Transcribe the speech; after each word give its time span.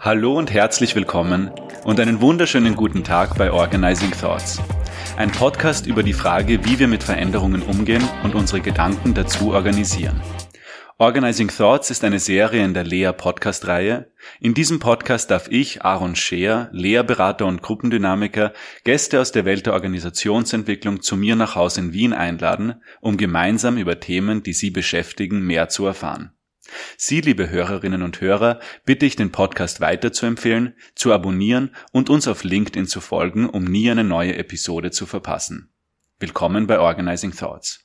Hallo 0.00 0.38
und 0.38 0.52
herzlich 0.52 0.94
willkommen 0.94 1.50
und 1.82 1.98
einen 1.98 2.20
wunderschönen 2.20 2.76
guten 2.76 3.02
Tag 3.02 3.36
bei 3.36 3.50
Organizing 3.50 4.12
Thoughts. 4.12 4.60
Ein 5.16 5.32
Podcast 5.32 5.86
über 5.86 6.04
die 6.04 6.12
Frage, 6.12 6.64
wie 6.64 6.78
wir 6.78 6.86
mit 6.86 7.02
Veränderungen 7.02 7.62
umgehen 7.62 8.08
und 8.22 8.36
unsere 8.36 8.60
Gedanken 8.60 9.14
dazu 9.14 9.52
organisieren. 9.52 10.20
Organizing 10.98 11.48
Thoughts 11.48 11.90
ist 11.90 12.04
eine 12.04 12.20
Serie 12.20 12.64
in 12.64 12.72
der 12.72 12.84
Lea 12.84 13.10
Podcast 13.10 13.66
Reihe. 13.66 14.12
In 14.38 14.54
diesem 14.54 14.78
Podcast 14.78 15.28
darf 15.28 15.48
ich, 15.50 15.82
Aaron 15.82 16.14
Scheer, 16.14 16.68
Lea-Berater 16.70 17.46
und 17.46 17.62
Gruppendynamiker, 17.62 18.52
Gäste 18.84 19.20
aus 19.20 19.32
der 19.32 19.44
Welt 19.44 19.66
der 19.66 19.72
Organisationsentwicklung 19.72 21.02
zu 21.02 21.16
mir 21.16 21.34
nach 21.34 21.56
Hause 21.56 21.80
in 21.80 21.92
Wien 21.92 22.12
einladen, 22.12 22.80
um 23.00 23.16
gemeinsam 23.16 23.76
über 23.76 23.98
Themen, 23.98 24.44
die 24.44 24.52
sie 24.52 24.70
beschäftigen, 24.70 25.40
mehr 25.40 25.68
zu 25.68 25.84
erfahren. 25.84 26.30
Sie, 26.96 27.20
liebe 27.20 27.50
Hörerinnen 27.50 28.02
und 28.02 28.20
Hörer, 28.20 28.60
bitte 28.84 29.04
ich 29.04 29.16
den 29.16 29.32
Podcast 29.32 29.80
weiterzuempfehlen, 29.80 30.76
zu 30.94 31.12
abonnieren 31.12 31.74
und 31.90 32.08
uns 32.08 32.28
auf 32.28 32.44
LinkedIn 32.44 32.86
zu 32.86 33.00
folgen, 33.00 33.48
um 33.48 33.64
nie 33.64 33.90
eine 33.90 34.04
neue 34.04 34.36
Episode 34.36 34.92
zu 34.92 35.06
verpassen. 35.06 35.72
Willkommen 36.20 36.68
bei 36.68 36.78
Organizing 36.78 37.32
Thoughts. 37.32 37.83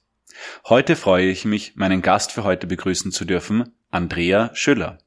Heute 0.68 0.96
freue 0.96 1.30
ich 1.30 1.46
mich, 1.46 1.76
meinen 1.76 2.02
Gast 2.02 2.32
für 2.32 2.44
heute 2.44 2.68
begrüßen 2.68 3.12
zu 3.12 3.26
dürfen, 3.26 3.76
Andrea 3.90 4.52
Schüller. 4.54 5.00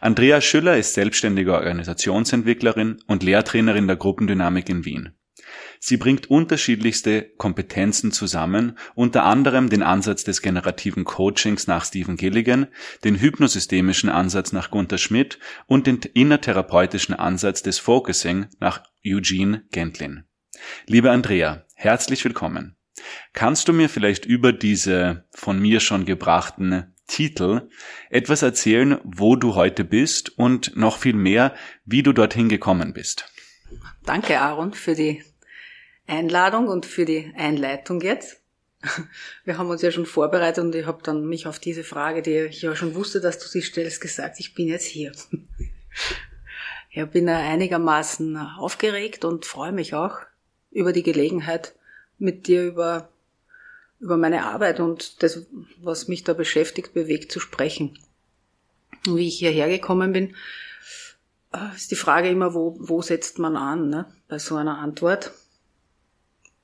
Andrea 0.00 0.40
Schüller 0.40 0.76
ist 0.76 0.94
selbstständige 0.94 1.54
Organisationsentwicklerin 1.54 3.02
und 3.06 3.22
Lehrtrainerin 3.22 3.86
der 3.86 3.96
Gruppendynamik 3.96 4.68
in 4.68 4.84
Wien. 4.84 5.14
Sie 5.78 5.96
bringt 5.96 6.28
unterschiedlichste 6.30 7.22
Kompetenzen 7.38 8.12
zusammen, 8.12 8.76
unter 8.94 9.24
anderem 9.24 9.70
den 9.70 9.82
Ansatz 9.82 10.24
des 10.24 10.42
generativen 10.42 11.04
Coachings 11.04 11.66
nach 11.66 11.84
Stephen 11.84 12.16
Gilligan, 12.16 12.66
den 13.04 13.18
hypnosystemischen 13.18 14.10
Ansatz 14.10 14.52
nach 14.52 14.70
Gunther 14.70 14.98
Schmidt 14.98 15.38
und 15.66 15.86
den 15.86 15.98
innertherapeutischen 15.98 17.14
Ansatz 17.14 17.62
des 17.62 17.78
Focusing 17.78 18.46
nach 18.58 18.82
Eugene 19.04 19.64
Gentlin. 19.70 20.24
Liebe 20.86 21.10
Andrea, 21.10 21.64
herzlich 21.74 22.24
willkommen. 22.24 22.76
Kannst 23.32 23.68
du 23.68 23.72
mir 23.72 23.88
vielleicht 23.88 24.24
über 24.24 24.52
diese 24.52 25.24
von 25.30 25.58
mir 25.58 25.80
schon 25.80 26.04
gebrachten 26.04 26.94
Titel 27.06 27.68
etwas 28.08 28.42
erzählen, 28.42 28.98
wo 29.04 29.36
du 29.36 29.54
heute 29.54 29.84
bist 29.84 30.38
und 30.38 30.76
noch 30.76 30.98
viel 30.98 31.14
mehr, 31.14 31.54
wie 31.84 32.02
du 32.02 32.12
dorthin 32.12 32.48
gekommen 32.48 32.92
bist? 32.92 33.32
Danke, 34.04 34.40
Aaron, 34.40 34.72
für 34.72 34.94
die 34.94 35.22
Einladung 36.06 36.68
und 36.68 36.86
für 36.86 37.04
die 37.04 37.32
Einleitung 37.36 38.00
jetzt. 38.00 38.40
Wir 39.44 39.58
haben 39.58 39.68
uns 39.68 39.82
ja 39.82 39.90
schon 39.90 40.06
vorbereitet 40.06 40.64
und 40.64 40.74
ich 40.74 40.86
habe 40.86 41.02
dann 41.02 41.26
mich 41.26 41.46
auf 41.46 41.58
diese 41.58 41.84
Frage, 41.84 42.22
die 42.22 42.46
ich 42.46 42.62
ja 42.62 42.74
schon 42.74 42.94
wusste, 42.94 43.20
dass 43.20 43.38
du 43.38 43.46
sie 43.46 43.62
stellst, 43.62 44.00
gesagt, 44.00 44.40
ich 44.40 44.54
bin 44.54 44.68
jetzt 44.68 44.86
hier. 44.86 45.12
Ich 46.92 47.04
bin 47.06 47.28
einigermaßen 47.28 48.36
aufgeregt 48.36 49.24
und 49.24 49.46
freue 49.46 49.70
mich 49.70 49.94
auch 49.94 50.18
über 50.70 50.92
die 50.92 51.04
Gelegenheit, 51.04 51.76
mit 52.20 52.46
dir 52.46 52.64
über, 52.66 53.08
über 53.98 54.16
meine 54.16 54.44
Arbeit 54.44 54.80
und 54.80 55.22
das, 55.22 55.46
was 55.80 56.08
mich 56.08 56.24
da 56.24 56.32
beschäftigt, 56.32 56.94
bewegt, 56.94 57.32
zu 57.32 57.40
sprechen. 57.40 57.98
Und 59.06 59.16
wie 59.16 59.28
ich 59.28 59.38
hierher 59.38 59.68
gekommen 59.68 60.12
bin, 60.12 60.36
äh, 61.52 61.74
ist 61.74 61.90
die 61.90 61.96
Frage 61.96 62.28
immer, 62.28 62.54
wo, 62.54 62.76
wo 62.78 63.02
setzt 63.02 63.38
man 63.38 63.56
an 63.56 63.88
ne, 63.88 64.12
bei 64.28 64.38
so 64.38 64.56
einer 64.56 64.78
Antwort. 64.78 65.32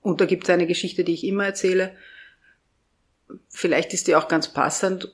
Und 0.02 0.20
da 0.20 0.26
gibt 0.26 0.44
es 0.44 0.50
eine 0.50 0.66
Geschichte, 0.66 1.02
die 1.02 1.14
ich 1.14 1.24
immer 1.24 1.46
erzähle. 1.46 1.96
Vielleicht 3.48 3.92
ist 3.92 4.06
die 4.06 4.14
auch 4.14 4.28
ganz 4.28 4.52
passend, 4.52 5.12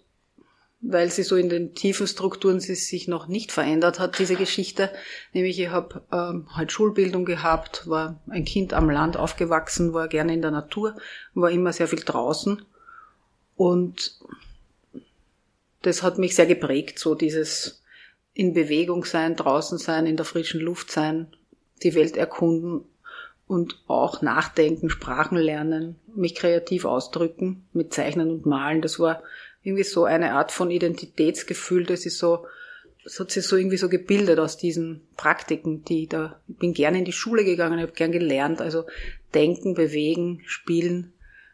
weil 0.82 1.10
sie 1.10 1.22
so 1.22 1.36
in 1.36 1.48
den 1.48 1.74
tiefen 1.74 2.08
Strukturen 2.08 2.58
sie 2.58 2.74
sich 2.74 3.06
noch 3.06 3.28
nicht 3.28 3.52
verändert 3.52 4.00
hat, 4.00 4.18
diese 4.18 4.34
Geschichte. 4.34 4.90
Nämlich 5.32 5.58
ich 5.60 5.70
habe 5.70 6.02
ähm, 6.12 6.48
halt 6.54 6.72
Schulbildung 6.72 7.24
gehabt, 7.24 7.88
war 7.88 8.20
ein 8.28 8.44
Kind 8.44 8.74
am 8.74 8.90
Land 8.90 9.16
aufgewachsen, 9.16 9.94
war 9.94 10.08
gerne 10.08 10.34
in 10.34 10.42
der 10.42 10.50
Natur, 10.50 10.96
war 11.34 11.52
immer 11.52 11.72
sehr 11.72 11.86
viel 11.86 12.00
draußen. 12.00 12.62
Und 13.54 14.18
das 15.82 16.02
hat 16.02 16.18
mich 16.18 16.34
sehr 16.34 16.46
geprägt, 16.46 16.98
so 16.98 17.14
dieses 17.14 17.82
in 18.34 18.52
Bewegung 18.52 19.04
sein, 19.04 19.36
draußen 19.36 19.78
sein, 19.78 20.06
in 20.06 20.16
der 20.16 20.26
frischen 20.26 20.60
Luft 20.60 20.90
sein, 20.90 21.28
die 21.84 21.94
Welt 21.94 22.16
erkunden 22.16 22.84
und 23.46 23.82
auch 23.86 24.20
nachdenken, 24.22 24.90
Sprachen 24.90 25.36
lernen, 25.36 25.96
mich 26.14 26.34
kreativ 26.34 26.86
ausdrücken 26.86 27.68
mit 27.72 27.92
Zeichnen 27.92 28.30
und 28.30 28.46
Malen. 28.46 28.82
Das 28.82 28.98
war 28.98 29.22
irgendwie 29.62 29.84
so 29.84 30.04
eine 30.04 30.32
Art 30.32 30.52
von 30.52 30.70
Identitätsgefühl, 30.70 31.84
das 31.84 32.06
ist 32.06 32.18
so, 32.18 32.46
das 33.04 33.18
hat 33.18 33.30
sich 33.30 33.44
so 33.44 33.56
irgendwie 33.56 33.76
so 33.76 33.88
gebildet 33.88 34.38
aus 34.38 34.56
diesen 34.56 35.02
Praktiken, 35.16 35.84
die 35.84 36.06
da, 36.06 36.40
ich 36.48 36.56
bin 36.56 36.74
gerne 36.74 36.98
in 36.98 37.04
die 37.04 37.12
Schule 37.12 37.44
gegangen, 37.44 37.78
ich 37.78 37.82
habe 37.82 37.92
gern 37.92 38.12
gelernt, 38.12 38.60
also 38.60 38.84
denken, 39.34 39.74
bewegen, 39.74 40.42
spielen, 40.46 41.12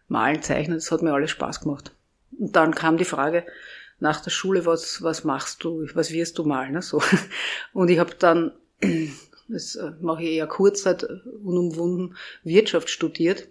malen, 0.08 0.42
zeichnen, 0.42 0.76
das 0.76 0.90
hat 0.90 1.02
mir 1.02 1.12
alles 1.12 1.30
Spaß 1.30 1.60
gemacht. 1.60 1.92
Und 2.38 2.56
dann 2.56 2.74
kam 2.74 2.98
die 2.98 3.04
Frage 3.04 3.44
nach 4.00 4.20
der 4.20 4.30
Schule, 4.30 4.64
was, 4.64 5.02
was 5.02 5.24
machst 5.24 5.64
du, 5.64 5.86
was 5.94 6.12
wirst 6.12 6.38
du 6.38 6.44
malen, 6.44 6.72
ne, 6.72 6.82
so. 6.82 7.02
Und 7.72 7.90
ich 7.90 7.98
habe 7.98 8.14
dann 8.18 8.52
das 9.48 9.76
äh, 9.76 9.92
mache 10.00 10.22
ich 10.22 10.30
eher 10.30 10.46
kurz, 10.46 10.86
hat 10.86 11.04
unumwunden 11.42 12.16
Wirtschaft 12.44 12.90
studiert. 12.90 13.48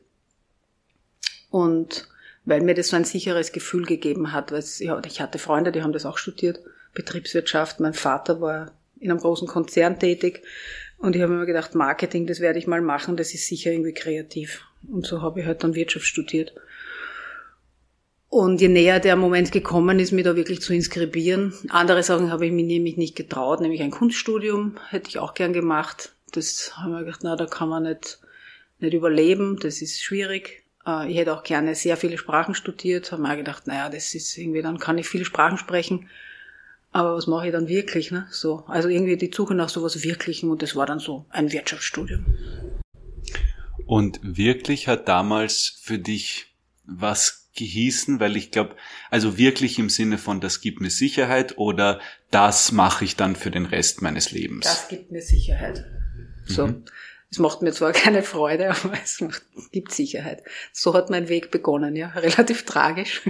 Und 1.50 2.07
weil 2.47 2.62
mir 2.62 2.74
das 2.74 2.88
so 2.88 2.96
ein 2.96 3.03
sicheres 3.03 3.52
Gefühl 3.52 3.85
gegeben 3.85 4.31
hat, 4.31 4.53
weil 4.53 4.59
es, 4.59 4.80
ja, 4.80 5.00
ich 5.06 5.19
hatte 5.19 5.38
Freunde, 5.38 5.74
die 5.74 5.84
haben 5.84 5.91
das 5.91 6.06
auch 6.06 6.18
studiert, 6.18 6.62
Betriebswirtschaft, 6.94 7.81
mein 7.81 7.94
Vater 7.94 8.40
war 8.40 8.72
in 9.02 9.12
einem 9.12 9.19
großen 9.19 9.50
Konzern 9.50 10.00
tätig 10.00 10.44
und 10.97 11.18
ich 11.18 11.22
habe 11.22 11.34
mir 11.34 11.46
gedacht, 11.46 11.75
Marketing, 11.75 12.25
das 12.25 12.40
werde 12.40 12.57
ich 12.57 12.66
mal 12.66 12.81
machen, 12.81 13.18
das 13.18 13.34
ist 13.34 13.47
sicher 13.47 13.74
irgendwie 13.74 13.94
kreativ. 13.94 14.62
Und 14.90 15.06
so 15.06 15.22
habe 15.22 15.41
ich 15.41 15.46
halt 15.46 15.62
dann 15.62 15.75
Wirtschaft 15.75 16.06
studiert. 16.06 16.53
Und 18.30 18.62
je 18.62 18.69
näher 18.69 19.02
der 19.02 19.18
Moment 19.18 19.52
gekommen 19.52 20.00
ist, 20.00 20.13
mir 20.13 20.24
da 20.24 20.38
wirklich 20.38 20.62
zu 20.62 20.74
inskribieren. 20.74 21.53
Andere 21.68 22.02
Sachen 22.02 22.31
habe 22.31 22.46
ich 22.46 22.53
mir 22.53 22.63
nämlich 22.63 22.96
nicht 22.96 23.18
getraut, 23.18 23.59
nämlich 23.59 23.81
ein 23.81 23.91
Kunststudium 23.91 24.78
hätte 24.88 25.09
ich 25.09 25.19
auch 25.19 25.34
gern 25.34 25.52
gemacht. 25.52 26.13
Das 26.31 26.78
haben 26.78 26.94
wir 26.94 27.00
gedacht, 27.00 27.22
na, 27.24 27.36
da 27.36 27.46
kann 27.46 27.68
man 27.68 27.84
nicht, 27.84 28.19
nicht 28.80 28.94
überleben, 28.94 29.59
das 29.62 29.81
ist 29.81 30.02
schwierig. 30.02 30.63
Äh, 30.88 31.12
ich 31.12 31.18
hätte 31.18 31.34
auch 31.34 31.44
gerne 31.44 31.75
sehr 31.75 31.98
viele 31.98 32.18
Sprachen 32.18 32.56
studiert, 32.56 33.12
haben 33.12 33.24
wir 33.24 33.36
gedacht, 33.36 33.68
naja, 33.68 33.90
das 33.90 34.16
ist 34.16 34.38
irgendwie, 34.38 34.62
dann 34.62 34.80
kann 34.80 34.98
ich 34.98 35.08
viele 35.08 35.25
Sprachen 35.25 35.58
sprechen. 35.58 36.09
Aber 36.92 37.16
was 37.16 37.28
mache 37.28 37.48
ich 37.48 37.52
dann 37.52 37.68
wirklich, 37.68 38.12
ne? 38.12 38.28
So. 38.31 38.64
Also 38.68 38.88
irgendwie 38.88 39.18
die 39.18 39.31
Suche 39.34 39.53
nach 39.53 39.70
sowas 39.70 40.02
Wirklichem 40.02 40.50
und 40.50 40.62
das 40.62 40.75
war 40.75 40.86
dann 40.86 41.00
so 41.00 41.25
ein 41.30 41.52
Wirtschaftsstudium. 41.52 42.25
Und 43.86 44.20
wirklich 44.24 44.88
hat 44.88 45.08
damals 45.08 45.80
für 45.81 46.00
dich 46.00 46.56
was 46.86 47.50
gehießen, 47.56 48.19
weil 48.19 48.38
ich 48.38 48.52
glaube, 48.52 48.75
also 49.09 49.38
wirklich 49.38 49.80
im 49.80 49.90
Sinne 49.90 50.18
von, 50.18 50.40
das 50.40 50.62
gibt 50.62 50.80
mir 50.80 50.90
Sicherheit 50.90 51.58
oder 51.58 52.00
das 52.31 52.72
mache 52.72 53.04
ich 53.04 53.16
dann 53.16 53.36
für 53.36 53.52
den 53.52 53.66
Rest 53.66 54.02
meines 54.02 54.31
Lebens. 54.31 54.66
Das 54.66 54.88
gibt 54.88 55.12
mir 55.12 55.22
Sicherheit. 55.22 55.86
So. 56.46 56.68
Mhm. 56.68 56.86
Es 57.30 57.40
macht 57.40 57.62
mir 57.62 57.72
zwar 57.72 57.92
keine 57.94 58.24
Freude, 58.24 58.70
aber 58.70 58.94
es 59.04 59.22
macht, 59.22 59.44
gibt 59.72 59.92
Sicherheit. 59.92 60.44
So 60.72 60.94
hat 60.94 61.10
mein 61.10 61.30
Weg 61.30 61.52
begonnen, 61.52 61.96
ja, 61.96 62.08
relativ 62.16 62.66
tragisch. 62.66 63.22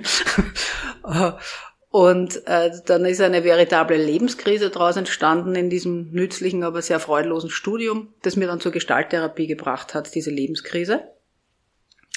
Und 1.89 2.45
äh, 2.47 2.71
dann 2.85 3.05
ist 3.05 3.21
eine 3.21 3.43
veritable 3.43 3.97
Lebenskrise 3.97 4.69
daraus 4.69 4.97
entstanden 4.97 5.55
in 5.55 5.69
diesem 5.69 6.11
nützlichen, 6.11 6.63
aber 6.63 6.81
sehr 6.81 6.99
freudlosen 6.99 7.49
Studium, 7.49 8.13
das 8.21 8.35
mir 8.35 8.47
dann 8.47 8.59
zur 8.59 8.71
Gestalttherapie 8.71 9.47
gebracht 9.47 9.93
hat, 9.93 10.13
diese 10.13 10.29
Lebenskrise. 10.29 11.07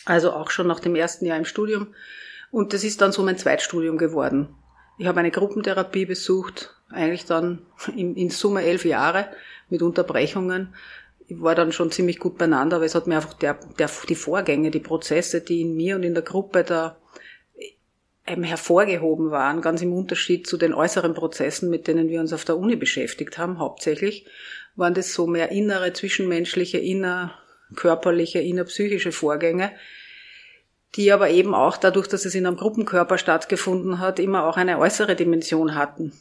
Also 0.05 0.33
auch 0.33 0.51
schon 0.51 0.67
nach 0.67 0.81
dem 0.81 0.97
ersten 0.97 1.25
Jahr 1.25 1.39
im 1.39 1.45
Studium. 1.45 1.95
Und 2.51 2.73
das 2.73 2.85
ist 2.85 3.01
dann 3.01 3.13
so 3.13 3.22
mein 3.22 3.39
Zweitstudium 3.39 3.97
geworden. 3.97 4.54
Ich 4.99 5.07
habe 5.07 5.21
eine 5.21 5.31
Gruppentherapie 5.31 6.04
besucht, 6.04 6.75
eigentlich 6.91 7.25
dann 7.25 7.63
in, 7.97 8.16
in 8.16 8.31
Summe 8.31 8.65
elf 8.65 8.84
Jahre 8.84 9.28
mit 9.69 9.83
Unterbrechungen. 9.83 10.75
Ich 11.30 11.41
war 11.41 11.54
dann 11.54 11.71
schon 11.71 11.92
ziemlich 11.92 12.18
gut 12.18 12.38
beieinander, 12.38 12.77
aber 12.77 12.84
es 12.84 12.97
hat 12.97 13.06
mir 13.06 13.15
einfach 13.15 13.34
der, 13.34 13.54
der, 13.78 13.88
die 14.09 14.16
Vorgänge, 14.16 14.72
die 14.72 14.80
Prozesse, 14.80 15.41
die 15.41 15.60
in 15.60 15.77
mir 15.77 15.94
und 15.94 16.03
in 16.03 16.15
der 16.15 16.24
Gruppe 16.24 16.65
da 16.65 16.97
eben 18.27 18.42
hervorgehoben 18.42 19.30
waren, 19.30 19.60
ganz 19.60 19.80
im 19.80 19.92
Unterschied 19.92 20.48
zu 20.48 20.56
den 20.56 20.74
äußeren 20.74 21.15
Prozessen, 21.15 21.71
mit 21.71 21.86
denen 21.86 22.09
wir 22.09 22.18
uns 22.18 22.32
auf 22.32 22.44
der 22.44 22.56
Uni 22.56 22.74
beschäftigt 22.74 23.38
haben, 23.38 23.60
hauptsächlich, 23.60 24.27
waren 24.74 24.92
das 24.92 25.15
so 25.15 25.28
mehr 25.28 25.53
innere, 25.53 25.92
zwischenmenschliche, 25.92 26.78
inner, 26.78 27.38
körperliche, 27.77 28.41
innerpsychische 28.41 29.12
Vorgänge, 29.12 29.71
die 30.97 31.12
aber 31.12 31.30
eben 31.30 31.54
auch 31.54 31.77
dadurch, 31.77 32.09
dass 32.09 32.24
es 32.24 32.34
in 32.34 32.44
einem 32.44 32.56
Gruppenkörper 32.56 33.18
stattgefunden 33.18 34.00
hat, 34.00 34.18
immer 34.18 34.48
auch 34.48 34.56
eine 34.56 34.80
äußere 34.80 35.15
Dimension 35.15 35.77
hatten. 35.77 36.12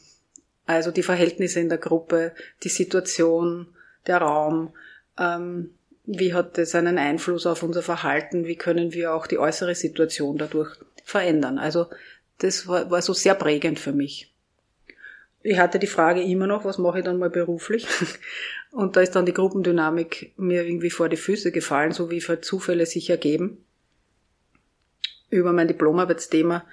Also 0.66 0.92
die 0.92 1.02
Verhältnisse 1.02 1.58
in 1.58 1.68
der 1.68 1.78
Gruppe, 1.78 2.32
die 2.62 2.68
Situation, 2.68 3.74
der 4.06 4.18
Raum, 4.18 4.72
ähm, 5.20 5.70
wie 6.06 6.34
hat 6.34 6.58
das 6.58 6.74
einen 6.74 6.98
Einfluss 6.98 7.46
auf 7.46 7.62
unser 7.62 7.82
Verhalten, 7.82 8.46
wie 8.46 8.56
können 8.56 8.92
wir 8.92 9.14
auch 9.14 9.26
die 9.26 9.38
äußere 9.38 9.74
Situation 9.74 10.38
dadurch 10.38 10.74
verändern. 11.04 11.58
Also 11.58 11.86
das 12.38 12.66
war, 12.66 12.90
war 12.90 13.02
so 13.02 13.12
sehr 13.12 13.34
prägend 13.34 13.78
für 13.78 13.92
mich. 13.92 14.32
Ich 15.42 15.58
hatte 15.58 15.78
die 15.78 15.86
Frage 15.86 16.22
immer 16.22 16.46
noch, 16.46 16.64
was 16.64 16.78
mache 16.78 16.98
ich 16.98 17.04
dann 17.04 17.18
mal 17.18 17.30
beruflich? 17.30 17.86
Und 18.72 18.96
da 18.96 19.00
ist 19.00 19.14
dann 19.16 19.26
die 19.26 19.32
Gruppendynamik 19.32 20.32
mir 20.36 20.64
irgendwie 20.64 20.90
vor 20.90 21.08
die 21.08 21.16
Füße 21.16 21.52
gefallen, 21.52 21.92
so 21.92 22.10
wie 22.10 22.20
für 22.20 22.40
Zufälle 22.40 22.86
sich 22.86 23.10
ergeben. 23.10 23.64
Über 25.28 25.52
mein 25.52 25.68
Diplomarbeitsthema 25.68 26.64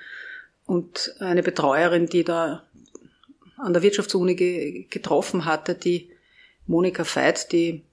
und 0.65 1.15
eine 1.19 1.43
Betreuerin, 1.43 2.07
die 2.07 2.23
da 2.23 2.63
an 3.57 3.73
der 3.73 3.83
Wirtschaftsuni 3.83 4.87
getroffen 4.89 5.45
hatte, 5.45 5.75
die 5.75 6.11
Monika 6.65 7.03
Veit, 7.03 7.51
die 7.51 7.83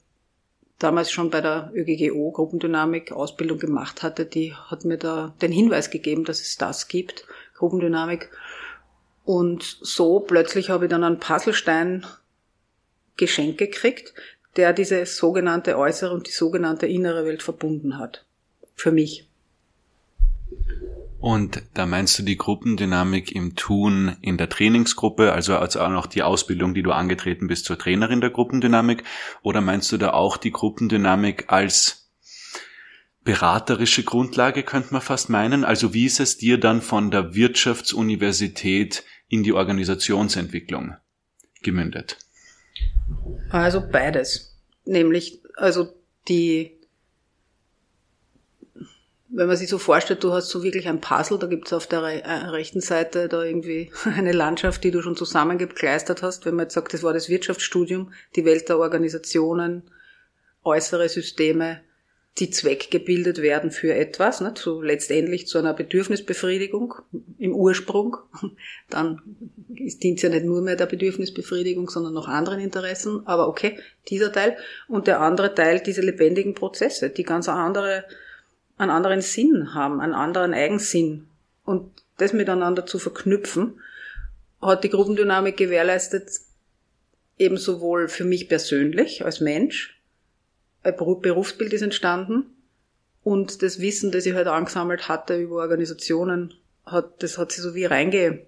damals 0.78 1.10
schon 1.10 1.30
bei 1.30 1.40
der 1.40 1.70
ÖGGO 1.74 2.32
Gruppendynamik 2.32 3.12
Ausbildung 3.12 3.58
gemacht 3.58 4.02
hatte, 4.02 4.26
die 4.26 4.54
hat 4.54 4.84
mir 4.84 4.98
da 4.98 5.34
den 5.40 5.52
Hinweis 5.52 5.90
gegeben, 5.90 6.24
dass 6.24 6.40
es 6.40 6.56
das 6.56 6.88
gibt, 6.88 7.26
Gruppendynamik. 7.54 8.30
Und 9.24 9.62
so 9.80 10.20
plötzlich 10.20 10.70
habe 10.70 10.84
ich 10.86 10.90
dann 10.90 11.04
einen 11.04 11.20
Puzzlestein 11.20 12.06
geschenkt 13.16 13.58
gekriegt, 13.58 14.14
der 14.56 14.72
diese 14.72 15.06
sogenannte 15.06 15.78
äußere 15.78 16.12
und 16.12 16.26
die 16.26 16.32
sogenannte 16.32 16.86
innere 16.86 17.24
Welt 17.24 17.42
verbunden 17.42 17.98
hat. 17.98 18.24
Für 18.74 18.92
mich. 18.92 19.26
Und 21.24 21.62
da 21.72 21.86
meinst 21.86 22.18
du 22.18 22.22
die 22.22 22.36
Gruppendynamik 22.36 23.34
im 23.34 23.56
Tun 23.56 24.14
in 24.20 24.36
der 24.36 24.50
Trainingsgruppe, 24.50 25.32
also, 25.32 25.56
also 25.56 25.80
auch 25.80 25.88
noch 25.88 26.04
die 26.04 26.22
Ausbildung, 26.22 26.74
die 26.74 26.82
du 26.82 26.92
angetreten 26.92 27.46
bist 27.46 27.64
zur 27.64 27.78
Trainerin 27.78 28.20
der 28.20 28.28
Gruppendynamik, 28.28 29.04
oder 29.40 29.62
meinst 29.62 29.90
du 29.90 29.96
da 29.96 30.10
auch 30.10 30.36
die 30.36 30.50
Gruppendynamik 30.50 31.50
als 31.50 32.10
beraterische 33.22 34.02
Grundlage, 34.02 34.64
könnte 34.64 34.92
man 34.92 35.00
fast 35.00 35.30
meinen? 35.30 35.64
Also 35.64 35.94
wie 35.94 36.04
ist 36.04 36.20
es 36.20 36.36
dir 36.36 36.60
dann 36.60 36.82
von 36.82 37.10
der 37.10 37.34
Wirtschaftsuniversität 37.34 39.02
in 39.26 39.42
die 39.42 39.54
Organisationsentwicklung 39.54 40.92
gemündet? 41.62 42.18
Also 43.48 43.80
beides. 43.80 44.58
Nämlich, 44.84 45.40
also 45.56 45.88
die 46.28 46.83
wenn 49.28 49.46
man 49.46 49.56
sich 49.56 49.68
so 49.68 49.78
vorstellt, 49.78 50.22
du 50.22 50.32
hast 50.32 50.48
so 50.48 50.62
wirklich 50.62 50.88
ein 50.88 51.00
Puzzle, 51.00 51.38
da 51.38 51.46
gibt's 51.46 51.72
auf 51.72 51.86
der 51.86 52.02
äh, 52.02 52.46
rechten 52.48 52.80
Seite 52.80 53.28
da 53.28 53.42
irgendwie 53.42 53.90
eine 54.04 54.32
Landschaft, 54.32 54.84
die 54.84 54.90
du 54.90 55.02
schon 55.02 55.16
zusammengekleistert 55.16 56.22
hast. 56.22 56.44
Wenn 56.46 56.54
man 56.54 56.66
jetzt 56.66 56.74
sagt, 56.74 56.92
das 56.94 57.02
war 57.02 57.12
das 57.12 57.28
Wirtschaftsstudium, 57.28 58.12
die 58.36 58.44
Welt 58.44 58.68
der 58.68 58.78
Organisationen, 58.78 59.82
äußere 60.62 61.08
Systeme, 61.08 61.80
die 62.38 62.50
zweckgebildet 62.50 63.42
werden 63.42 63.70
für 63.70 63.94
etwas, 63.94 64.40
ne, 64.40 64.52
so 64.56 64.82
letztendlich 64.82 65.46
zu 65.46 65.58
einer 65.58 65.72
Bedürfnisbefriedigung 65.72 66.94
im 67.38 67.54
Ursprung, 67.54 68.16
dann 68.90 69.22
dient 69.68 70.20
ja 70.20 70.28
nicht 70.28 70.44
nur 70.44 70.60
mehr 70.60 70.76
der 70.76 70.86
Bedürfnisbefriedigung, 70.86 71.88
sondern 71.88 72.12
noch 72.12 72.26
anderen 72.26 72.58
Interessen. 72.58 73.26
Aber 73.26 73.48
okay, 73.48 73.78
dieser 74.08 74.32
Teil. 74.32 74.56
Und 74.88 75.06
der 75.06 75.20
andere 75.20 75.54
Teil, 75.54 75.80
diese 75.80 76.02
lebendigen 76.02 76.54
Prozesse, 76.54 77.08
die 77.08 77.22
ganz 77.22 77.48
andere 77.48 78.04
einen 78.76 78.90
anderen 78.90 79.20
Sinn 79.20 79.74
haben, 79.74 80.00
einen 80.00 80.14
anderen 80.14 80.54
Eigensinn. 80.54 81.28
Und 81.64 81.90
das 82.18 82.32
miteinander 82.32 82.86
zu 82.86 82.98
verknüpfen, 82.98 83.80
hat 84.60 84.84
die 84.84 84.90
Gruppendynamik 84.90 85.56
gewährleistet, 85.56 86.30
eben 87.38 87.56
sowohl 87.56 88.08
für 88.08 88.24
mich 88.24 88.48
persönlich 88.48 89.24
als 89.24 89.40
Mensch, 89.40 90.00
ein 90.82 90.96
Berufsbild 90.96 91.72
ist 91.72 91.82
entstanden 91.82 92.46
und 93.22 93.62
das 93.62 93.80
Wissen, 93.80 94.12
das 94.12 94.26
ich 94.26 94.34
halt 94.34 94.46
angesammelt 94.46 95.08
hatte 95.08 95.36
über 95.36 95.56
Organisationen, 95.56 96.54
hat, 96.84 97.22
das 97.22 97.38
hat 97.38 97.52
sich 97.52 97.62
so 97.62 97.74
wie 97.74 97.86
reinge, 97.86 98.46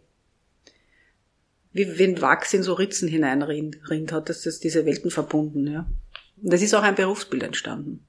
wie 1.73 1.99
wenn 1.99 2.21
Wachs 2.21 2.55
in 2.55 2.63
so 2.63 2.75
Ritzen 2.75 3.09
hineinrinnt, 3.09 3.79
hat 4.13 4.29
das, 4.29 4.43
das 4.43 4.61
diese 4.61 4.85
Welten 4.85 5.11
verbunden, 5.11 5.67
ja. 5.67 5.87
Und 6.43 6.53
das 6.53 6.63
ist 6.63 6.75
auch 6.75 6.83
ein 6.83 6.95
Berufsbild 6.95 7.43
entstanden. 7.43 8.07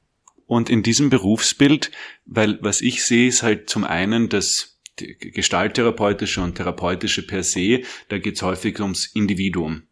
Und 0.48 0.70
in 0.70 0.82
diesem 0.82 1.10
Berufsbild, 1.10 1.92
weil 2.26 2.58
was 2.62 2.82
ich 2.82 3.04
sehe, 3.04 3.28
ist 3.28 3.44
halt 3.44 3.70
zum 3.70 3.84
einen 3.84 4.30
das 4.30 4.80
gestalttherapeutische 4.96 6.42
und 6.42 6.56
therapeutische 6.56 7.28
per 7.28 7.44
se, 7.44 7.82
da 8.10 8.18
geht 8.18 8.38
es 8.38 8.42
häufig 8.42 8.80
ums 8.80 9.06
Individuum. 9.06 9.84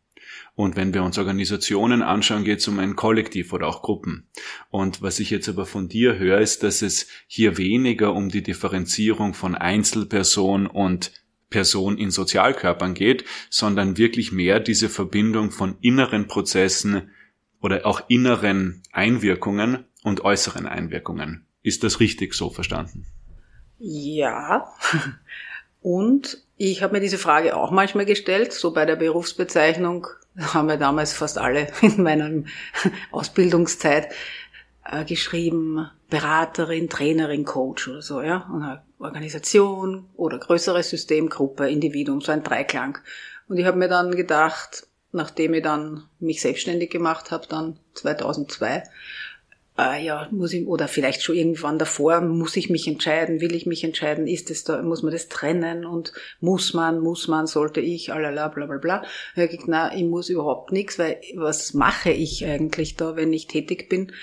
Und 0.56 0.78
wenn 0.78 0.94
wir 0.94 1.04
uns 1.04 1.18
Organisationen 1.18 2.02
anschauen, 2.02 2.46
geht 2.46 2.60
es 2.60 2.68
um 2.69 2.80
ein 2.80 2.96
Kollektiv 2.96 3.52
oder 3.52 3.68
auch 3.68 3.81
Gruppen. 3.81 4.30
Und 4.69 5.02
was 5.02 5.19
ich 5.19 5.30
jetzt 5.30 5.50
aber 5.50 5.66
von 5.66 5.90
dir 5.90 6.18
höre, 6.18 6.40
ist, 6.40 6.63
dass 6.63 6.81
es 6.81 7.07
hier 7.28 7.57
weniger 7.57 8.13
um 8.13 8.30
die 8.30 8.42
Differenzierung 8.42 9.34
von 9.34 9.54
Einzelperson 9.54 10.66
und 10.66 11.12
Person 11.50 11.98
in 11.98 12.10
Sozialkörpern 12.10 12.94
geht, 12.94 13.25
sondern 13.50 13.98
wirklich 13.98 14.31
mehr 14.31 14.62
diese 14.62 14.90
Verbindung 14.90 15.52
von 15.52 15.78
inneren 15.81 16.28
Prozessen 16.28 17.12
oder 17.62 17.86
auch 17.86 18.10
inneren 18.10 18.81
Einwirkungen 18.92 19.86
und 20.06 20.24
äußeren 20.24 20.68
Einwirkungen. 20.68 21.46
Ist 21.63 21.84
das 21.84 22.00
richtig 22.00 22.36
so 22.36 22.52
verstanden? 22.52 23.07
Ja. 23.80 24.72
Und 25.81 26.44
ich 26.57 26.84
habe 26.84 26.94
mir 26.94 27.00
diese 27.00 27.18
Frage 27.18 27.57
auch 27.57 27.72
manchmal 27.72 28.06
gestellt, 28.06 28.54
so 28.54 28.72
bei 28.72 28.86
der 28.86 28.96
Berufsbezeichnung 28.96 30.07
haben 30.38 30.68
wir 30.68 30.78
damals 30.78 31.13
fast 31.13 31.40
alle 31.40 31.68
in 31.81 32.04
meiner 32.04 32.44
Ausbildungszeit 33.12 34.10
äh, 34.86 35.04
geschrieben, 35.06 35.90
Beraterin, 36.10 36.88
Trainerin, 36.88 37.44
Coach 37.44 37.88
oder 37.88 38.04
so, 38.04 38.22
ja. 38.22 38.48
Und 38.54 38.80
Organisation 39.00 40.07
oder 40.16 40.38
größere 40.38 40.84
Systemgruppe, 40.84 41.68
Individuum, 41.68 42.22
so 42.22 42.31
ein 42.31 42.44
Dreiklang. 42.44 43.00
Und 43.48 43.57
ich 43.57 43.66
habe 43.66 43.78
mir 43.78 43.88
dann 43.88 44.16
gedacht, 44.16 44.88
nachdem 45.12 45.56
ich 45.56 45.63
dann 45.63 46.04
mich 46.19 46.42
selbstständig 46.42 46.92
gemacht 46.92 47.31
habe, 47.31 47.48
dann 47.48 47.80
2002, 47.96 48.84
äh, 49.77 50.04
ja, 50.06 50.27
muss 50.31 50.54
ich, 50.54 50.68
oder 50.68 50.88
vielleicht 50.88 51.22
schon 51.22 51.36
irgendwann 51.36 51.77
davor, 51.77 52.22
muss 52.22 52.56
ich 52.56 52.69
mich 52.69 52.88
entscheiden, 52.88 53.42
will 53.42 53.54
ich 53.54 53.66
mich 53.66 53.83
entscheiden, 53.83 54.25
ist 54.25 54.50
es 54.50 54.63
da, 54.63 54.81
muss 54.81 55.04
man 55.04 55.12
das 55.12 55.27
trennen 55.27 55.86
und 55.86 56.13
muss 56.39 56.74
man, 56.74 57.00
muss 57.00 57.27
man, 57.27 57.45
sollte 57.45 57.81
ich, 57.81 58.13
alala, 58.13 58.48
bla 58.48 58.68
bla 58.68 58.77
bla. 58.77 59.04
Gesagt, 59.36 59.68
na, 59.68 59.94
ich 59.94 60.04
muss 60.04 60.30
überhaupt 60.30 60.72
nichts, 60.72 60.98
weil 60.98 61.19
was 61.36 61.74
mache 61.74 62.12
ich 62.12 62.45
eigentlich 62.45 62.95
da, 62.95 63.16
wenn 63.16 63.33
ich 63.33 63.48
tätig 63.48 63.89
bin? 63.89 64.13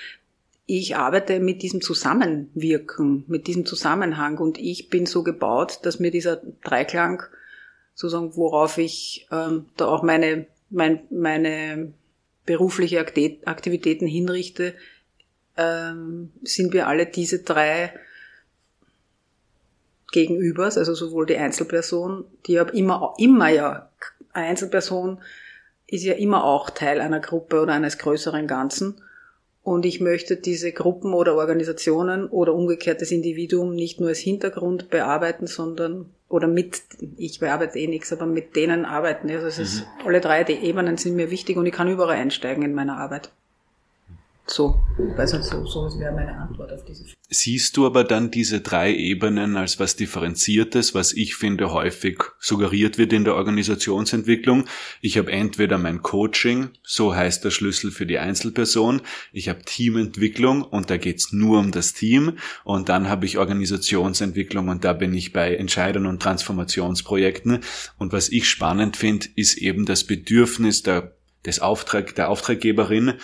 Ich 0.65 0.97
arbeite 0.97 1.39
mit 1.39 1.63
diesem 1.63 1.83
Zusammenwirken, 1.83 3.25
mit 3.27 3.47
diesem 3.47 3.67
Zusammenhang 3.67 4.39
und 4.39 4.59
ich 4.59 4.89
bin 4.89 5.05
so 5.05 5.23
gebaut, 5.23 5.81
dass 5.83 5.99
mir 5.99 6.11
dieser 6.11 6.41
Dreiklang, 6.65 7.23
sozusagen, 7.95 8.37
worauf 8.37 8.79
ich 8.79 9.27
ähm, 9.31 9.67
da 9.77 9.87
auch 9.89 10.03
meine, 10.03 10.47
mein, 10.71 11.01
meine 11.11 11.93
berufliche 12.47 13.01
Aktivitäten 13.01 14.07
hinrichte, 14.07 14.75
ähm, 15.57 16.33
sind 16.43 16.73
wir 16.73 16.87
alle 16.87 17.07
diese 17.07 17.41
drei 17.41 17.93
Gegenübers, 20.13 20.79
also 20.79 20.95
sowohl 20.95 21.27
die 21.27 21.37
Einzelperson, 21.37 22.25
die 22.47 22.53
ja 22.53 22.63
immer, 22.65 23.15
immer 23.19 23.49
ja, 23.49 23.89
eine 24.33 24.47
Einzelperson 24.47 25.19
ist 25.87 26.05
ja 26.05 26.15
immer 26.15 26.45
auch 26.45 26.71
Teil 26.71 27.01
einer 27.01 27.21
Gruppe 27.21 27.61
oder 27.61 27.75
eines 27.75 27.99
größeren 27.99 28.47
Ganzen. 28.47 29.03
Und 29.63 29.85
ich 29.85 30.01
möchte 30.01 30.37
diese 30.37 30.73
Gruppen 30.73 31.13
oder 31.13 31.37
Organisationen 31.37 32.27
oder 32.27 32.55
umgekehrt 32.55 33.01
das 33.01 33.13
Individuum 33.13 33.75
nicht 33.75 34.01
nur 34.01 34.09
als 34.09 34.19
Hintergrund 34.19 34.91
bearbeiten, 34.91 35.47
sondern 35.47 36.07
oder 36.29 36.49
mit, 36.49 36.81
ich 37.17 37.39
bearbeite 37.41 37.79
eh 37.79 37.87
nichts, 37.87 38.13
aber 38.13 38.27
mit 38.27 38.57
denen 38.57 38.85
arbeiten. 38.87 39.31
Also 39.31 39.47
es 39.47 39.59
ist, 39.59 39.81
mhm. 39.81 40.07
alle 40.07 40.21
drei 40.21 40.45
die 40.45 40.55
Ebenen 40.55 40.97
sind 40.97 41.15
mir 41.15 41.31
wichtig 41.31 41.59
und 41.59 41.67
ich 41.67 41.73
kann 41.73 41.89
überall 41.89 42.17
einsteigen 42.17 42.65
in 42.65 42.75
meiner 42.75 42.97
Arbeit. 42.97 43.31
So, 44.53 44.85
also 45.17 45.41
so, 45.41 45.65
so 45.65 45.99
wäre 45.99 46.13
meine 46.13 46.37
Antwort 46.37 46.71
auf 46.73 46.85
diese 46.85 47.05
Frage. 47.05 47.17
Siehst 47.31 47.75
du 47.79 47.87
aber 47.87 48.05
dann 48.05 48.31
diese 48.31 48.61
drei 48.61 48.95
Ebenen 48.95 49.57
als 49.57 49.81
was 49.81 49.97
Differenziertes, 49.97 50.95
was 50.95 51.15
ich 51.15 51.37
finde 51.37 51.73
häufig 51.73 52.19
suggeriert 52.39 52.99
wird 52.99 53.15
in 53.15 53.25
der 53.25 53.37
Organisationsentwicklung? 53.37 54.67
Ich 55.01 55.17
habe 55.17 55.33
entweder 55.33 55.79
mein 55.79 56.03
Coaching, 56.03 56.69
so 56.83 57.15
heißt 57.15 57.43
der 57.47 57.51
Schlüssel 57.51 57.91
für 57.91 58.05
die 58.05 58.19
Einzelperson, 58.19 59.01
ich 59.33 59.49
habe 59.49 59.63
Teamentwicklung 59.65 60.63
und 60.63 60.91
da 60.91 60.99
geht's 60.99 61.33
nur 61.33 61.59
um 61.59 61.71
das 61.73 61.95
Team 61.95 62.37
und 62.65 62.91
dann 62.91 63.09
habe 63.09 63.25
ich 63.25 63.39
Organisationsentwicklung 63.39 64.69
und 64.69 64.85
da 64.85 64.93
bin 64.93 65.15
ich 65.15 65.33
bei 65.33 65.55
Entscheidern 65.55 66.05
und 66.05 66.21
Transformationsprojekten 66.21 67.61
und 67.97 68.13
was 68.13 68.29
ich 68.29 68.51
spannend 68.51 68.99
finde, 68.99 69.29
ist 69.35 69.57
eben 69.57 69.87
das 69.87 70.05
Bedürfnis 70.05 70.83
der 70.83 71.15
des 71.45 71.59
Auftrag, 71.59 72.15
der 72.15 72.29
Auftraggeberin, 72.29 73.15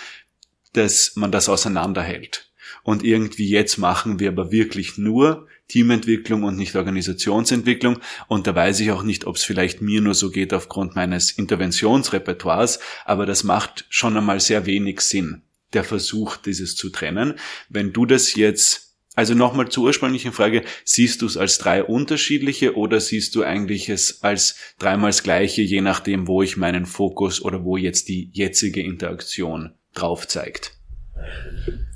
dass 0.78 1.16
man 1.16 1.32
das 1.32 1.48
auseinanderhält. 1.48 2.50
Und 2.84 3.04
irgendwie 3.04 3.48
jetzt 3.48 3.76
machen 3.76 4.20
wir 4.20 4.28
aber 4.28 4.50
wirklich 4.52 4.96
nur 4.96 5.46
Teamentwicklung 5.68 6.44
und 6.44 6.56
nicht 6.56 6.74
Organisationsentwicklung. 6.76 7.98
Und 8.28 8.46
da 8.46 8.54
weiß 8.54 8.80
ich 8.80 8.90
auch 8.92 9.02
nicht, 9.02 9.26
ob 9.26 9.36
es 9.36 9.44
vielleicht 9.44 9.82
mir 9.82 10.00
nur 10.00 10.14
so 10.14 10.30
geht 10.30 10.54
aufgrund 10.54 10.96
meines 10.96 11.32
Interventionsrepertoires, 11.32 12.78
aber 13.04 13.26
das 13.26 13.44
macht 13.44 13.84
schon 13.90 14.16
einmal 14.16 14.40
sehr 14.40 14.64
wenig 14.64 15.00
Sinn, 15.02 15.42
der 15.74 15.84
Versuch, 15.84 16.36
dieses 16.36 16.76
zu 16.76 16.88
trennen. 16.88 17.34
Wenn 17.68 17.92
du 17.92 18.06
das 18.06 18.34
jetzt 18.34 18.86
Also 19.14 19.34
nochmal 19.34 19.68
zur 19.68 19.86
ursprünglichen 19.86 20.32
Frage, 20.32 20.62
siehst 20.84 21.22
du 21.22 21.26
es 21.26 21.36
als 21.36 21.58
drei 21.58 21.82
unterschiedliche 21.82 22.76
oder 22.76 23.00
siehst 23.00 23.34
du 23.34 23.42
eigentlich 23.42 23.88
es 23.88 24.22
als 24.22 24.54
dreimal 24.78 25.10
das 25.10 25.24
gleiche, 25.24 25.60
je 25.60 25.80
nachdem, 25.80 26.28
wo 26.28 26.40
ich 26.40 26.56
meinen 26.56 26.86
Fokus 26.86 27.42
oder 27.42 27.64
wo 27.64 27.76
jetzt 27.76 28.06
die 28.08 28.30
jetzige 28.32 28.80
Interaktion 28.80 29.72
drauf 29.94 30.26
zeigt? 30.28 30.72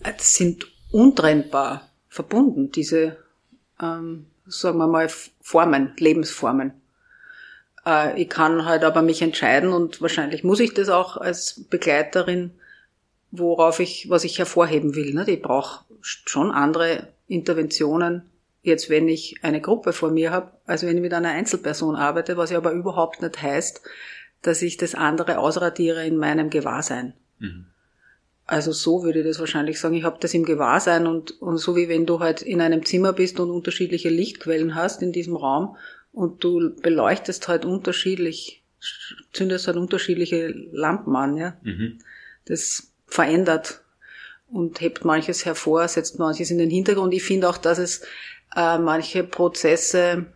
Es 0.03 0.35
sind 0.35 0.67
untrennbar 0.91 1.89
verbunden, 2.09 2.71
diese, 2.71 3.17
ähm, 3.81 4.27
sagen 4.47 4.79
wir 4.79 4.87
mal, 4.87 5.09
Formen, 5.41 5.93
Lebensformen. 5.97 6.73
Äh, 7.87 8.21
ich 8.21 8.29
kann 8.29 8.65
halt 8.65 8.85
aber 8.85 9.03
mich 9.03 9.23
entscheiden 9.23 9.73
und 9.73 10.01
wahrscheinlich 10.01 10.45
muss 10.45 10.61
ich 10.61 10.75
das 10.75 10.89
auch 10.89 11.17
als 11.17 11.65
Begleiterin, 11.71 12.53
worauf 13.31 13.81
ich, 13.81 14.11
was 14.11 14.25
ich 14.25 14.39
hervorheben 14.39 14.95
will. 14.95 15.15
Ne? 15.15 15.25
Ich 15.27 15.41
brauche 15.41 15.85
schon 16.03 16.51
andere 16.51 17.09
Interventionen, 17.27 18.31
jetzt 18.63 18.91
wenn 18.91 19.09
ich 19.09 19.43
eine 19.43 19.61
Gruppe 19.61 19.93
vor 19.93 20.11
mir 20.11 20.31
habe, 20.31 20.53
als 20.67 20.83
wenn 20.83 20.97
ich 20.97 21.03
mit 21.03 21.15
einer 21.15 21.31
Einzelperson 21.31 21.97
arbeite, 21.97 22.37
was 22.37 22.51
ja 22.51 22.59
aber 22.59 22.73
überhaupt 22.73 23.23
nicht 23.23 23.41
heißt, 23.41 23.81
dass 24.43 24.61
ich 24.61 24.77
das 24.77 24.95
andere 24.95 25.39
ausradiere 25.39 26.05
in 26.05 26.17
meinem 26.17 26.51
Gewahrsein. 26.51 27.15
Mhm. 27.39 27.67
Also 28.47 28.73
so 28.73 29.03
würde 29.03 29.21
ich 29.21 29.27
das 29.27 29.39
wahrscheinlich 29.39 29.79
sagen. 29.79 29.95
Ich 29.95 30.05
habe 30.05 30.19
das 30.21 30.35
im 30.35 30.45
Gewahrsein 30.45 31.07
und, 31.07 31.41
und 31.41 31.59
so 31.59 31.77
wie 31.77 31.89
wenn 31.89 32.07
du 32.07 32.21
halt 32.21 32.43
in 32.43 32.61
einem 32.61 32.85
Zimmer 32.85 33.13
bist 33.13 33.39
und 33.41 33.51
unterschiedliche 33.51 34.09
Lichtquellen 34.09 34.75
hast 34.75 35.03
in 35.03 35.13
diesem 35.13 35.37
Raum 35.37 35.77
und 36.13 36.43
du 36.45 36.75
beleuchtest 36.83 37.49
halt 37.49 37.65
unterschiedlich, 37.65 38.63
zündest 39.33 39.69
halt 39.69 39.77
unterschiedliche 39.77 40.49
Lampen 40.73 41.15
an, 41.17 41.37
ja. 41.37 41.57
Mhm. 41.63 41.99
Das 42.45 42.93
verändert 43.07 43.83
und 44.49 44.81
hebt 44.81 45.05
manches 45.05 45.45
hervor, 45.45 45.87
setzt 45.89 46.19
manches 46.19 46.51
in 46.51 46.59
den 46.59 46.71
Hintergrund. 46.71 47.15
Ich 47.15 47.23
finde 47.23 47.49
auch, 47.49 47.57
dass 47.57 47.79
es 47.79 48.03
äh, 48.57 48.79
manche 48.79 49.25
Prozesse, 49.25 50.27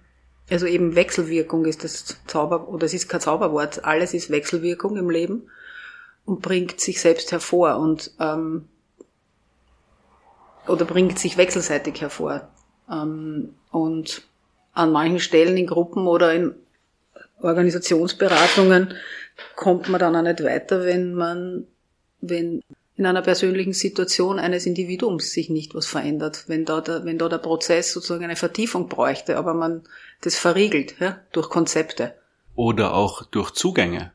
also 0.48 0.66
eben 0.66 0.94
Wechselwirkung 0.94 1.66
ist 1.66 1.84
das 1.84 2.16
Zauber, 2.26 2.68
oder 2.68 2.86
es 2.86 2.94
ist 2.94 3.08
kein 3.08 3.20
Zauberwort, 3.20 3.84
alles 3.84 4.14
ist 4.14 4.30
Wechselwirkung 4.30 4.96
im 4.96 5.10
Leben 5.10 5.50
und 6.26 6.42
bringt 6.42 6.80
sich 6.80 7.00
selbst 7.00 7.32
hervor 7.32 7.76
und 7.78 8.10
ähm, 8.20 8.68
oder 10.68 10.84
bringt 10.84 11.18
sich 11.18 11.36
wechselseitig 11.36 12.00
hervor. 12.00 12.48
Ähm, 12.90 13.54
und 13.70 14.22
an 14.72 14.92
manchen 14.92 15.20
Stellen 15.20 15.56
in 15.56 15.66
Gruppen 15.66 16.06
oder 16.06 16.34
in 16.34 16.54
Organisationsberatungen 17.40 18.94
kommt 19.54 19.88
man 19.88 20.00
dann 20.00 20.16
auch 20.16 20.22
nicht 20.22 20.42
weiter, 20.42 20.84
wenn 20.84 21.14
man, 21.14 21.66
wenn 22.20 22.62
in 22.96 23.04
einer 23.06 23.22
persönlichen 23.22 23.74
Situation 23.74 24.38
eines 24.38 24.64
Individuums 24.66 25.30
sich 25.30 25.50
nicht 25.50 25.74
was 25.74 25.86
verändert, 25.86 26.44
wenn 26.46 26.64
da 26.64 26.80
der, 26.80 27.04
wenn 27.04 27.18
da 27.18 27.28
der 27.28 27.38
Prozess 27.38 27.92
sozusagen 27.92 28.24
eine 28.24 28.36
Vertiefung 28.36 28.88
bräuchte, 28.88 29.36
aber 29.36 29.54
man 29.54 29.82
das 30.22 30.36
verriegelt 30.36 30.96
ja, 30.98 31.20
durch 31.32 31.50
Konzepte. 31.50 32.14
Oder 32.54 32.94
auch 32.94 33.22
durch 33.24 33.50
Zugänge. 33.50 34.12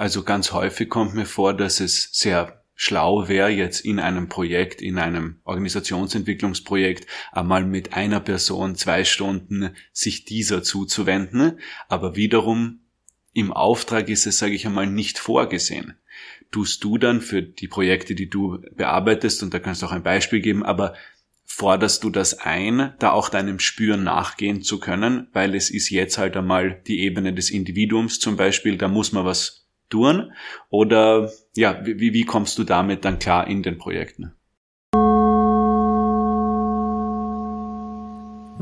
Also 0.00 0.22
ganz 0.22 0.52
häufig 0.52 0.88
kommt 0.88 1.14
mir 1.14 1.26
vor, 1.26 1.52
dass 1.52 1.78
es 1.78 2.08
sehr 2.12 2.64
schlau 2.74 3.28
wäre, 3.28 3.50
jetzt 3.50 3.80
in 3.80 4.00
einem 4.00 4.30
Projekt, 4.30 4.80
in 4.80 4.98
einem 4.98 5.42
Organisationsentwicklungsprojekt 5.44 7.06
einmal 7.32 7.66
mit 7.66 7.92
einer 7.92 8.20
Person 8.20 8.76
zwei 8.76 9.04
Stunden 9.04 9.76
sich 9.92 10.24
dieser 10.24 10.62
zuzuwenden, 10.62 11.60
aber 11.90 12.16
wiederum 12.16 12.80
im 13.34 13.52
Auftrag 13.52 14.08
ist 14.08 14.26
es, 14.26 14.38
sage 14.38 14.54
ich 14.54 14.66
einmal, 14.66 14.86
nicht 14.86 15.18
vorgesehen. 15.18 15.98
Tust 16.50 16.82
du 16.82 16.96
dann 16.96 17.20
für 17.20 17.42
die 17.42 17.68
Projekte, 17.68 18.14
die 18.14 18.30
du 18.30 18.56
bearbeitest, 18.74 19.42
und 19.42 19.52
da 19.52 19.58
kannst 19.58 19.82
du 19.82 19.86
auch 19.86 19.92
ein 19.92 20.02
Beispiel 20.02 20.40
geben, 20.40 20.64
aber 20.64 20.94
forderst 21.44 22.04
du 22.04 22.08
das 22.08 22.38
ein, 22.38 22.94
da 23.00 23.10
auch 23.10 23.28
deinem 23.28 23.58
Spüren 23.58 24.04
nachgehen 24.04 24.62
zu 24.62 24.80
können, 24.80 25.28
weil 25.34 25.54
es 25.54 25.68
ist 25.68 25.90
jetzt 25.90 26.16
halt 26.16 26.38
einmal 26.38 26.80
die 26.86 27.00
Ebene 27.00 27.34
des 27.34 27.50
Individuums 27.50 28.18
zum 28.18 28.38
Beispiel, 28.38 28.78
da 28.78 28.88
muss 28.88 29.12
man 29.12 29.26
was 29.26 29.60
tun, 29.90 30.32
oder 30.68 31.30
ja, 31.56 31.84
wie, 31.84 32.12
wie 32.12 32.24
kommst 32.24 32.58
du 32.58 32.64
damit 32.64 33.04
dann 33.04 33.18
klar 33.18 33.46
in 33.46 33.62
den 33.62 33.78
Projekten? 33.78 34.34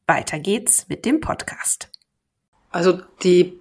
Weiter 0.06 0.40
geht's 0.40 0.88
mit 0.88 1.04
dem 1.06 1.20
Podcast. 1.20 1.90
Also 2.70 3.02
die 3.24 3.60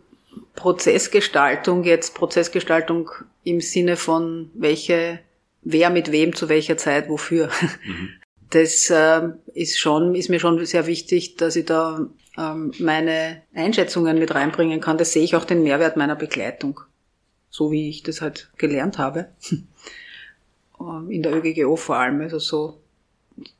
Prozessgestaltung 0.54 1.84
jetzt, 1.84 2.14
Prozessgestaltung 2.14 3.10
im 3.44 3.60
Sinne 3.60 3.96
von 3.96 4.50
welche 4.54 5.20
wer 5.66 5.90
mit 5.90 6.12
wem 6.12 6.34
zu 6.34 6.48
welcher 6.48 6.78
Zeit 6.78 7.08
wofür. 7.08 7.50
Mhm. 7.84 8.08
Das 8.50 8.88
äh, 8.90 9.28
ist 9.54 9.78
schon, 9.78 10.14
ist 10.14 10.30
mir 10.30 10.38
schon 10.38 10.64
sehr 10.64 10.86
wichtig, 10.86 11.36
dass 11.36 11.56
ich 11.56 11.66
da 11.66 12.08
ähm, 12.38 12.72
meine 12.78 13.42
Einschätzungen 13.52 14.18
mit 14.18 14.34
reinbringen 14.34 14.80
kann. 14.80 14.98
Das 14.98 15.12
sehe 15.12 15.24
ich 15.24 15.34
auch 15.34 15.44
den 15.44 15.64
Mehrwert 15.64 15.96
meiner 15.96 16.14
Begleitung. 16.14 16.80
So 17.50 17.72
wie 17.72 17.88
ich 17.88 18.04
das 18.04 18.22
halt 18.22 18.50
gelernt 18.56 18.98
habe. 18.98 19.28
Ähm, 20.78 21.10
in 21.10 21.22
der 21.22 21.34
ÖGGO 21.34 21.74
vor 21.76 21.96
allem. 21.96 22.20
Also 22.20 22.38
so, 22.38 22.82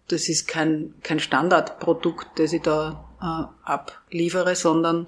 das 0.07 0.29
ist 0.29 0.47
kein, 0.47 0.93
kein 1.03 1.19
Standardprodukt, 1.19 2.39
das 2.39 2.53
ich 2.53 2.61
da 2.61 3.09
äh, 3.23 3.67
abliefere, 3.67 4.55
sondern 4.55 5.07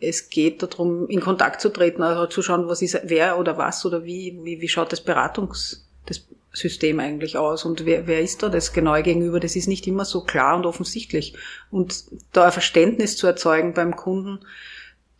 es 0.00 0.28
geht 0.28 0.60
darum, 0.60 1.06
in 1.06 1.20
Kontakt 1.20 1.60
zu 1.60 1.68
treten, 1.68 2.02
also 2.02 2.26
zu 2.26 2.42
schauen, 2.42 2.66
was 2.66 2.82
ist 2.82 2.98
wer 3.04 3.38
oder 3.38 3.58
was 3.58 3.86
oder 3.86 4.04
wie, 4.04 4.36
wie, 4.42 4.60
wie 4.60 4.68
schaut 4.68 4.90
das 4.90 5.00
Beratungs 5.00 5.85
das 6.06 6.26
System 6.52 7.00
eigentlich 7.00 7.36
aus 7.36 7.64
und 7.64 7.84
wer, 7.84 8.06
wer 8.06 8.20
ist 8.20 8.42
da 8.42 8.48
das 8.48 8.72
genaue 8.72 9.02
gegenüber? 9.02 9.40
Das 9.40 9.56
ist 9.56 9.68
nicht 9.68 9.86
immer 9.86 10.04
so 10.04 10.22
klar 10.22 10.56
und 10.56 10.64
offensichtlich. 10.64 11.34
Und 11.70 12.04
da 12.32 12.46
ein 12.46 12.52
Verständnis 12.52 13.16
zu 13.16 13.26
erzeugen 13.26 13.74
beim 13.74 13.94
Kunden, 13.94 14.40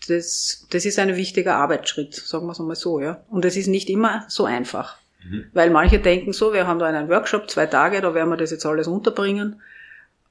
das, 0.08 0.66
das 0.70 0.84
ist 0.84 0.98
ein 0.98 1.16
wichtiger 1.16 1.56
Arbeitsschritt, 1.56 2.14
sagen 2.14 2.46
wir 2.46 2.52
es 2.52 2.60
einmal 2.60 2.76
so, 2.76 3.00
ja. 3.00 3.22
Und 3.28 3.44
es 3.44 3.56
ist 3.56 3.66
nicht 3.66 3.90
immer 3.90 4.24
so 4.28 4.44
einfach. 4.44 4.96
Mhm. 5.28 5.46
Weil 5.52 5.70
manche 5.70 5.98
denken 5.98 6.32
so, 6.32 6.52
wir 6.52 6.66
haben 6.66 6.78
da 6.78 6.86
einen 6.86 7.08
Workshop, 7.08 7.50
zwei 7.50 7.66
Tage, 7.66 8.00
da 8.00 8.14
werden 8.14 8.30
wir 8.30 8.36
das 8.36 8.50
jetzt 8.50 8.66
alles 8.66 8.86
unterbringen. 8.86 9.60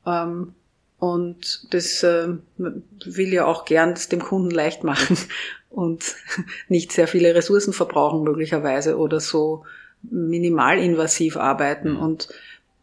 Ähm, 0.06 0.54
und 0.98 1.68
das 1.74 2.04
äh, 2.04 2.30
will 2.58 3.34
ja 3.34 3.46
auch 3.46 3.66
gern 3.66 3.96
dem 4.12 4.22
Kunden 4.22 4.52
leicht 4.52 4.84
machen 4.84 5.18
und 5.70 6.16
nicht 6.68 6.92
sehr 6.92 7.08
viele 7.08 7.36
Ressourcen 7.36 7.74
verbrauchen 7.74 8.24
möglicherweise 8.24 8.98
oder 8.98 9.20
so 9.20 9.66
minimalinvasiv 10.12 11.38
arbeiten. 11.38 11.94
Mhm. 11.94 12.00
Und 12.00 12.30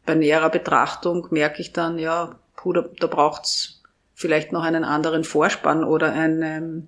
bei 0.05 0.15
näherer 0.15 0.51
Betrachtung 0.51 1.29
merke 1.31 1.61
ich 1.61 1.73
dann, 1.73 1.99
ja, 1.99 2.37
puh, 2.57 2.73
da, 2.73 2.85
da 2.99 3.07
braucht's 3.07 3.81
vielleicht 4.15 4.53
noch 4.53 4.63
einen 4.63 4.85
anderen 4.85 5.25
Vorspann 5.25 5.85
oder 5.85 6.13
eine, 6.13 6.83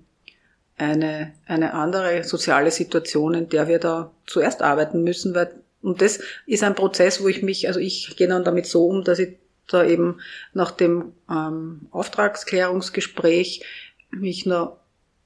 eine, 0.77 1.33
eine 1.45 1.73
andere 1.73 2.23
soziale 2.23 2.71
Situation, 2.71 3.33
in 3.33 3.49
der 3.49 3.67
wir 3.67 3.79
da 3.79 4.11
zuerst 4.25 4.61
arbeiten 4.61 5.03
müssen, 5.03 5.35
weil, 5.35 5.51
und 5.81 6.01
das 6.01 6.19
ist 6.45 6.63
ein 6.63 6.75
Prozess, 6.75 7.21
wo 7.21 7.27
ich 7.27 7.43
mich, 7.43 7.67
also 7.67 7.79
ich 7.79 8.15
gehe 8.15 8.27
dann 8.27 8.43
damit 8.43 8.65
so 8.65 8.87
um, 8.87 9.03
dass 9.03 9.19
ich 9.19 9.37
da 9.67 9.83
eben 9.83 10.19
nach 10.53 10.71
dem 10.71 11.13
ähm, 11.29 11.87
Auftragsklärungsgespräch 11.91 13.63
mich 14.11 14.45
nur 14.45 14.79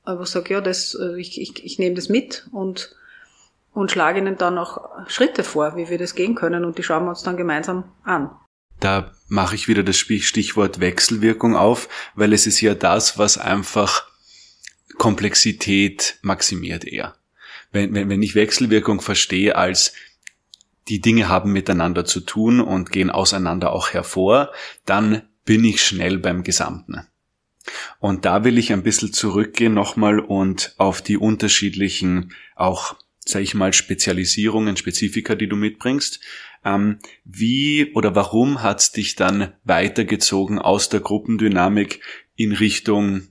einfach 0.04 0.26
sage, 0.26 0.54
ja, 0.54 0.62
das, 0.62 0.96
äh, 0.96 1.20
ich, 1.20 1.40
ich, 1.40 1.64
ich 1.64 1.80
nehme 1.80 1.96
das 1.96 2.10
mit 2.10 2.48
und 2.52 2.96
und 3.74 3.92
schlage 3.92 4.20
ihnen 4.20 4.38
dann 4.38 4.58
auch 4.58 4.90
Schritte 5.08 5.44
vor, 5.44 5.76
wie 5.76 5.90
wir 5.90 5.98
das 5.98 6.16
gehen 6.16 6.36
können 6.36 6.66
und 6.66 6.78
die 6.78 6.84
schauen 6.84 7.06
wir 7.06 7.10
uns 7.10 7.24
dann 7.24 7.38
gemeinsam 7.38 7.92
an. 8.04 8.32
Da 8.80 9.12
mache 9.28 9.56
ich 9.56 9.68
wieder 9.68 9.84
das 9.84 9.98
Stichwort 9.98 10.80
Wechselwirkung 10.80 11.56
auf, 11.56 11.90
weil 12.16 12.34
es 12.34 12.48
ist 12.48 12.62
ja 12.62 12.76
das, 12.76 13.18
was 13.18 13.38
einfach 13.38 14.08
Komplexität 14.98 16.18
maximiert 16.22 16.86
eher. 16.86 17.16
Wenn, 17.72 17.94
wenn, 17.94 18.10
wenn 18.10 18.22
ich 18.22 18.36
Wechselwirkung 18.36 19.02
verstehe 19.02 19.56
als 19.56 19.94
die 20.88 21.02
Dinge 21.02 21.30
haben 21.30 21.52
miteinander 21.52 22.06
zu 22.06 22.22
tun 22.22 22.62
und 22.62 22.92
gehen 22.92 23.10
auseinander 23.10 23.72
auch 23.72 23.90
hervor, 23.90 24.52
dann 24.86 25.22
bin 25.46 25.64
ich 25.64 25.84
schnell 25.84 26.18
beim 26.18 26.44
Gesamten. 26.44 27.08
Und 28.00 28.26
da 28.26 28.44
will 28.44 28.58
ich 28.58 28.74
ein 28.74 28.84
bisschen 28.84 29.14
zurückgehen 29.14 29.74
nochmal 29.74 30.20
und 30.20 30.74
auf 30.78 31.02
die 31.02 31.18
unterschiedlichen 31.18 32.34
auch 32.56 32.96
sage 33.30 33.44
ich 33.44 33.54
mal, 33.54 33.74
Spezialisierungen, 33.74 34.78
Spezifika, 34.78 35.36
die 35.36 35.48
du 35.48 35.56
mitbringst. 35.56 36.20
Ähm, 36.66 37.00
wie 37.24 37.92
oder 37.94 38.16
warum 38.16 38.62
hat's 38.62 38.92
dich 38.92 39.16
dann 39.16 39.54
weitergezogen 39.64 40.60
aus 40.60 40.90
der 40.90 41.00
Gruppendynamik 41.00 42.02
in 42.36 42.52
Richtung 42.52 43.30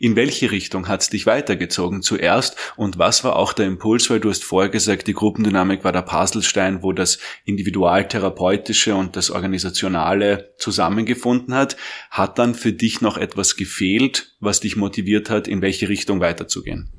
in 0.00 0.16
welche 0.16 0.50
Richtung 0.50 0.88
hat's 0.88 1.10
dich 1.10 1.26
weitergezogen 1.26 2.02
zuerst 2.02 2.56
und 2.76 2.98
was 2.98 3.24
war 3.24 3.36
auch 3.36 3.52
der 3.52 3.66
Impuls, 3.66 4.10
weil 4.10 4.20
du 4.20 4.30
hast 4.30 4.44
vorher 4.44 4.70
gesagt, 4.70 5.06
die 5.06 5.14
Gruppendynamik 5.14 5.84
war 5.84 5.92
der 5.92 6.02
Puzzlestein, 6.02 6.82
wo 6.82 6.92
das 6.92 7.18
individualtherapeutische 7.44 8.94
und 8.94 9.16
das 9.16 9.30
organisationale 9.30 10.54
zusammengefunden 10.58 11.54
hat. 11.54 11.76
Hat 12.10 12.38
dann 12.38 12.54
für 12.54 12.72
dich 12.72 13.00
noch 13.00 13.16
etwas 13.16 13.56
gefehlt, 13.56 14.36
was 14.40 14.60
dich 14.60 14.76
motiviert 14.76 15.30
hat, 15.30 15.48
in 15.48 15.62
welche 15.62 15.88
Richtung 15.88 16.20
weiterzugehen? 16.20 16.90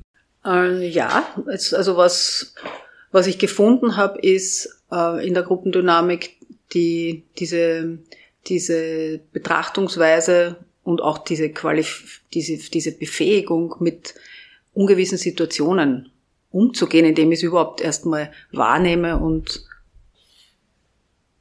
Äh, 0.44 0.88
ja, 0.88 1.34
also 1.46 1.96
was, 1.96 2.54
was 3.12 3.26
ich 3.26 3.38
gefunden 3.38 3.96
habe, 3.96 4.18
ist 4.20 4.82
äh, 4.90 5.26
in 5.26 5.34
der 5.34 5.42
Gruppendynamik 5.42 6.36
die, 6.72 7.24
diese, 7.38 7.98
diese 8.46 9.20
Betrachtungsweise 9.32 10.56
und 10.82 11.02
auch 11.02 11.18
diese, 11.18 11.50
Qualif 11.50 12.22
diese, 12.32 12.56
diese 12.70 12.92
Befähigung 12.92 13.74
mit 13.80 14.14
ungewissen 14.72 15.18
Situationen 15.18 16.10
umzugehen, 16.50 17.06
indem 17.06 17.32
ich 17.32 17.40
es 17.40 17.42
überhaupt 17.44 17.80
erstmal 17.80 18.32
wahrnehme 18.50 19.18
und, 19.18 19.64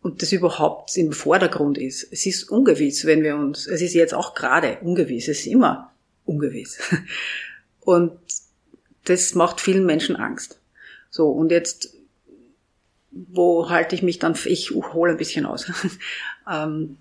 und 0.02 0.22
das 0.22 0.32
überhaupt 0.32 0.96
im 0.98 1.14
Vordergrund 1.14 1.78
ist. 1.78 2.08
Es 2.12 2.26
ist 2.26 2.52
ungewiss, 2.52 3.06
wenn 3.06 3.24
wir 3.24 3.36
uns, 3.36 3.66
es 3.68 3.82
ist 3.82 3.94
jetzt 3.94 4.14
auch 4.14 4.34
gerade 4.36 4.80
ungewiss, 4.82 5.28
es 5.28 5.40
ist 5.40 5.48
immer 5.48 5.94
ungewiss. 6.26 6.80
Und 7.82 8.20
das 9.10 9.36
macht 9.36 9.62
vielen 9.62 9.86
Menschen 9.86 10.16
Angst. 10.16 10.60
So, 11.10 11.30
und 11.30 11.52
jetzt, 11.52 11.96
wo 13.12 13.70
halte 13.70 13.96
ich 13.96 14.04
mich 14.04 14.20
dann, 14.20 14.36
ich 14.46 14.72
hole 14.72 15.12
ein 15.12 15.18
bisschen 15.18 15.46
aus, 15.46 15.66
ähm, 16.52 16.98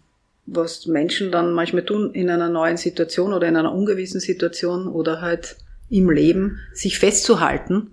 was 0.47 0.87
Menschen 0.87 1.31
dann 1.31 1.53
manchmal 1.53 1.85
tun 1.85 2.13
in 2.15 2.31
einer 2.31 2.49
neuen 2.49 2.79
Situation 2.79 3.35
oder 3.35 3.47
in 3.47 3.57
einer 3.57 3.75
ungewissen 3.75 4.21
Situation 4.21 4.89
oder 4.89 5.21
halt 5.21 5.57
im 5.91 6.11
Leben, 6.11 6.59
sich 6.73 6.99
festzuhalten 6.99 7.93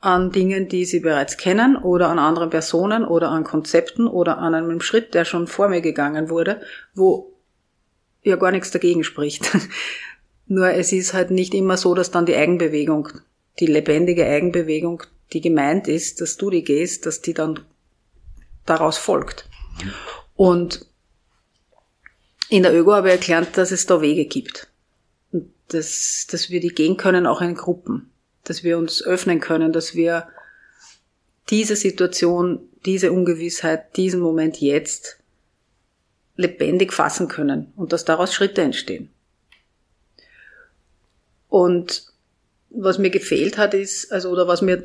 an 0.00 0.32
Dingen, 0.32 0.68
die 0.68 0.86
sie 0.86 1.00
bereits 1.00 1.36
kennen 1.36 1.76
oder 1.76 2.08
an 2.08 2.18
anderen 2.18 2.48
Personen 2.48 3.04
oder 3.04 3.30
an 3.30 3.44
Konzepten 3.44 4.06
oder 4.06 4.38
an 4.38 4.54
einem 4.54 4.80
Schritt, 4.80 5.12
der 5.12 5.26
schon 5.26 5.46
vor 5.46 5.68
mir 5.68 5.82
gegangen 5.82 6.30
wurde, 6.30 6.62
wo 6.94 7.34
ja 8.22 8.36
gar 8.36 8.50
nichts 8.50 8.70
dagegen 8.70 9.04
spricht. 9.04 9.50
Nur 10.46 10.70
es 10.70 10.92
ist 10.92 11.12
halt 11.12 11.30
nicht 11.30 11.54
immer 11.54 11.76
so, 11.76 11.94
dass 11.94 12.10
dann 12.10 12.26
die 12.26 12.34
Eigenbewegung 12.34 13.08
die 13.58 13.66
lebendige 13.66 14.26
Eigenbewegung, 14.26 15.02
die 15.32 15.40
gemeint 15.40 15.88
ist, 15.88 16.20
dass 16.20 16.36
du 16.36 16.50
die 16.50 16.64
gehst, 16.64 17.06
dass 17.06 17.20
die 17.20 17.34
dann 17.34 17.60
daraus 18.66 18.98
folgt. 18.98 19.48
Und 20.34 20.86
in 22.48 22.62
der 22.62 22.74
Öko 22.74 22.92
habe 22.92 23.08
ich 23.08 23.14
erklärt, 23.14 23.56
dass 23.56 23.70
es 23.70 23.86
da 23.86 24.00
Wege 24.00 24.26
gibt. 24.26 24.68
Und 25.32 25.52
dass, 25.68 26.26
dass 26.30 26.50
wir 26.50 26.60
die 26.60 26.74
gehen 26.74 26.96
können, 26.96 27.26
auch 27.26 27.40
in 27.40 27.54
Gruppen. 27.54 28.10
Dass 28.44 28.64
wir 28.64 28.78
uns 28.78 29.02
öffnen 29.02 29.40
können, 29.40 29.72
dass 29.72 29.94
wir 29.94 30.28
diese 31.48 31.76
Situation, 31.76 32.68
diese 32.84 33.12
Ungewissheit, 33.12 33.96
diesen 33.96 34.20
Moment 34.20 34.60
jetzt 34.60 35.18
lebendig 36.36 36.92
fassen 36.92 37.28
können 37.28 37.72
und 37.76 37.92
dass 37.92 38.04
daraus 38.04 38.32
Schritte 38.32 38.62
entstehen. 38.62 39.10
Und 41.48 42.09
was 42.70 42.98
mir 42.98 43.10
gefehlt 43.10 43.58
hat, 43.58 43.74
ist, 43.74 44.12
also, 44.12 44.30
oder 44.30 44.48
was 44.48 44.62
mir 44.62 44.82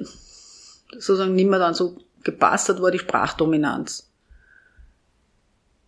sozusagen 0.91 1.35
nicht 1.35 1.49
mehr 1.49 1.59
dann 1.59 1.73
so 1.73 1.97
gepasst 2.23 2.69
hat, 2.69 2.81
war 2.81 2.91
die 2.91 2.99
Sprachdominanz. 2.99 4.11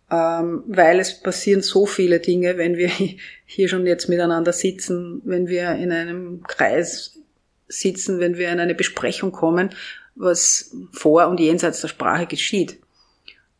Ähm, 0.09 0.63
weil 0.67 0.99
es 0.99 1.19
passieren 1.19 1.61
so 1.61 1.85
viele 1.85 2.19
Dinge, 2.19 2.57
wenn 2.57 2.77
wir 2.77 2.89
hier 3.45 3.67
schon 3.67 3.85
jetzt 3.85 4.07
miteinander 4.07 4.53
sitzen, 4.53 5.21
wenn 5.25 5.47
wir 5.47 5.71
in 5.75 5.91
einem 5.91 6.43
Kreis 6.43 7.19
sitzen, 7.67 8.19
wenn 8.19 8.37
wir 8.37 8.49
in 8.49 8.59
eine 8.59 8.75
Besprechung 8.75 9.31
kommen, 9.31 9.71
was 10.15 10.73
vor 10.93 11.27
und 11.27 11.39
jenseits 11.39 11.81
der 11.81 11.89
Sprache 11.89 12.25
geschieht. 12.25 12.79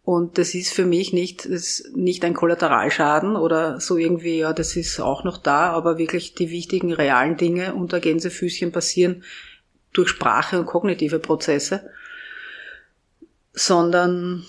Und 0.07 0.37
das 0.37 0.55
ist 0.55 0.71
für 0.71 0.85
mich 0.85 1.11
nicht, 1.11 1.51
das 1.51 1.83
nicht 1.93 2.23
ein 2.23 2.33
Kollateralschaden 2.33 3.35
oder 3.35 3.81
so 3.81 3.97
irgendwie, 3.97 4.37
ja, 4.37 4.53
das 4.53 4.77
ist 4.77 5.01
auch 5.01 5.25
noch 5.25 5.37
da, 5.37 5.71
aber 5.71 5.97
wirklich 5.97 6.33
die 6.33 6.49
wichtigen 6.49 6.93
realen 6.93 7.35
Dinge 7.35 7.73
unter 7.73 7.99
Gänsefüßchen 7.99 8.71
passieren 8.71 9.25
durch 9.91 10.07
Sprache 10.07 10.61
und 10.61 10.65
kognitive 10.65 11.19
Prozesse, 11.19 11.89
sondern 13.51 14.45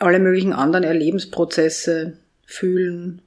alle 0.00 0.18
möglichen 0.18 0.52
anderen 0.52 0.82
Erlebensprozesse, 0.82 2.18
Fühlen, 2.44 3.22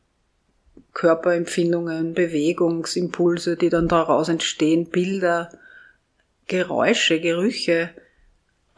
Körperempfindungen, 0.94 2.16
Bewegungsimpulse, 2.16 3.56
die 3.56 3.70
dann 3.70 3.88
daraus 3.88 4.28
entstehen, 4.28 4.90
Bilder, 4.90 5.58
Geräusche, 6.48 7.22
Gerüche, 7.22 7.92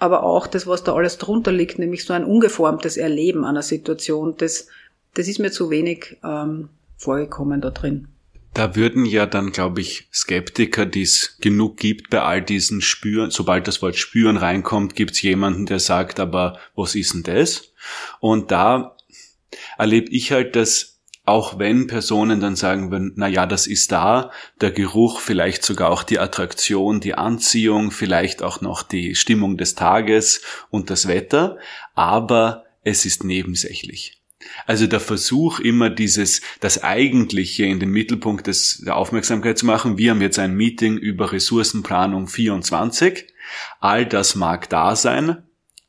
aber 0.04 0.24
auch 0.24 0.48
das, 0.48 0.68
was 0.68 0.84
da 0.84 0.94
alles 0.94 1.18
drunter 1.18 1.54
liegt, 1.54 1.80
nämlich 1.80 2.04
so 2.04 2.12
ein 2.12 2.26
ungeformtes 2.26 2.98
Erleben 2.98 3.46
einer 3.46 3.62
Situation, 3.62 4.36
das, 4.38 4.68
das 5.14 5.30
ist 5.30 5.40
mir 5.40 5.50
zu 5.50 5.70
wenig 5.70 6.18
ähm, 6.26 6.68
vorgekommen 6.98 7.62
da 7.62 7.70
drin. 7.70 8.10
Da 8.54 8.76
würden 8.76 9.06
ja 9.06 9.26
dann, 9.26 9.54
glaube 9.54 9.80
ich, 9.80 10.10
Skeptiker, 10.14 10.86
die 10.86 11.04
es 11.04 11.38
genug 11.40 11.78
gibt 11.78 12.10
bei 12.10 12.22
all 12.22 12.42
diesen 12.42 12.82
Spüren, 12.82 13.32
sobald 13.32 13.66
das 13.66 13.82
Wort 13.82 13.96
Spüren 13.96 14.36
reinkommt, 14.36 14.94
gibt 14.94 15.12
es 15.12 15.22
jemanden, 15.22 15.68
der 15.68 15.80
sagt, 15.80 16.20
aber 16.20 16.60
was 16.76 16.96
ist 16.96 17.14
denn 17.14 17.24
das? 17.24 17.72
Und 18.20 18.52
da 18.52 18.98
erlebe 19.78 20.12
ich 20.12 20.34
halt, 20.34 20.58
dass 20.58 20.93
auch 21.26 21.58
wenn 21.58 21.88
Personen 21.88 22.42
dann 22.42 22.56
sagen 22.56 22.92
würden, 22.92 23.14
na 23.16 23.28
ja, 23.28 23.46
das 23.46 23.66
ist 23.66 23.92
da, 23.92 24.32
der 24.60 24.72
Geruch, 24.72 25.22
vielleicht 25.22 25.64
sogar 25.64 25.90
auch 25.90 26.04
die 26.04 26.20
Attraktion, 26.20 27.00
die 27.00 27.16
Anziehung, 27.16 27.92
vielleicht 27.92 28.44
auch 28.44 28.60
noch 28.60 28.84
die 28.84 29.16
Stimmung 29.16 29.58
des 29.58 29.76
Tages 29.76 30.42
und 30.70 30.90
das 30.90 31.08
Wetter, 31.08 31.58
aber 31.96 32.66
es 32.84 33.06
ist 33.06 33.24
nebensächlich. 33.24 34.20
Also 34.66 34.88
der 34.88 35.00
Versuch 35.00 35.60
immer 35.60 35.90
dieses, 35.90 36.42
das 36.60 36.84
Eigentliche 36.84 37.66
in 37.66 37.80
den 37.80 37.90
Mittelpunkt 37.90 38.48
des, 38.48 38.84
der 38.86 38.98
Aufmerksamkeit 38.98 39.58
zu 39.58 39.66
machen. 39.66 39.98
Wir 39.98 40.12
haben 40.12 40.22
jetzt 40.22 40.40
ein 40.40 40.54
Meeting 40.54 40.98
über 40.98 41.32
Ressourcenplanung 41.32 42.28
24. 42.28 43.28
All 43.80 44.06
das 44.06 44.36
mag 44.36 44.70
da 44.70 44.98
sein, 44.98 45.44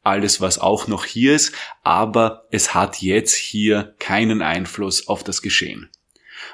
alles, 0.05 0.41
was 0.41 0.59
auch 0.59 0.87
noch 0.87 1.05
hier 1.05 1.35
ist, 1.35 1.53
aber 1.83 2.47
es 2.51 2.75
hat 2.75 3.03
jetzt 3.03 3.35
hier 3.35 3.95
keinen 3.99 4.43
Einfluss 4.43 5.09
auf 5.09 5.25
das 5.25 5.43
Geschehen. 5.43 5.91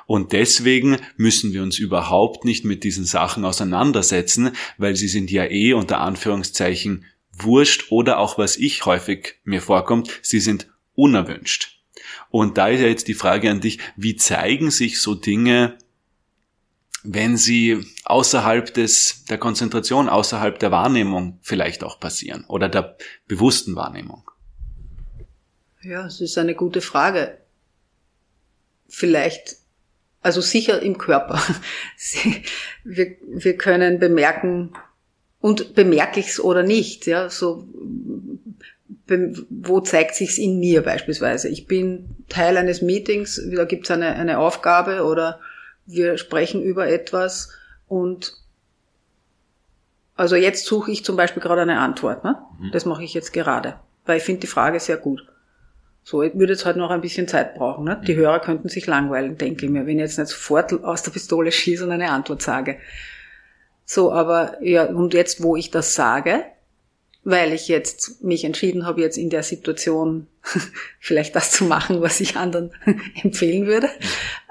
Und 0.06 0.32
deswegen 0.32 0.98
müssen 1.16 1.52
wir 1.52 1.62
uns 1.62 1.78
überhaupt 1.78 2.44
nicht 2.44 2.64
mit 2.64 2.84
diesen 2.84 3.04
Sachen 3.04 3.44
auseinandersetzen, 3.44 4.52
weil 4.78 4.96
sie 4.96 5.08
sind 5.08 5.30
ja 5.30 5.44
eh 5.44 5.72
unter 5.72 6.00
Anführungszeichen 6.00 7.04
wurscht 7.32 7.90
oder 7.90 8.18
auch 8.18 8.38
was 8.38 8.56
ich 8.56 8.84
häufig 8.86 9.36
mir 9.44 9.62
vorkommt, 9.62 10.10
sie 10.22 10.40
sind 10.40 10.68
unerwünscht. 10.94 11.80
Und 12.30 12.58
da 12.58 12.68
ist 12.68 12.80
ja 12.80 12.88
jetzt 12.88 13.08
die 13.08 13.14
Frage 13.14 13.50
an 13.50 13.60
dich, 13.60 13.78
wie 13.96 14.16
zeigen 14.16 14.70
sich 14.70 15.00
so 15.00 15.14
Dinge 15.14 15.78
wenn 17.02 17.36
sie 17.36 17.84
außerhalb 18.04 18.72
des, 18.74 19.24
der 19.24 19.38
Konzentration, 19.38 20.08
außerhalb 20.08 20.58
der 20.58 20.70
Wahrnehmung 20.70 21.38
vielleicht 21.42 21.82
auch 21.82 21.98
passieren 21.98 22.44
oder 22.46 22.68
der 22.68 22.96
bewussten 23.26 23.74
Wahrnehmung? 23.76 24.30
Ja, 25.82 26.06
es 26.06 26.20
ist 26.20 26.36
eine 26.36 26.54
gute 26.54 26.80
Frage. 26.80 27.38
Vielleicht, 28.88 29.56
also 30.20 30.40
sicher 30.40 30.82
im 30.82 30.98
Körper. 30.98 31.40
wir, 32.84 33.16
wir 33.26 33.56
können 33.56 33.98
bemerken, 33.98 34.72
und 35.40 35.74
bemerke 35.74 36.20
ich 36.20 36.28
es 36.28 36.40
oder 36.40 36.62
nicht, 36.62 37.06
ja, 37.06 37.30
so, 37.30 37.66
wo 39.48 39.80
zeigt 39.80 40.14
sich's 40.14 40.36
in 40.36 40.60
mir 40.60 40.82
beispielsweise? 40.82 41.48
Ich 41.48 41.66
bin 41.66 42.10
Teil 42.28 42.58
eines 42.58 42.82
Meetings, 42.82 43.40
da 43.54 43.64
gibt's 43.64 43.90
eine, 43.90 44.14
eine 44.16 44.38
Aufgabe 44.38 45.04
oder 45.04 45.40
wir 45.90 46.18
sprechen 46.18 46.62
über 46.62 46.88
etwas 46.88 47.50
und 47.88 48.36
Also 50.16 50.36
jetzt 50.36 50.66
suche 50.66 50.90
ich 50.90 51.02
zum 51.02 51.16
Beispiel 51.16 51.42
gerade 51.42 51.62
eine 51.62 51.80
Antwort. 51.80 52.24
Ne? 52.24 52.36
Mhm. 52.58 52.70
Das 52.72 52.84
mache 52.84 53.02
ich 53.02 53.14
jetzt 53.14 53.32
gerade, 53.32 53.76
weil 54.04 54.18
ich 54.18 54.22
finde 54.22 54.42
die 54.42 54.46
Frage 54.46 54.78
sehr 54.78 54.98
gut. 54.98 55.26
So, 56.02 56.22
ich 56.22 56.34
würde 56.34 56.52
jetzt 56.52 56.66
halt 56.66 56.76
noch 56.76 56.90
ein 56.90 57.00
bisschen 57.00 57.26
Zeit 57.28 57.54
brauchen. 57.54 57.84
Ne? 57.84 58.00
Die 58.06 58.14
mhm. 58.14 58.20
Hörer 58.20 58.40
könnten 58.40 58.68
sich 58.68 58.86
langweilen, 58.86 59.38
denke 59.38 59.64
ich 59.64 59.72
mir, 59.72 59.86
wenn 59.86 59.96
ich 59.96 60.02
jetzt 60.02 60.18
nicht 60.18 60.28
sofort 60.28 60.72
aus 60.84 61.02
der 61.02 61.12
Pistole 61.12 61.50
schieße 61.50 61.84
und 61.84 61.90
eine 61.90 62.10
Antwort 62.10 62.42
sage. 62.42 62.78
So, 63.84 64.12
aber 64.12 64.62
ja, 64.62 64.84
und 64.84 65.14
jetzt, 65.14 65.42
wo 65.42 65.56
ich 65.56 65.70
das 65.70 65.94
sage, 65.94 66.44
weil 67.22 67.52
ich 67.52 67.68
jetzt 67.68 68.22
mich 68.22 68.44
entschieden 68.44 68.86
habe, 68.86 69.00
jetzt 69.00 69.18
in 69.18 69.30
der 69.30 69.42
Situation 69.42 70.26
vielleicht 71.00 71.36
das 71.36 71.50
zu 71.50 71.64
machen, 71.64 72.00
was 72.00 72.20
ich 72.20 72.36
anderen 72.36 72.72
empfehlen 73.22 73.66
würde, 73.66 73.88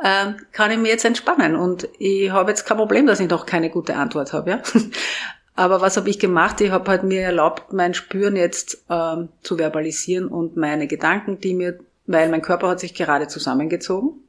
ähm, 0.03 0.35
kann 0.51 0.71
ich 0.71 0.77
mir 0.77 0.89
jetzt 0.89 1.05
entspannen. 1.05 1.55
Und 1.55 1.87
ich 1.97 2.29
habe 2.29 2.51
jetzt 2.51 2.65
kein 2.65 2.77
Problem, 2.77 3.07
dass 3.07 3.19
ich 3.19 3.29
noch 3.29 3.45
keine 3.45 3.69
gute 3.69 3.95
Antwort 3.95 4.33
habe. 4.33 4.51
Ja? 4.51 4.63
Aber 5.55 5.81
was 5.81 5.97
habe 5.97 6.09
ich 6.09 6.19
gemacht? 6.19 6.61
Ich 6.61 6.71
habe 6.71 6.89
halt 6.89 7.03
mir 7.03 7.21
erlaubt, 7.21 7.73
mein 7.73 7.93
Spüren 7.93 8.35
jetzt 8.35 8.85
ähm, 8.89 9.29
zu 9.41 9.57
verbalisieren 9.57 10.27
und 10.27 10.55
meine 10.55 10.87
Gedanken, 10.87 11.41
die 11.41 11.53
mir, 11.53 11.79
weil 12.05 12.29
mein 12.29 12.41
Körper 12.41 12.69
hat 12.69 12.79
sich 12.79 12.93
gerade 12.93 13.27
zusammengezogen 13.27 14.23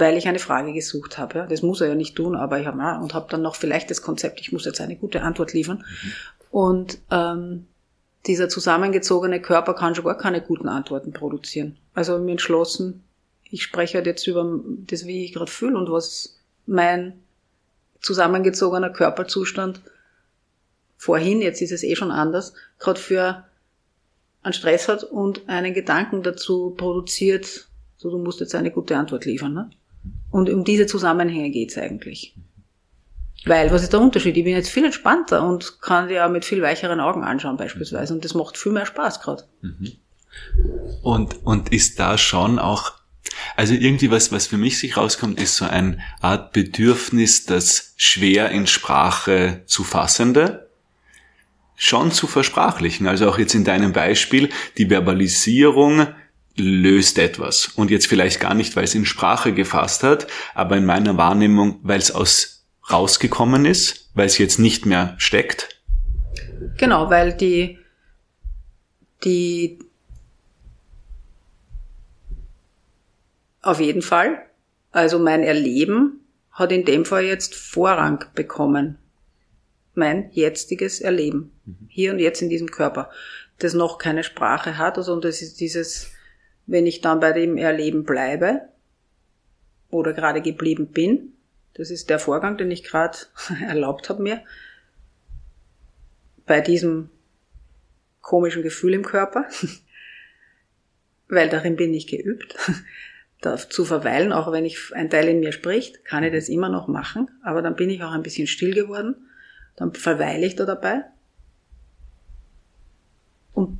weil 0.00 0.16
ich 0.16 0.28
eine 0.28 0.38
Frage 0.38 0.72
gesucht 0.72 1.18
habe. 1.18 1.46
Das 1.48 1.62
muss 1.62 1.80
er 1.80 1.88
ja 1.88 1.94
nicht 1.94 2.14
tun, 2.14 2.36
aber 2.36 2.60
ich 2.60 2.66
habe 2.66 2.78
ja, 2.78 2.98
und 2.98 3.14
habe 3.14 3.26
dann 3.30 3.42
noch 3.42 3.56
vielleicht 3.56 3.90
das 3.90 4.02
Konzept, 4.02 4.40
ich 4.40 4.52
muss 4.52 4.64
jetzt 4.64 4.80
eine 4.80 4.96
gute 4.96 5.22
Antwort 5.22 5.52
liefern. 5.52 5.78
Mhm. 5.78 6.12
Und 6.50 6.98
ähm, 7.10 7.66
dieser 8.26 8.48
zusammengezogene 8.48 9.40
Körper 9.40 9.74
kann 9.74 9.94
schon 9.94 10.04
gar 10.04 10.18
keine 10.18 10.40
guten 10.40 10.68
Antworten 10.68 11.12
produzieren. 11.12 11.76
Also 11.94 12.18
mir 12.18 12.32
entschlossen, 12.32 13.04
ich 13.50 13.62
spreche 13.62 13.98
halt 13.98 14.06
jetzt 14.06 14.26
über 14.26 14.60
das, 14.86 15.06
wie 15.06 15.24
ich 15.24 15.32
gerade 15.32 15.50
fühle 15.50 15.76
und 15.76 15.90
was 15.90 16.38
mein 16.66 17.14
zusammengezogener 18.00 18.90
Körperzustand 18.90 19.80
vorhin, 20.96 21.40
jetzt 21.40 21.62
ist 21.62 21.72
es 21.72 21.82
eh 21.82 21.96
schon 21.96 22.10
anders, 22.10 22.52
gerade 22.78 23.00
für 23.00 23.44
einen 24.42 24.52
Stress 24.52 24.88
hat 24.88 25.04
und 25.04 25.48
einen 25.48 25.74
Gedanken 25.74 26.22
dazu 26.22 26.74
produziert, 26.76 27.68
so 27.96 28.10
du 28.10 28.18
musst 28.18 28.40
jetzt 28.40 28.54
eine 28.54 28.70
gute 28.70 28.96
Antwort 28.96 29.24
liefern. 29.24 29.54
Ne? 29.54 29.70
Und 30.30 30.50
um 30.50 30.64
diese 30.64 30.86
Zusammenhänge 30.86 31.50
geht's 31.50 31.78
eigentlich. 31.78 32.34
Weil, 33.44 33.70
was 33.70 33.82
ist 33.82 33.92
der 33.92 34.00
Unterschied? 34.00 34.36
Ich 34.36 34.44
bin 34.44 34.54
jetzt 34.54 34.70
viel 34.70 34.84
entspannter 34.84 35.42
und 35.46 35.80
kann 35.80 36.08
dir 36.08 36.26
auch 36.26 36.30
mit 36.30 36.44
viel 36.44 36.60
weicheren 36.60 37.00
Augen 37.00 37.22
anschauen 37.24 37.56
beispielsweise. 37.56 38.12
Und 38.12 38.24
das 38.24 38.34
macht 38.34 38.58
viel 38.58 38.72
mehr 38.72 38.86
Spaß 38.86 39.20
gerade. 39.20 39.44
Mhm. 39.62 39.92
Und, 41.02 41.44
und 41.44 41.72
ist 41.72 41.98
da 41.98 42.18
schon 42.18 42.58
auch, 42.58 42.92
also 43.56 43.74
irgendwie 43.74 44.10
was, 44.10 44.32
was 44.32 44.46
für 44.48 44.58
mich 44.58 44.78
sich 44.78 44.96
rauskommt, 44.96 45.40
ist 45.40 45.56
so 45.56 45.64
eine 45.64 45.98
Art 46.20 46.52
Bedürfnis, 46.52 47.46
das 47.46 47.94
schwer 47.96 48.50
in 48.50 48.66
Sprache 48.66 49.62
zu 49.66 49.84
fassende 49.84 50.68
schon 51.78 52.10
zu 52.10 52.26
versprachlichen. 52.26 53.06
Also 53.06 53.30
auch 53.30 53.38
jetzt 53.38 53.54
in 53.54 53.64
deinem 53.64 53.92
Beispiel, 53.92 54.50
die 54.76 54.90
Verbalisierung 54.90 56.08
löst 56.56 57.18
etwas. 57.18 57.68
Und 57.68 57.90
jetzt 57.90 58.08
vielleicht 58.08 58.40
gar 58.40 58.52
nicht, 58.52 58.76
weil 58.76 58.84
es 58.84 58.96
in 58.96 59.06
Sprache 59.06 59.54
gefasst 59.54 60.02
hat, 60.02 60.26
aber 60.54 60.76
in 60.76 60.84
meiner 60.84 61.16
Wahrnehmung, 61.16 61.78
weil 61.82 62.00
es 62.00 62.10
aus 62.10 62.57
rausgekommen 62.90 63.64
ist, 63.64 64.10
weil 64.14 64.26
es 64.26 64.38
jetzt 64.38 64.58
nicht 64.58 64.86
mehr 64.86 65.14
steckt. 65.18 65.80
Genau, 66.76 67.10
weil 67.10 67.32
die, 67.32 67.78
die, 69.24 69.78
auf 73.62 73.80
jeden 73.80 74.02
Fall, 74.02 74.42
also 74.92 75.18
mein 75.18 75.42
Erleben 75.42 76.20
hat 76.50 76.72
in 76.72 76.84
dem 76.84 77.04
Fall 77.04 77.24
jetzt 77.24 77.54
Vorrang 77.54 78.24
bekommen. 78.34 78.98
Mein 79.94 80.30
jetziges 80.32 81.00
Erleben. 81.00 81.52
Mhm. 81.64 81.76
Hier 81.88 82.12
und 82.12 82.18
jetzt 82.18 82.42
in 82.42 82.48
diesem 82.48 82.70
Körper. 82.70 83.10
Das 83.58 83.74
noch 83.74 83.98
keine 83.98 84.24
Sprache 84.24 84.78
hat, 84.78 84.98
also 84.98 85.12
und 85.12 85.24
das 85.24 85.42
ist 85.42 85.60
dieses, 85.60 86.12
wenn 86.66 86.86
ich 86.86 87.00
dann 87.00 87.20
bei 87.20 87.32
dem 87.32 87.56
Erleben 87.56 88.04
bleibe 88.04 88.60
oder 89.90 90.12
gerade 90.12 90.42
geblieben 90.42 90.88
bin, 90.88 91.32
das 91.78 91.90
ist 91.90 92.10
der 92.10 92.18
Vorgang, 92.18 92.58
den 92.58 92.70
ich 92.70 92.84
gerade 92.84 93.16
erlaubt 93.66 94.10
habe 94.10 94.22
mir, 94.22 94.42
bei 96.44 96.60
diesem 96.60 97.08
komischen 98.20 98.62
Gefühl 98.62 98.94
im 98.94 99.04
Körper, 99.04 99.46
weil 101.28 101.48
darin 101.48 101.76
bin 101.76 101.94
ich 101.94 102.06
geübt, 102.06 102.56
da 103.40 103.56
zu 103.56 103.84
verweilen, 103.84 104.32
auch 104.32 104.50
wenn 104.50 104.64
ich 104.64 104.92
ein 104.92 105.08
Teil 105.08 105.28
in 105.28 105.40
mir 105.40 105.52
spricht, 105.52 106.04
kann 106.04 106.24
ich 106.24 106.32
das 106.32 106.48
immer 106.48 106.68
noch 106.68 106.88
machen, 106.88 107.30
aber 107.42 107.62
dann 107.62 107.76
bin 107.76 107.90
ich 107.90 108.02
auch 108.02 108.12
ein 108.12 108.22
bisschen 108.22 108.48
still 108.48 108.74
geworden, 108.74 109.14
dann 109.76 109.94
verweile 109.94 110.44
ich 110.44 110.56
da 110.56 110.66
dabei. 110.66 111.04
Und 113.52 113.78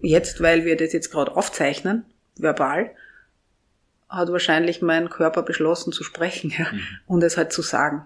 jetzt, 0.00 0.42
weil 0.42 0.66
wir 0.66 0.76
das 0.76 0.92
jetzt 0.92 1.10
gerade 1.10 1.34
aufzeichnen, 1.34 2.04
verbal, 2.36 2.94
hat 4.08 4.30
wahrscheinlich 4.30 4.82
mein 4.82 5.10
Körper 5.10 5.42
beschlossen 5.42 5.92
zu 5.92 6.04
sprechen 6.04 6.52
ja, 6.56 6.70
mhm. 6.72 6.80
und 7.06 7.22
es 7.22 7.36
halt 7.36 7.52
zu 7.52 7.62
sagen, 7.62 8.04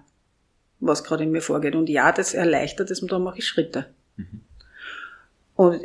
was 0.80 1.04
gerade 1.04 1.24
in 1.24 1.30
mir 1.30 1.42
vorgeht. 1.42 1.74
Und 1.74 1.88
ja, 1.88 2.10
das 2.12 2.34
erleichtert 2.34 2.90
es 2.90 3.00
und 3.00 3.12
dann 3.12 3.22
mache 3.22 3.38
ich 3.38 3.46
Schritte. 3.46 3.86
Mhm. 4.16 4.40
Und 5.56 5.82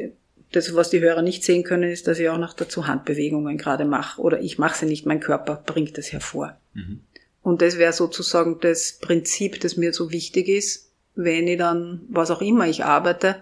das, 0.52 0.74
was 0.74 0.90
die 0.90 1.02
Hörer 1.02 1.22
nicht 1.22 1.44
sehen 1.44 1.64
können, 1.64 1.92
ist, 1.92 2.08
dass 2.08 2.20
ich 2.20 2.30
auch 2.30 2.38
noch 2.38 2.54
dazu 2.54 2.88
Handbewegungen 2.88 3.58
gerade 3.58 3.84
mache. 3.84 4.22
Oder 4.22 4.40
ich 4.40 4.58
mache 4.58 4.78
sie 4.78 4.86
nicht, 4.86 5.06
mein 5.06 5.20
Körper 5.20 5.62
bringt 5.66 5.98
es 5.98 6.14
hervor. 6.14 6.58
Mhm. 6.74 7.02
Und 7.42 7.62
das 7.62 7.78
wäre 7.78 7.94
sozusagen 7.94 8.60
das 8.62 8.94
Prinzip, 8.94 9.60
das 9.60 9.76
mir 9.76 9.94
so 9.94 10.12
wichtig 10.12 10.48
ist, 10.48 10.92
wenn 11.14 11.48
ich 11.48 11.58
dann, 11.58 12.02
was 12.10 12.32
auch 12.32 12.42
immer 12.42 12.68
ich 12.68 12.84
arbeite, 12.84 13.36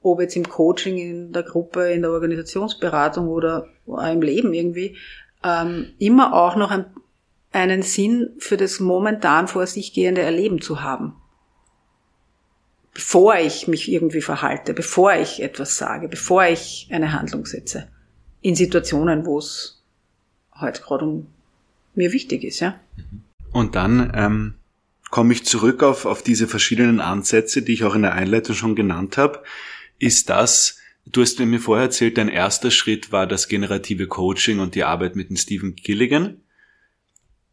ob 0.00 0.20
jetzt 0.20 0.36
im 0.36 0.48
Coaching, 0.48 0.98
in 0.98 1.32
der 1.32 1.42
Gruppe, 1.42 1.92
in 1.92 2.02
der 2.02 2.10
Organisationsberatung 2.12 3.28
oder 3.28 3.68
im 3.86 4.22
Leben 4.22 4.54
irgendwie, 4.54 4.96
ähm, 5.44 5.92
immer 5.98 6.34
auch 6.34 6.56
noch 6.56 6.70
ein, 6.70 6.86
einen 7.52 7.82
Sinn 7.82 8.30
für 8.38 8.56
das 8.56 8.80
momentan 8.80 9.48
vor 9.48 9.66
sich 9.66 9.92
gehende 9.92 10.22
Erleben 10.22 10.60
zu 10.60 10.82
haben. 10.82 11.14
Bevor 12.92 13.36
ich 13.36 13.68
mich 13.68 13.90
irgendwie 13.90 14.20
verhalte, 14.20 14.74
bevor 14.74 15.14
ich 15.14 15.40
etwas 15.42 15.76
sage, 15.76 16.08
bevor 16.08 16.44
ich 16.44 16.88
eine 16.90 17.12
Handlung 17.12 17.46
setze. 17.46 17.88
In 18.40 18.56
Situationen, 18.56 19.24
wo 19.24 19.38
es 19.38 19.82
halt 20.52 20.82
gerade 20.82 21.04
um 21.04 21.26
mir 21.94 22.12
wichtig 22.12 22.44
ist, 22.44 22.60
ja. 22.60 22.78
Und 23.52 23.76
dann 23.76 24.12
ähm, 24.14 24.54
komme 25.10 25.32
ich 25.32 25.44
zurück 25.44 25.82
auf, 25.82 26.06
auf 26.06 26.22
diese 26.22 26.48
verschiedenen 26.48 27.00
Ansätze, 27.00 27.62
die 27.62 27.72
ich 27.72 27.84
auch 27.84 27.94
in 27.94 28.02
der 28.02 28.14
Einleitung 28.14 28.54
schon 28.54 28.74
genannt 28.74 29.16
habe 29.16 29.42
ist 29.98 30.30
das, 30.30 30.77
du 31.12 31.22
hast 31.22 31.38
mir 31.38 31.60
vorher 31.60 31.86
erzählt, 31.86 32.18
dein 32.18 32.28
erster 32.28 32.70
Schritt 32.70 33.12
war 33.12 33.26
das 33.26 33.48
generative 33.48 34.06
Coaching 34.06 34.60
und 34.60 34.74
die 34.74 34.84
Arbeit 34.84 35.16
mit 35.16 35.28
dem 35.28 35.36
Stephen 35.36 35.74
Gilligan. 35.74 36.42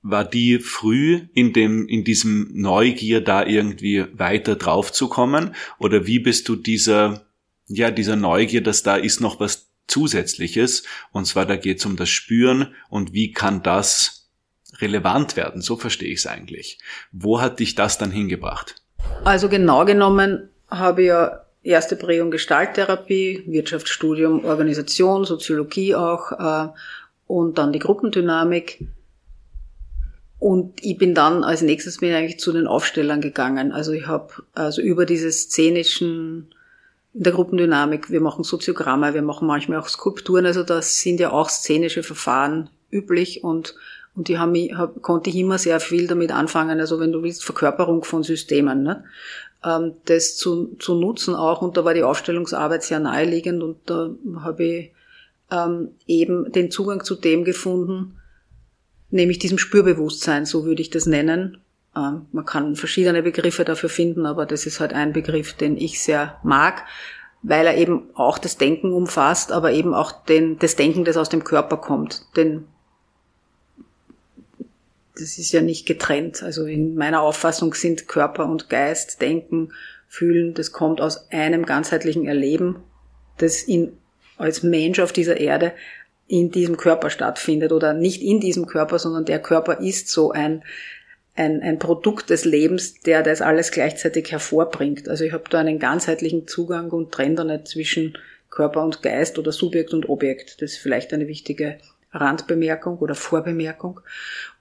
War 0.01 0.23
die 0.23 0.59
früh 0.59 1.27
in 1.33 1.53
dem, 1.53 1.87
in 1.87 2.03
diesem 2.03 2.49
Neugier 2.53 3.21
da 3.21 3.43
irgendwie 3.43 4.05
weiter 4.13 4.55
drauf 4.55 4.91
zu 4.91 5.07
kommen? 5.07 5.55
Oder 5.79 6.05
wie 6.05 6.19
bist 6.19 6.47
du 6.47 6.55
dieser, 6.55 7.25
ja, 7.67 7.89
dieser 7.89 8.15
Neugier, 8.15 8.61
dass 8.61 8.83
da 8.83 8.97
ist 8.97 9.19
noch 9.19 9.39
was 9.39 9.71
Zusätzliches? 9.87 10.83
Und 11.11 11.25
zwar, 11.25 11.45
da 11.45 11.55
geht 11.55 11.79
es 11.79 11.85
um 11.85 11.95
das 11.95 12.09
Spüren 12.09 12.75
und 12.89 13.13
wie 13.13 13.31
kann 13.31 13.63
das 13.63 14.29
relevant 14.79 15.35
werden? 15.35 15.61
So 15.61 15.75
verstehe 15.75 16.11
ich 16.11 16.19
es 16.19 16.27
eigentlich. 16.27 16.77
Wo 17.11 17.41
hat 17.41 17.59
dich 17.59 17.73
das 17.73 17.97
dann 17.97 18.11
hingebracht? 18.11 18.75
Also 19.23 19.49
genau 19.49 19.85
genommen 19.85 20.49
habe 20.69 21.01
ich 21.01 21.07
ja 21.07 21.44
erste 21.65 21.95
Prägung 21.95 22.31
Gestalttherapie, 22.31 23.43
Wirtschaftsstudium, 23.47 24.45
Organisation, 24.45 25.25
Soziologie 25.25 25.95
auch 25.95 26.31
äh, 26.31 26.69
und 27.27 27.57
dann 27.57 27.73
die 27.73 27.79
Gruppendynamik. 27.79 28.85
Und 30.39 30.83
ich 30.83 30.97
bin 30.97 31.15
dann 31.15 31.43
als 31.43 31.61
nächstes 31.61 31.99
bin 31.99 32.09
ich 32.09 32.15
eigentlich 32.15 32.39
zu 32.39 32.51
den 32.51 32.67
Aufstellern 32.67 33.21
gegangen. 33.21 33.71
Also 33.71 33.93
ich 33.93 34.05
habe 34.05 34.33
also 34.53 34.81
über 34.81 35.05
diese 35.05 35.31
szenischen 35.31 36.53
in 37.15 37.23
der 37.23 37.31
Gruppendynamik, 37.31 38.11
wir 38.11 38.19
machen 38.19 38.43
Soziogramme, 38.43 39.13
wir 39.13 39.21
machen 39.21 39.47
manchmal 39.47 39.79
auch 39.79 39.87
Skulpturen, 39.87 40.45
also 40.45 40.63
das 40.63 40.99
sind 40.99 41.21
ja 41.21 41.31
auch 41.31 41.49
szenische 41.49 42.03
Verfahren 42.03 42.69
üblich 42.91 43.41
und 43.41 43.75
und 44.15 44.29
die 44.29 44.37
haben 44.37 44.55
hab, 44.77 45.01
konnte 45.01 45.29
ich 45.29 45.35
immer 45.35 45.57
sehr 45.57 45.79
viel 45.81 46.07
damit 46.07 46.31
anfangen, 46.31 46.79
also 46.79 46.99
wenn 47.01 47.11
du 47.11 47.21
willst, 47.21 47.43
Verkörperung 47.43 48.05
von 48.05 48.23
Systemen. 48.23 48.81
Ne? 48.81 49.03
Ähm, 49.65 49.95
das 50.05 50.37
zu, 50.37 50.75
zu 50.79 50.95
nutzen 50.95 51.35
auch. 51.35 51.61
Und 51.61 51.75
da 51.75 51.83
war 51.83 51.93
die 51.93 52.03
Aufstellungsarbeit 52.03 52.83
sehr 52.83 52.99
naheliegend 52.99 53.63
und 53.63 53.77
da 53.85 54.11
habe 54.41 54.63
ich 54.63 54.91
ähm, 55.51 55.89
eben 56.07 56.51
den 56.51 56.71
Zugang 56.71 57.03
zu 57.03 57.15
dem 57.15 57.43
gefunden, 57.43 58.19
nämlich 59.09 59.39
diesem 59.39 59.57
Spürbewusstsein, 59.57 60.45
so 60.45 60.65
würde 60.65 60.81
ich 60.81 60.89
das 60.89 61.05
nennen. 61.05 61.57
Ähm, 61.95 62.27
man 62.31 62.45
kann 62.45 62.75
verschiedene 62.75 63.23
Begriffe 63.23 63.65
dafür 63.65 63.89
finden, 63.89 64.25
aber 64.25 64.45
das 64.45 64.65
ist 64.65 64.79
halt 64.79 64.93
ein 64.93 65.13
Begriff, 65.13 65.53
den 65.53 65.77
ich 65.77 66.01
sehr 66.01 66.39
mag, 66.43 66.83
weil 67.41 67.65
er 67.67 67.77
eben 67.77 68.09
auch 68.15 68.37
das 68.37 68.57
Denken 68.57 68.91
umfasst, 68.91 69.51
aber 69.51 69.71
eben 69.71 69.93
auch 69.93 70.11
den, 70.25 70.57
das 70.59 70.75
Denken, 70.75 71.05
das 71.05 71.17
aus 71.17 71.29
dem 71.29 71.43
Körper 71.43 71.77
kommt. 71.77 72.25
Denn 72.35 72.65
das 75.17 75.37
ist 75.37 75.51
ja 75.51 75.61
nicht 75.61 75.85
getrennt. 75.85 76.43
Also 76.43 76.65
in 76.65 76.95
meiner 76.95 77.21
Auffassung 77.21 77.73
sind 77.73 78.07
Körper 78.07 78.45
und 78.45 78.69
Geist, 78.69 79.21
Denken 79.21 79.71
fühlen, 80.07 80.53
das 80.53 80.71
kommt 80.71 81.01
aus 81.01 81.31
einem 81.31 81.65
ganzheitlichen 81.65 82.25
Erleben, 82.25 82.83
das 83.37 83.67
ihn 83.67 83.97
als 84.37 84.63
Mensch 84.63 84.99
auf 84.99 85.11
dieser 85.11 85.37
Erde 85.37 85.73
in 86.27 86.51
diesem 86.51 86.77
Körper 86.77 87.09
stattfindet 87.09 87.71
oder 87.71 87.93
nicht 87.93 88.21
in 88.21 88.39
diesem 88.39 88.65
Körper, 88.65 88.99
sondern 88.99 89.25
der 89.25 89.39
Körper 89.39 89.79
ist 89.79 90.09
so 90.09 90.31
ein, 90.31 90.63
ein, 91.35 91.61
ein 91.61 91.79
Produkt 91.79 92.29
des 92.29 92.45
Lebens, 92.45 93.01
der 93.01 93.21
das 93.21 93.41
alles 93.41 93.71
gleichzeitig 93.71 94.31
hervorbringt. 94.31 95.07
Also 95.07 95.23
ich 95.23 95.33
habe 95.33 95.43
da 95.49 95.59
einen 95.59 95.79
ganzheitlichen 95.79 96.47
Zugang 96.47 96.89
und 96.91 97.11
trenne 97.11 97.35
da 97.35 97.43
nicht 97.43 97.67
zwischen 97.67 98.17
Körper 98.49 98.83
und 98.83 99.03
Geist 99.03 99.37
oder 99.37 99.51
Subjekt 99.51 99.93
und 99.93 100.09
Objekt. 100.09 100.61
Das 100.61 100.71
ist 100.71 100.77
vielleicht 100.77 101.13
eine 101.13 101.27
wichtige 101.27 101.77
Randbemerkung 102.15 102.97
oder 102.97 103.15
Vorbemerkung. 103.15 103.99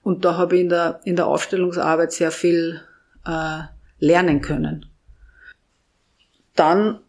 Und 0.03 0.25
da 0.25 0.37
habe 0.37 0.55
ich 0.55 0.61
in 0.61 0.69
der, 0.69 0.99
in 1.03 1.15
der 1.15 1.27
Aufstellungsarbeit 1.27 2.11
sehr 2.11 2.31
viel 2.31 2.81
äh, 3.25 3.61
lernen 3.99 4.41
können. 4.41 4.85
Dann 6.55 6.99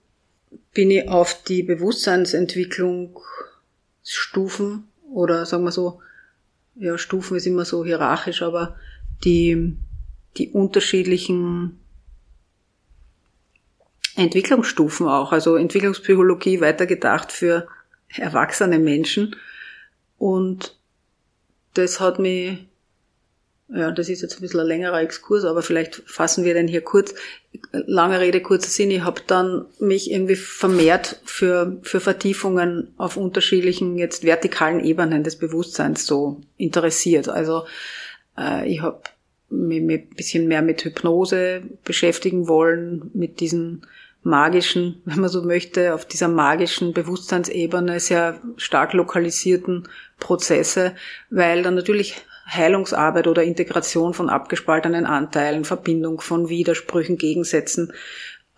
bin 0.73 0.91
ich 0.91 1.09
auf 1.09 1.43
die 1.43 1.63
Bewusstseinsentwicklung 1.63 3.19
Stufen 4.03 4.89
oder 5.13 5.47
sagen 5.47 5.65
wir 5.65 5.73
so, 5.73 6.01
ja, 6.77 6.99
Stufen 6.99 7.37
ist 7.37 7.47
immer 7.47 7.65
so 7.65 7.85
hierarchisch, 7.85 8.43
aber 8.43 8.77
die, 9.25 9.77
die 10.37 10.51
unterschiedlichen 10.51 11.81
Entwicklungsstufen 14.15 15.09
auch, 15.09 15.33
also 15.33 15.57
Entwicklungspsychologie 15.57 16.61
weitergedacht 16.61 17.33
für 17.33 17.69
erwachsene 18.09 18.79
Menschen. 18.79 19.37
Und 20.19 20.77
das 21.75 22.01
hat 22.01 22.19
mich 22.19 22.67
ja, 23.69 23.91
das 23.91 24.09
ist 24.09 24.23
jetzt 24.23 24.37
ein 24.37 24.43
bisschen 24.43 24.61
ein 24.61 24.67
längerer 24.67 25.01
Exkurs, 25.01 25.45
aber 25.45 25.61
vielleicht 25.61 26.03
fassen 26.07 26.45
wir 26.45 26.55
den 26.55 26.69
hier 26.69 26.83
kurz. 26.83 27.15
Lange 27.73 28.21
Rede, 28.21 28.41
kurzer 28.41 28.71
Sinn. 28.71 28.93
Ich 28.93 29.03
habe 29.03 29.23
dann 29.27 29.65
mich 29.81 30.11
irgendwie 30.11 30.37
vermehrt 30.37 31.21
für, 31.25 31.79
für 31.83 31.99
Vertiefungen 31.99 32.93
auf 32.97 33.17
unterschiedlichen, 33.17 33.99
jetzt 33.99 34.23
vertikalen 34.23 34.85
Ebenen 34.85 35.25
des 35.25 35.37
Bewusstseins 35.37 36.07
so 36.07 36.41
interessiert. 36.57 37.29
Also 37.29 37.65
äh, 38.39 38.69
ich 38.69 38.83
habe 38.83 39.01
mich 39.49 39.81
ein 39.81 40.11
bisschen 40.11 40.47
mehr 40.47 40.63
mit 40.63 40.85
Hypnose 40.85 41.63
beschäftigen 41.83 42.47
wollen, 42.47 43.11
mit 43.15 43.41
diesen 43.41 43.85
magischen, 44.27 45.01
wenn 45.05 45.21
man 45.21 45.31
so 45.31 45.43
möchte, 45.43 45.95
auf 45.95 46.05
dieser 46.05 46.29
magischen 46.29 46.93
Bewusstseinsebene 46.93 48.01
sehr 48.01 48.41
stark 48.57 48.93
lokalisierten 48.93 49.89
Prozesse, 50.19 50.95
weil 51.31 51.63
dann 51.63 51.77
natürlich 51.77 52.17
Heilungsarbeit 52.49 53.27
oder 53.27 53.43
Integration 53.43 54.15
von 54.15 54.29
abgespaltenen 54.29 55.07
Anteilen, 55.07 55.65
Verbindung 55.65 56.21
von 56.21 56.49
Widersprüchen, 56.49 57.19
Gegensätzen 57.19 57.93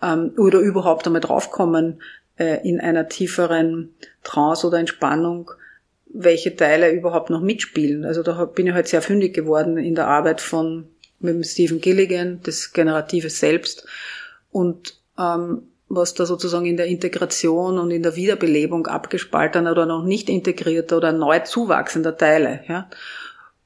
ähm, 0.01 0.33
oder 0.37 0.59
überhaupt 0.59 1.05
einmal 1.07 1.21
draufkommen 1.21 2.01
äh, 2.37 2.67
in 2.67 2.79
einer 2.79 3.07
tieferen 3.07 3.93
Trance 4.23 4.67
oder 4.67 4.79
Entspannung, 4.79 5.51
welche 6.11 6.55
Teile 6.55 6.91
überhaupt 6.91 7.29
noch 7.29 7.41
mitspielen. 7.41 8.05
Also 8.05 8.23
da 8.23 8.45
bin 8.45 8.67
ich 8.67 8.73
halt 8.73 8.87
sehr 8.87 9.01
fündig 9.01 9.33
geworden 9.33 9.77
in 9.77 9.95
der 9.95 10.07
Arbeit 10.07 10.41
von 10.41 10.87
mit 11.19 11.45
Stephen 11.45 11.81
Gilligan, 11.81 12.39
das 12.43 12.73
generative 12.73 13.29
Selbst 13.29 13.85
und 14.51 14.98
was 15.91 16.13
da 16.13 16.25
sozusagen 16.25 16.65
in 16.65 16.77
der 16.77 16.85
Integration 16.85 17.77
und 17.79 17.91
in 17.91 18.03
der 18.03 18.15
Wiederbelebung 18.15 18.87
abgespaltener 18.87 19.71
oder 19.71 19.85
noch 19.85 20.03
nicht 20.03 20.29
integrierter 20.29 20.97
oder 20.97 21.11
neu 21.11 21.39
zuwachsender 21.39 22.15
Teile. 22.15 22.61
Ja 22.67 22.89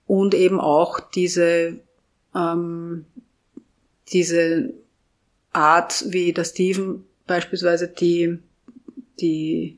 und 0.08 0.34
eben 0.34 0.60
auch 0.60 1.00
diese, 1.00 1.80
ähm, 2.36 3.06
diese 4.10 4.74
Art, 5.52 6.06
wie 6.10 6.34
der 6.34 6.44
Steven 6.44 7.06
beispielsweise 7.26 7.88
die, 7.88 8.40
die, 9.20 9.78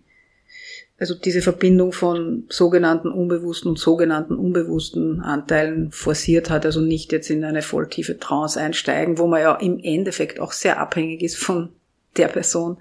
also 0.98 1.14
diese 1.14 1.42
Verbindung 1.42 1.92
von 1.92 2.46
sogenannten 2.50 3.10
unbewussten 3.10 3.70
und 3.70 3.80
sogenannten 3.80 4.36
unbewussten 4.36 5.22
Anteilen 5.22 5.92
forciert 5.92 6.50
hat, 6.50 6.66
also 6.66 6.80
nicht 6.80 7.12
jetzt 7.12 7.30
in 7.30 7.44
eine 7.44 7.62
volltiefe 7.62 8.18
Trance 8.18 8.60
einsteigen, 8.60 9.18
wo 9.18 9.28
man 9.28 9.42
ja 9.42 9.56
im 9.56 9.80
Endeffekt 9.80 10.40
auch 10.40 10.54
sehr 10.54 10.80
abhängig 10.80 11.22
ist 11.22 11.38
von 11.38 11.70
der 12.16 12.30
Person, 12.30 12.78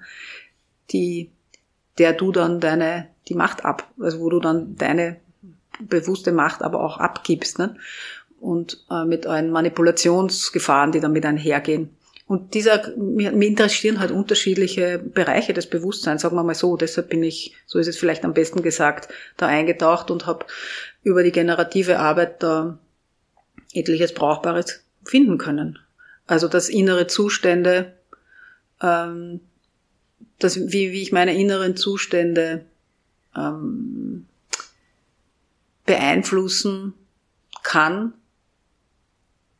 die, 0.91 1.29
der 1.97 2.13
du 2.13 2.31
dann 2.31 2.61
deine, 2.61 3.07
die 3.27 3.35
Macht 3.35 3.65
ab, 3.65 3.91
also 3.99 4.21
wo 4.21 4.29
du 4.29 4.39
dann 4.39 4.75
deine 4.77 5.17
bewusste 5.81 6.31
Macht 6.31 6.61
aber 6.61 6.81
auch 6.81 6.97
abgibst. 6.97 7.59
Ne? 7.59 7.75
Und 8.39 8.85
äh, 8.89 9.03
mit 9.03 9.27
allen 9.27 9.51
Manipulationsgefahren, 9.51 10.93
die 10.93 11.01
damit 11.01 11.25
einhergehen. 11.25 11.89
Und 12.27 12.55
dieser, 12.55 12.95
mir, 12.97 13.31
mir 13.31 13.47
interessieren 13.47 13.99
halt 13.99 14.11
unterschiedliche 14.11 14.97
Bereiche 14.97 15.53
des 15.53 15.69
Bewusstseins, 15.69 16.23
sagen 16.23 16.35
wir 16.35 16.43
mal 16.43 16.55
so. 16.55 16.75
Deshalb 16.75 17.09
bin 17.09 17.23
ich, 17.23 17.53
so 17.67 17.77
ist 17.77 17.87
es 17.87 17.97
vielleicht 17.97 18.25
am 18.25 18.33
besten 18.33 18.63
gesagt, 18.63 19.09
da 19.37 19.47
eingetaucht 19.47 20.09
und 20.09 20.25
habe 20.25 20.45
über 21.03 21.21
die 21.21 21.31
generative 21.31 21.99
Arbeit 21.99 22.41
da 22.41 22.79
etliches 23.73 24.13
Brauchbares 24.13 24.83
finden 25.03 25.37
können. 25.37 25.77
Also 26.25 26.47
dass 26.47 26.67
innere 26.69 27.05
Zustände, 27.05 27.93
ähm, 28.81 29.41
das, 30.39 30.57
wie, 30.57 30.91
wie 30.91 31.03
ich 31.03 31.11
meine 31.11 31.37
inneren 31.37 31.77
Zustände 31.77 32.65
ähm, 33.35 34.25
beeinflussen 35.85 36.93
kann, 37.61 38.13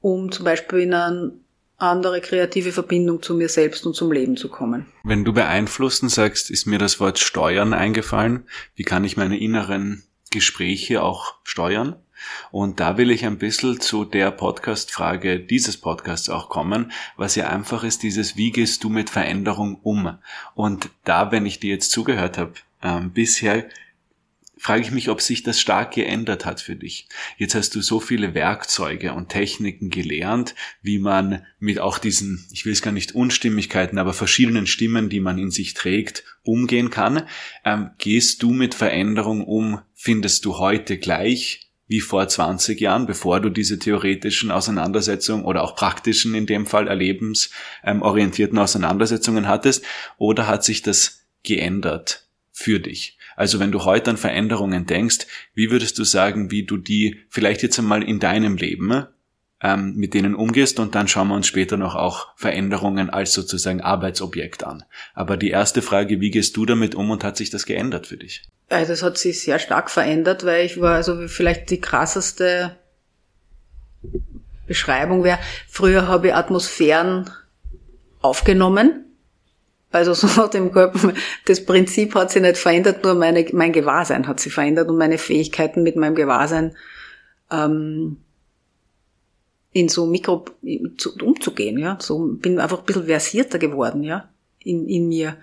um 0.01 0.31
zum 0.31 0.45
Beispiel 0.45 0.79
in 0.79 0.93
eine 0.95 1.33
andere 1.77 2.21
kreative 2.21 2.71
Verbindung 2.71 3.21
zu 3.21 3.35
mir 3.35 3.49
selbst 3.49 3.85
und 3.85 3.95
zum 3.95 4.11
Leben 4.11 4.37
zu 4.37 4.49
kommen. 4.49 4.85
Wenn 5.03 5.25
du 5.25 5.33
beeinflussen 5.33 6.09
sagst, 6.09 6.49
ist 6.49 6.65
mir 6.65 6.79
das 6.79 6.99
Wort 6.99 7.19
steuern 7.19 7.73
eingefallen. 7.73 8.45
Wie 8.75 8.83
kann 8.83 9.03
ich 9.03 9.17
meine 9.17 9.37
inneren 9.37 10.03
Gespräche 10.31 11.03
auch 11.03 11.35
steuern? 11.43 11.95
Und 12.51 12.79
da 12.79 12.97
will 12.97 13.11
ich 13.11 13.25
ein 13.25 13.37
bisschen 13.37 13.79
zu 13.81 14.05
der 14.05 14.31
Podcast-Frage 14.31 15.39
dieses 15.39 15.77
Podcasts 15.77 16.29
auch 16.29 16.49
kommen, 16.49 16.91
was 17.17 17.35
ja 17.35 17.49
einfach 17.49 17.83
ist, 17.83 18.03
dieses, 18.03 18.37
wie 18.37 18.51
gehst 18.51 18.83
du 18.83 18.89
mit 18.89 19.09
Veränderung 19.09 19.79
um? 19.83 20.17
Und 20.55 20.89
da, 21.03 21.31
wenn 21.31 21.45
ich 21.45 21.59
dir 21.59 21.71
jetzt 21.71 21.91
zugehört 21.91 22.37
habe, 22.37 22.53
ähm, 22.81 23.11
bisher 23.11 23.65
frage 24.65 24.81
ich 24.81 24.89
mich, 24.89 25.09
ob 25.09 25.21
sich 25.21 25.43
das 25.43 25.61
stark 25.61 25.93
geändert 25.93 26.43
hat 26.43 26.59
für 26.59 26.75
dich. 26.75 27.07
Jetzt 27.37 27.53
hast 27.53 27.75
du 27.75 27.81
so 27.81 27.99
viele 27.99 28.33
Werkzeuge 28.33 29.13
und 29.13 29.29
Techniken 29.29 29.91
gelernt, 29.91 30.55
wie 30.81 30.97
man 30.97 31.45
mit 31.59 31.79
auch 31.79 31.99
diesen, 31.99 32.43
ich 32.51 32.65
will 32.65 32.73
es 32.73 32.81
gar 32.81 32.91
nicht 32.91 33.13
Unstimmigkeiten, 33.13 33.99
aber 33.99 34.11
verschiedenen 34.11 34.65
Stimmen, 34.65 35.07
die 35.07 35.19
man 35.19 35.37
in 35.37 35.51
sich 35.51 35.75
trägt, 35.75 36.23
umgehen 36.41 36.89
kann. 36.89 37.27
Ähm, 37.63 37.91
gehst 37.99 38.41
du 38.41 38.53
mit 38.53 38.73
Veränderung 38.73 39.45
um? 39.45 39.81
Findest 39.93 40.45
du 40.45 40.57
heute 40.57 40.97
gleich 40.97 41.69
wie 41.85 42.01
vor 42.01 42.27
20 42.27 42.81
Jahren, 42.81 43.05
bevor 43.05 43.41
du 43.41 43.51
diese 43.51 43.77
theoretischen 43.77 44.49
Auseinandersetzungen 44.49 45.45
oder 45.45 45.61
auch 45.61 45.75
praktischen, 45.75 46.33
in 46.33 46.47
dem 46.47 46.65
Fall 46.65 46.87
erlebensorientierten 46.87 48.57
Auseinandersetzungen 48.57 49.47
hattest? 49.47 49.85
Oder 50.17 50.47
hat 50.47 50.63
sich 50.63 50.81
das 50.81 51.23
geändert 51.43 52.25
für 52.51 52.79
dich? 52.79 53.19
Also 53.35 53.59
wenn 53.59 53.71
du 53.71 53.83
heute 53.83 54.11
an 54.11 54.17
Veränderungen 54.17 54.85
denkst, 54.85 55.27
wie 55.53 55.71
würdest 55.71 55.97
du 55.99 56.03
sagen, 56.03 56.51
wie 56.51 56.63
du 56.63 56.77
die 56.77 57.19
vielleicht 57.29 57.63
jetzt 57.63 57.79
einmal 57.79 58.03
in 58.03 58.19
deinem 58.19 58.57
Leben 58.57 59.05
ähm, 59.61 59.95
mit 59.95 60.13
denen 60.13 60.35
umgehst 60.35 60.79
und 60.79 60.95
dann 60.95 61.07
schauen 61.07 61.29
wir 61.29 61.35
uns 61.35 61.47
später 61.47 61.77
noch 61.77 61.95
auch 61.95 62.35
Veränderungen 62.35 63.09
als 63.09 63.33
sozusagen 63.33 63.81
Arbeitsobjekt 63.81 64.63
an. 64.63 64.83
Aber 65.13 65.37
die 65.37 65.49
erste 65.49 65.81
Frage, 65.81 66.19
wie 66.19 66.29
gehst 66.29 66.57
du 66.57 66.65
damit 66.65 66.95
um 66.95 67.09
und 67.09 67.23
hat 67.23 67.37
sich 67.37 67.49
das 67.49 67.65
geändert 67.65 68.07
für 68.07 68.17
dich? 68.17 68.43
Also 68.69 68.93
das 68.93 69.03
hat 69.03 69.17
sich 69.17 69.41
sehr 69.41 69.59
stark 69.59 69.89
verändert, 69.89 70.45
weil 70.45 70.65
ich 70.65 70.79
war 70.81 70.95
also 70.95 71.27
vielleicht 71.27 71.69
die 71.69 71.79
krasseste 71.79 72.77
Beschreibung 74.67 75.23
wäre, 75.23 75.39
früher 75.67 76.07
habe 76.07 76.27
ich 76.27 76.33
Atmosphären 76.33 77.29
aufgenommen 78.21 79.04
also 79.95 80.13
so 80.27 80.27
nach 80.27 80.49
dem 80.49 80.71
Körper, 80.71 81.13
das 81.45 81.65
Prinzip 81.65 82.15
hat 82.15 82.29
sich 82.29 82.41
nicht 82.41 82.57
verändert, 82.57 83.03
nur 83.03 83.15
meine, 83.15 83.45
mein 83.53 83.71
Gewahrsein 83.71 84.27
hat 84.27 84.39
sich 84.39 84.53
verändert 84.53 84.89
und 84.89 84.97
meine 84.97 85.17
Fähigkeiten 85.17 85.83
mit 85.83 85.95
meinem 85.95 86.15
Gewahrsein 86.15 86.75
ähm, 87.49 88.17
in 89.71 89.89
so 89.89 90.05
Mikro 90.05 90.45
zu, 90.97 91.15
umzugehen, 91.17 91.77
ja. 91.77 91.97
So 92.01 92.27
bin 92.27 92.59
einfach 92.59 92.79
ein 92.79 92.85
bisschen 92.85 93.05
versierter 93.05 93.57
geworden, 93.57 94.03
ja, 94.03 94.29
in, 94.59 94.87
in 94.87 95.07
mir 95.07 95.37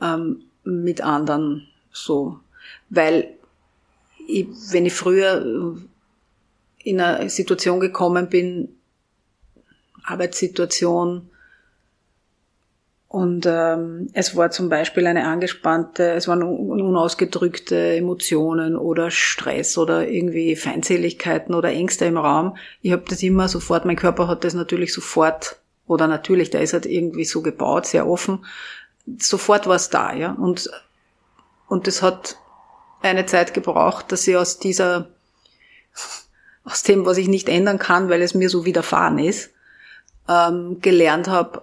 ähm, 0.00 0.42
mit 0.64 1.02
anderen 1.02 1.66
so. 1.92 2.38
Weil 2.90 3.34
ich, 4.28 4.46
wenn 4.70 4.86
ich 4.86 4.92
früher 4.92 5.76
in 6.82 7.00
eine 7.00 7.28
Situation 7.28 7.80
gekommen 7.80 8.28
bin, 8.28 8.68
Arbeitssituation, 10.04 11.29
und 13.12 13.44
ähm, 13.44 14.08
es 14.12 14.36
war 14.36 14.52
zum 14.52 14.68
Beispiel 14.68 15.04
eine 15.04 15.26
angespannte, 15.26 16.12
es 16.12 16.28
waren 16.28 16.44
unausgedrückte 16.44 17.96
Emotionen 17.96 18.76
oder 18.76 19.10
Stress 19.10 19.76
oder 19.76 20.06
irgendwie 20.06 20.54
Feindseligkeiten 20.54 21.52
oder 21.52 21.70
Ängste 21.70 22.04
im 22.04 22.16
Raum. 22.16 22.56
Ich 22.82 22.92
habe 22.92 23.02
das 23.08 23.20
immer 23.24 23.48
sofort, 23.48 23.84
mein 23.84 23.96
Körper 23.96 24.28
hat 24.28 24.44
das 24.44 24.54
natürlich 24.54 24.94
sofort 24.94 25.56
oder 25.88 26.06
natürlich, 26.06 26.50
der 26.50 26.60
ist 26.60 26.72
halt 26.72 26.86
irgendwie 26.86 27.24
so 27.24 27.42
gebaut, 27.42 27.86
sehr 27.86 28.06
offen, 28.06 28.46
sofort 29.18 29.66
war 29.66 29.74
es 29.74 29.90
da, 29.90 30.14
ja. 30.14 30.30
Und, 30.30 30.70
und 31.66 31.88
das 31.88 32.02
hat 32.02 32.36
eine 33.02 33.26
Zeit 33.26 33.54
gebraucht, 33.54 34.12
dass 34.12 34.28
ich 34.28 34.36
aus 34.36 34.60
dieser, 34.60 35.08
aus 36.62 36.84
dem, 36.84 37.04
was 37.06 37.18
ich 37.18 37.26
nicht 37.26 37.48
ändern 37.48 37.80
kann, 37.80 38.08
weil 38.08 38.22
es 38.22 38.34
mir 38.34 38.50
so 38.50 38.64
widerfahren 38.64 39.18
ist, 39.18 39.50
ähm, 40.28 40.80
gelernt 40.80 41.26
habe, 41.26 41.62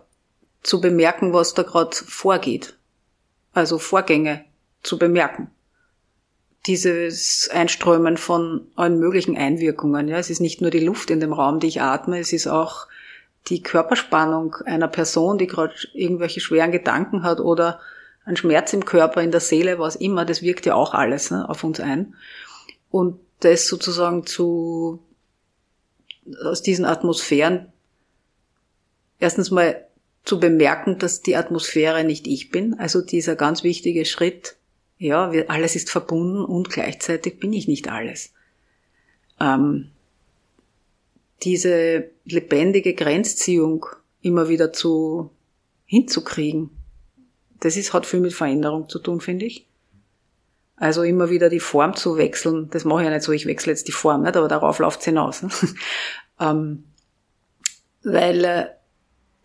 zu 0.67 0.81
bemerken, 0.81 1.31
was 1.31 1.53
da 1.53 1.63
gerade 1.63 1.95
vorgeht. 1.95 2.77
Also 3.53 3.79
Vorgänge 3.79 4.43
zu 4.83 4.99
bemerken. 4.99 5.49
Dieses 6.67 7.49
Einströmen 7.49 8.17
von 8.17 8.67
allen 8.75 8.99
möglichen 8.99 9.37
Einwirkungen. 9.37 10.09
Ja, 10.09 10.17
es 10.17 10.29
ist 10.29 10.41
nicht 10.41 10.61
nur 10.61 10.69
die 10.69 10.83
Luft 10.83 11.09
in 11.09 11.21
dem 11.21 11.31
Raum, 11.31 11.61
die 11.61 11.67
ich 11.67 11.81
atme, 11.81 12.19
es 12.19 12.33
ist 12.33 12.47
auch 12.47 12.87
die 13.47 13.63
Körperspannung 13.63 14.55
einer 14.65 14.89
Person, 14.89 15.37
die 15.37 15.47
gerade 15.47 15.73
irgendwelche 15.93 16.41
schweren 16.41 16.73
Gedanken 16.73 17.23
hat 17.23 17.39
oder 17.39 17.79
ein 18.25 18.35
Schmerz 18.35 18.73
im 18.73 18.83
Körper, 18.83 19.21
in 19.21 19.31
der 19.31 19.39
Seele, 19.39 19.79
was 19.79 19.95
immer, 19.95 20.25
das 20.25 20.41
wirkt 20.41 20.65
ja 20.65 20.75
auch 20.75 20.93
alles 20.93 21.31
ne, 21.31 21.47
auf 21.47 21.63
uns 21.63 21.79
ein. 21.79 22.15
Und 22.91 23.21
das 23.39 23.67
sozusagen 23.67 24.25
zu, 24.25 24.99
aus 26.43 26.61
diesen 26.61 26.83
Atmosphären 26.83 27.71
erstens 29.17 29.49
mal 29.49 29.86
zu 30.27 30.39
bemerken, 30.39 30.99
dass 30.99 31.21
die 31.21 31.37
Atmosphäre 31.37 32.03
nicht 32.03 32.27
ich 32.27 32.51
bin, 32.51 32.77
also 32.79 33.01
dieser 33.01 33.35
ganz 33.35 33.63
wichtige 33.63 34.05
Schritt, 34.05 34.57
ja, 34.97 35.31
wir, 35.31 35.49
alles 35.49 35.75
ist 35.75 35.89
verbunden 35.89 36.43
und 36.43 36.69
gleichzeitig 36.69 37.39
bin 37.39 37.53
ich 37.53 37.67
nicht 37.67 37.89
alles. 37.89 38.33
Ähm, 39.39 39.91
diese 41.43 42.09
lebendige 42.25 42.93
Grenzziehung 42.93 43.85
immer 44.21 44.49
wieder 44.49 44.73
zu 44.73 45.29
hinzukriegen, 45.85 46.71
das 47.59 47.77
ist, 47.77 47.93
hat 47.93 48.05
viel 48.05 48.19
mit 48.19 48.33
Veränderung 48.33 48.89
zu 48.89 48.99
tun, 48.99 49.21
finde 49.21 49.45
ich. 49.45 49.65
Also 50.75 51.03
immer 51.03 51.29
wieder 51.29 51.49
die 51.49 51.59
Form 51.59 51.95
zu 51.95 52.17
wechseln, 52.17 52.69
das 52.69 52.83
mache 52.85 53.01
ich 53.01 53.05
ja 53.05 53.13
nicht 53.13 53.23
so, 53.23 53.31
ich 53.31 53.45
wechsle 53.45 53.71
jetzt 53.71 53.87
die 53.87 53.93
Form, 53.93 54.23
nicht, 54.23 54.35
aber 54.35 54.47
darauf 54.47 54.79
läuft 54.79 54.99
es 54.99 55.05
hinaus. 55.05 55.43
ähm, 56.39 56.83
weil 58.03 58.45
äh, 58.45 58.65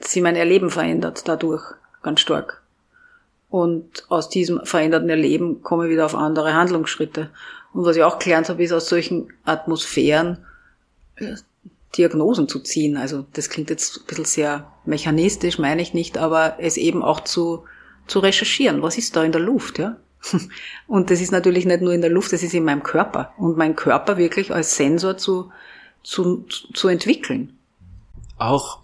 sie 0.05 0.21
mein 0.21 0.37
Erleben 0.37 0.71
verändert 0.71 1.27
dadurch 1.27 1.63
ganz 2.03 2.21
stark. 2.21 2.63
Und 3.49 4.07
aus 4.09 4.29
diesem 4.31 4.65
veränderten 4.65 5.11
Erleben 5.11 5.63
komme 5.63 5.85
ich 5.85 5.93
wieder 5.93 6.07
auf 6.07 6.15
andere 6.15 6.55
Handlungsschritte. 6.55 7.31
Und 7.73 7.85
was 7.85 7.97
ich 7.97 8.03
auch 8.03 8.19
gelernt 8.19 8.49
habe, 8.49 8.63
ist 8.63 8.73
aus 8.73 8.89
solchen 8.89 9.33
Atmosphären 9.45 10.39
äh, 11.17 11.35
Diagnosen 11.97 12.49
zu 12.49 12.61
ziehen. 12.61 12.97
Also 12.97 13.27
das 13.35 13.51
klingt 13.51 13.71
jetzt 13.71 13.99
ein 13.99 14.07
bisschen 14.07 14.25
sehr 14.25 14.73
mechanistisch, 14.85 15.59
meine 15.59 15.83
ich 15.83 15.93
nicht, 15.93 16.17
aber 16.19 16.57
es 16.59 16.77
eben 16.77 17.03
auch 17.03 17.21
zu, 17.21 17.65
zu 18.07 18.21
recherchieren. 18.21 18.83
Was 18.83 18.97
ist 18.97 19.17
da 19.17 19.23
in 19.23 19.33
der 19.33 19.41
Luft, 19.41 19.79
ja? 19.79 19.97
Und 20.87 21.11
das 21.11 21.21
ist 21.21 21.33
natürlich 21.33 21.67
nicht 21.67 21.83
nur 21.83 21.93
in 21.93 22.01
der 22.01 22.11
Luft, 22.11 22.33
das 22.33 22.43
ist 22.43 22.55
in 22.55 22.65
meinem 22.65 22.83
Körper. 22.83 23.33
Und 23.37 23.57
meinen 23.57 23.77
Körper 23.77 24.17
wirklich 24.17 24.53
als 24.53 24.77
Sensor 24.77 25.19
zu, 25.19 25.51
zu, 26.03 26.47
zu 26.73 26.89
entwickeln. 26.89 27.59
Auch 28.39 28.82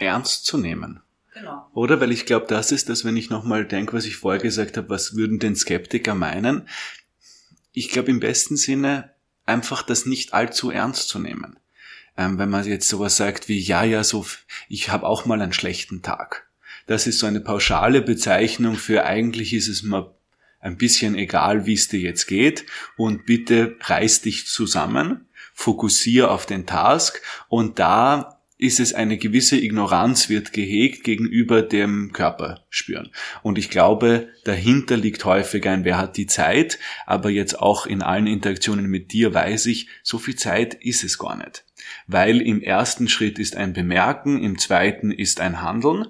ernst 0.00 0.46
zu 0.46 0.58
nehmen. 0.58 1.00
Genau. 1.34 1.66
Oder? 1.74 2.00
Weil 2.00 2.12
ich 2.12 2.26
glaube, 2.26 2.46
das 2.48 2.72
ist 2.72 2.88
das, 2.88 3.04
wenn 3.04 3.16
ich 3.16 3.30
nochmal 3.30 3.64
denke, 3.64 3.92
was 3.92 4.04
ich 4.04 4.16
vorher 4.16 4.40
gesagt 4.40 4.76
habe, 4.76 4.88
was 4.90 5.14
würden 5.14 5.38
denn 5.38 5.56
Skeptiker 5.56 6.14
meinen? 6.14 6.68
Ich 7.72 7.90
glaube 7.90 8.10
im 8.10 8.20
besten 8.20 8.56
Sinne 8.56 9.10
einfach 9.46 9.82
das 9.82 10.06
nicht 10.06 10.34
allzu 10.34 10.70
ernst 10.70 11.08
zu 11.08 11.18
nehmen. 11.18 11.58
Ähm, 12.16 12.38
wenn 12.38 12.50
man 12.50 12.66
jetzt 12.66 12.88
sowas 12.88 13.16
sagt 13.16 13.48
wie, 13.48 13.58
ja, 13.58 13.84
ja, 13.84 14.02
so, 14.04 14.26
ich 14.68 14.90
habe 14.90 15.06
auch 15.06 15.24
mal 15.24 15.40
einen 15.40 15.52
schlechten 15.52 16.02
Tag. 16.02 16.48
Das 16.86 17.06
ist 17.06 17.20
so 17.20 17.26
eine 17.26 17.40
pauschale 17.40 18.02
Bezeichnung 18.02 18.74
für 18.74 19.04
eigentlich 19.04 19.52
ist 19.54 19.68
es 19.68 19.82
mal 19.82 20.12
ein 20.60 20.76
bisschen 20.76 21.14
egal, 21.14 21.64
wie 21.66 21.74
es 21.74 21.88
dir 21.88 22.00
jetzt 22.00 22.26
geht 22.26 22.66
und 22.96 23.26
bitte 23.26 23.76
reiß 23.80 24.22
dich 24.22 24.46
zusammen, 24.46 25.28
fokussier 25.54 26.30
auf 26.30 26.46
den 26.46 26.66
Task 26.66 27.22
und 27.48 27.78
da 27.78 28.39
ist 28.60 28.78
es 28.78 28.92
eine 28.92 29.16
gewisse 29.16 29.56
Ignoranz 29.56 30.28
wird 30.28 30.52
gehegt 30.52 31.02
gegenüber 31.02 31.62
dem 31.62 32.12
Körper 32.12 32.66
spüren. 32.68 33.10
Und 33.42 33.56
ich 33.56 33.70
glaube, 33.70 34.28
dahinter 34.44 34.98
liegt 34.98 35.24
häufig 35.24 35.66
ein, 35.66 35.84
wer 35.84 35.96
hat 35.96 36.18
die 36.18 36.26
Zeit, 36.26 36.78
aber 37.06 37.30
jetzt 37.30 37.58
auch 37.58 37.86
in 37.86 38.02
allen 38.02 38.26
Interaktionen 38.26 38.86
mit 38.86 39.12
dir 39.12 39.32
weiß 39.32 39.66
ich, 39.66 39.88
so 40.02 40.18
viel 40.18 40.36
Zeit 40.36 40.74
ist 40.74 41.04
es 41.04 41.18
gar 41.18 41.36
nicht. 41.36 41.64
Weil 42.06 42.42
im 42.42 42.60
ersten 42.60 43.08
Schritt 43.08 43.38
ist 43.38 43.56
ein 43.56 43.72
Bemerken, 43.72 44.42
im 44.42 44.58
zweiten 44.58 45.10
ist 45.10 45.40
ein 45.40 45.62
Handeln 45.62 46.06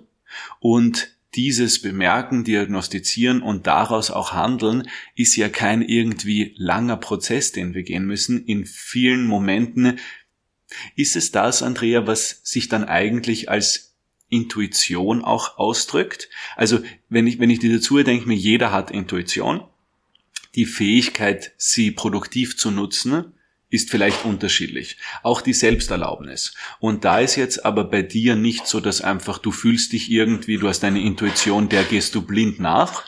und 0.58 1.16
dieses 1.36 1.80
Bemerken, 1.80 2.42
Diagnostizieren 2.42 3.40
und 3.40 3.68
daraus 3.68 4.10
auch 4.10 4.32
handeln, 4.32 4.88
ist 5.14 5.36
ja 5.36 5.48
kein 5.48 5.82
irgendwie 5.82 6.54
langer 6.56 6.96
Prozess, 6.96 7.52
den 7.52 7.72
wir 7.74 7.84
gehen 7.84 8.04
müssen. 8.04 8.44
In 8.44 8.66
vielen 8.66 9.26
Momenten 9.26 10.00
ist 10.96 11.16
es 11.16 11.32
das, 11.32 11.62
Andrea, 11.62 12.06
was 12.06 12.40
sich 12.42 12.68
dann 12.68 12.84
eigentlich 12.84 13.48
als 13.48 13.94
Intuition 14.28 15.24
auch 15.24 15.58
ausdrückt? 15.58 16.28
Also, 16.56 16.80
wenn 17.08 17.26
ich, 17.26 17.38
wenn 17.38 17.50
ich 17.50 17.58
dir 17.58 17.74
dazu 17.74 18.02
denke, 18.02 18.26
mir 18.26 18.36
jeder 18.36 18.72
hat 18.72 18.90
Intuition. 18.90 19.62
Die 20.54 20.66
Fähigkeit, 20.66 21.52
sie 21.58 21.90
produktiv 21.90 22.56
zu 22.56 22.70
nutzen, 22.70 23.34
ist 23.70 23.90
vielleicht 23.90 24.24
unterschiedlich. 24.24 24.96
Auch 25.22 25.40
die 25.40 25.52
Selbsterlaubnis. 25.52 26.54
Und 26.80 27.04
da 27.04 27.20
ist 27.20 27.36
jetzt 27.36 27.64
aber 27.64 27.84
bei 27.84 28.02
dir 28.02 28.34
nicht 28.34 28.66
so, 28.66 28.80
dass 28.80 29.00
einfach 29.00 29.38
du 29.38 29.52
fühlst 29.52 29.92
dich 29.92 30.10
irgendwie, 30.10 30.56
du 30.56 30.68
hast 30.68 30.82
eine 30.82 31.00
Intuition, 31.00 31.68
der 31.68 31.84
gehst 31.84 32.16
du 32.16 32.22
blind 32.22 32.58
nach, 32.58 33.04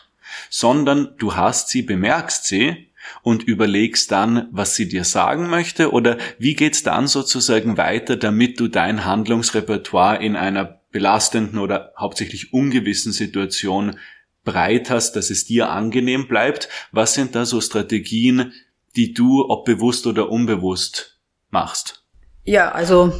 sondern 0.50 1.16
du 1.18 1.34
hast 1.34 1.68
sie, 1.68 1.82
bemerkst 1.82 2.44
sie 2.44 2.88
und 3.22 3.42
überlegst 3.42 4.10
dann, 4.10 4.48
was 4.52 4.74
sie 4.74 4.88
dir 4.88 5.04
sagen 5.04 5.48
möchte 5.48 5.92
oder 5.92 6.18
wie 6.38 6.54
geht's 6.54 6.82
dann 6.82 7.06
sozusagen 7.06 7.76
weiter, 7.76 8.16
damit 8.16 8.58
du 8.60 8.68
dein 8.68 9.04
Handlungsrepertoire 9.04 10.22
in 10.22 10.36
einer 10.36 10.80
belastenden 10.90 11.58
oder 11.58 11.92
hauptsächlich 11.98 12.52
ungewissen 12.52 13.12
Situation 13.12 13.96
breit 14.44 14.90
hast, 14.90 15.16
dass 15.16 15.30
es 15.30 15.44
dir 15.44 15.70
angenehm 15.70 16.28
bleibt. 16.28 16.68
Was 16.92 17.14
sind 17.14 17.34
da 17.34 17.46
so 17.46 17.60
Strategien, 17.60 18.52
die 18.96 19.14
du, 19.14 19.48
ob 19.48 19.64
bewusst 19.64 20.06
oder 20.06 20.30
unbewusst, 20.30 21.18
machst? 21.50 22.04
Ja, 22.44 22.72
also 22.72 23.12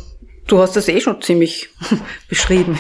du 0.46 0.58
hast 0.58 0.76
das 0.76 0.88
eh 0.88 1.00
schon 1.00 1.22
ziemlich 1.22 1.68
beschrieben. 2.28 2.78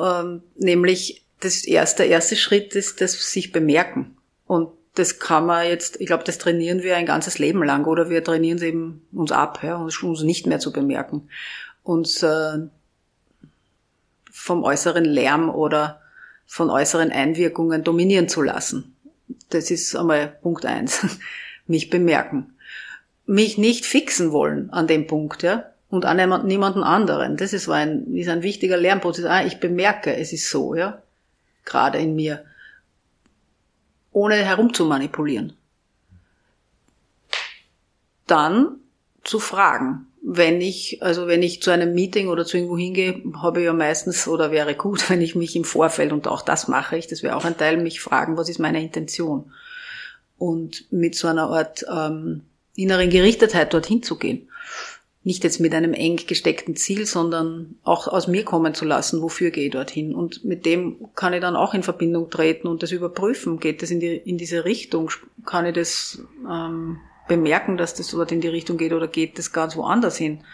Ähm, 0.00 0.42
nämlich 0.56 1.24
das 1.40 1.64
erste, 1.64 2.04
der 2.04 2.12
erste 2.12 2.36
Schritt 2.36 2.74
ist 2.74 3.00
das 3.00 3.12
sich 3.30 3.52
bemerken. 3.52 4.16
Und 4.46 4.70
das 4.98 5.20
kann 5.20 5.46
man 5.46 5.66
jetzt, 5.66 6.00
ich 6.00 6.06
glaube, 6.06 6.24
das 6.24 6.38
trainieren 6.38 6.82
wir 6.82 6.96
ein 6.96 7.06
ganzes 7.06 7.38
Leben 7.38 7.62
lang 7.62 7.84
oder 7.84 8.10
wir 8.10 8.24
trainieren 8.24 8.58
es 8.58 8.64
eben 8.64 9.06
uns 9.12 9.30
ab, 9.30 9.60
ja, 9.62 9.76
uns, 9.76 10.02
nicht 10.22 10.46
mehr 10.46 10.58
zu 10.58 10.72
bemerken. 10.72 11.28
Uns 11.84 12.22
äh, 12.22 12.58
vom 14.32 14.64
äußeren 14.64 15.04
Lärm 15.04 15.50
oder 15.50 16.00
von 16.46 16.70
äußeren 16.70 17.12
Einwirkungen 17.12 17.84
dominieren 17.84 18.28
zu 18.28 18.42
lassen. 18.42 18.96
Das 19.50 19.70
ist 19.70 19.94
einmal 19.94 20.28
Punkt 20.42 20.66
eins. 20.66 21.06
Mich 21.66 21.90
bemerken. 21.90 22.54
Mich 23.26 23.58
nicht 23.58 23.86
fixen 23.86 24.32
wollen 24.32 24.70
an 24.70 24.86
dem 24.86 25.06
Punkt, 25.06 25.42
ja. 25.42 25.70
Und 25.90 26.04
an 26.06 26.46
niemanden 26.46 26.82
anderen. 26.82 27.36
Das 27.36 27.52
ist 27.52 27.68
ein, 27.68 28.14
ist 28.14 28.28
ein 28.28 28.42
wichtiger 28.42 28.76
Lernprozess. 28.76 29.26
Ah, 29.26 29.44
ich 29.44 29.60
bemerke, 29.60 30.16
es 30.16 30.32
ist 30.32 30.50
so, 30.50 30.74
ja. 30.74 31.02
Gerade 31.64 31.98
in 31.98 32.16
mir 32.16 32.44
ohne 34.18 34.34
herumzumanipulieren. 34.34 35.52
Dann 38.26 38.80
zu 39.22 39.38
fragen. 39.38 40.06
Wenn 40.20 40.60
ich, 40.60 41.00
also 41.00 41.28
wenn 41.28 41.44
ich 41.44 41.62
zu 41.62 41.70
einem 41.70 41.94
Meeting 41.94 42.26
oder 42.28 42.44
zu 42.44 42.56
irgendwo 42.56 42.76
hingehe, 42.76 43.22
habe 43.40 43.60
ich 43.60 43.66
ja 43.66 43.72
meistens 43.72 44.26
oder 44.26 44.50
wäre 44.50 44.74
gut, 44.74 45.08
wenn 45.10 45.22
ich 45.22 45.36
mich 45.36 45.54
im 45.54 45.64
Vorfeld, 45.64 46.12
und 46.12 46.26
auch 46.26 46.42
das 46.42 46.66
mache 46.66 46.98
ich, 46.98 47.06
das 47.06 47.22
wäre 47.22 47.36
auch 47.36 47.44
ein 47.44 47.56
Teil, 47.56 47.76
mich 47.76 48.00
fragen, 48.00 48.36
was 48.36 48.48
ist 48.48 48.58
meine 48.58 48.82
Intention? 48.82 49.52
Und 50.36 50.92
mit 50.92 51.14
so 51.14 51.28
einer 51.28 51.50
Art 51.50 51.84
ähm, 51.90 52.42
inneren 52.74 53.10
Gerichtetheit 53.10 53.72
dorthin 53.72 54.02
zu 54.02 54.16
gehen 54.16 54.48
nicht 55.28 55.44
jetzt 55.44 55.60
mit 55.60 55.74
einem 55.74 55.92
eng 55.92 56.16
gesteckten 56.26 56.74
Ziel, 56.74 57.04
sondern 57.04 57.76
auch 57.84 58.08
aus 58.08 58.28
mir 58.28 58.46
kommen 58.46 58.72
zu 58.72 58.86
lassen, 58.86 59.20
wofür 59.20 59.50
gehe 59.50 59.66
ich 59.66 59.72
dorthin. 59.72 60.14
Und 60.14 60.42
mit 60.42 60.64
dem 60.64 60.96
kann 61.14 61.34
ich 61.34 61.42
dann 61.42 61.54
auch 61.54 61.74
in 61.74 61.82
Verbindung 61.82 62.30
treten 62.30 62.66
und 62.66 62.82
das 62.82 62.92
überprüfen. 62.92 63.60
Geht 63.60 63.82
das 63.82 63.90
in, 63.90 64.00
die, 64.00 64.16
in 64.16 64.38
diese 64.38 64.64
Richtung? 64.64 65.10
Kann 65.44 65.66
ich 65.66 65.74
das 65.74 66.22
ähm, 66.50 67.00
bemerken, 67.28 67.76
dass 67.76 67.92
das 67.92 68.08
dort 68.08 68.32
in 68.32 68.40
die 68.40 68.48
Richtung 68.48 68.78
geht 68.78 68.94
oder 68.94 69.06
geht 69.06 69.38
das 69.38 69.52
ganz 69.52 69.76
woanders 69.76 70.16
hin? 70.16 70.44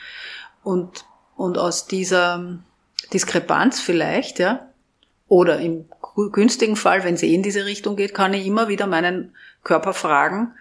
Und, 0.65 1.05
und 1.37 1.57
aus 1.57 1.87
dieser 1.87 2.59
Diskrepanz 3.13 3.81
vielleicht, 3.81 4.41
ja, 4.41 4.69
oder 5.29 5.61
im 5.61 5.85
günstigen 6.33 6.75
Fall, 6.75 7.05
wenn 7.05 7.17
sie 7.17 7.33
in 7.33 7.45
diese 7.45 7.65
Richtung 7.65 7.95
geht, 7.95 8.13
kann 8.13 8.35
ich 8.35 8.45
immer 8.45 8.67
wieder 8.67 8.89
meinen 8.89 9.37
Körper 9.63 9.95
fragen, 9.95 10.53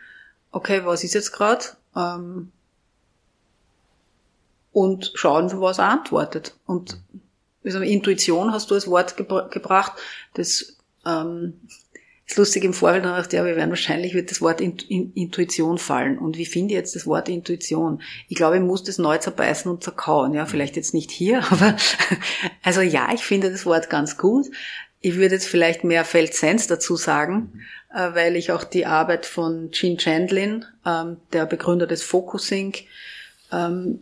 okay, 0.51 0.81
was 0.85 1.03
ist 1.03 1.15
jetzt 1.15 1.31
gerade? 1.31 1.65
Ähm, 1.95 2.51
und 4.73 5.11
schauen, 5.15 5.49
was 5.61 5.77
er 5.77 5.89
antwortet. 5.89 6.55
Und 6.65 6.97
also 7.63 7.79
Intuition 7.79 8.51
hast 8.51 8.69
du 8.69 8.75
als 8.75 8.87
Wort 8.87 9.15
gebra 9.15 9.47
gebracht. 9.47 9.93
Das 10.33 10.77
ähm, 11.05 11.61
ist 12.25 12.37
lustig 12.37 12.63
im 12.63 12.73
Vorfeld, 12.73 13.05
dann 13.05 13.15
dachte 13.15 13.37
ja, 13.37 13.45
wir 13.45 13.55
werden 13.55 13.69
wahrscheinlich 13.69 14.13
wird 14.13 14.31
das 14.31 14.41
Wort 14.41 14.61
Intuition 14.61 15.77
fallen. 15.77 16.17
Und 16.17 16.37
wie 16.37 16.45
finde 16.45 16.73
ich 16.73 16.77
jetzt 16.77 16.95
das 16.95 17.05
Wort 17.05 17.29
Intuition? 17.29 18.01
Ich 18.27 18.35
glaube, 18.35 18.57
ich 18.57 18.61
muss 18.61 18.83
das 18.83 18.97
neu 18.97 19.17
zerbeißen 19.17 19.69
und 19.71 19.83
zerkauen. 19.83 20.33
Ja, 20.33 20.45
vielleicht 20.45 20.75
jetzt 20.75 20.93
nicht 20.93 21.11
hier, 21.11 21.43
aber 21.51 21.77
also 22.63 22.81
ja, 22.81 23.09
ich 23.13 23.23
finde 23.23 23.51
das 23.51 23.65
Wort 23.65 23.89
ganz 23.89 24.17
gut. 24.17 24.47
Ich 25.01 25.15
würde 25.15 25.35
jetzt 25.35 25.47
vielleicht 25.47 25.83
mehr 25.83 26.05
Feldsens 26.05 26.67
dazu 26.67 26.95
sagen, 26.95 27.61
äh, 27.93 28.13
weil 28.13 28.37
ich 28.37 28.51
auch 28.51 28.63
die 28.63 28.85
Arbeit 28.85 29.25
von 29.25 29.69
Gene 29.71 29.97
Chandlin, 29.97 30.65
ähm, 30.85 31.17
der 31.33 31.45
Begründer 31.45 31.87
des 31.87 32.03
Focusing, 32.03 32.73
ähm, 33.51 33.99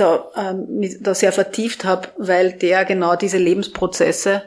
da, 0.00 0.30
ähm, 0.36 0.88
da 1.00 1.14
sehr 1.14 1.32
vertieft 1.32 1.84
habe, 1.84 2.08
weil 2.16 2.52
der 2.52 2.84
genau 2.84 3.16
diese 3.16 3.38
Lebensprozesse 3.38 4.42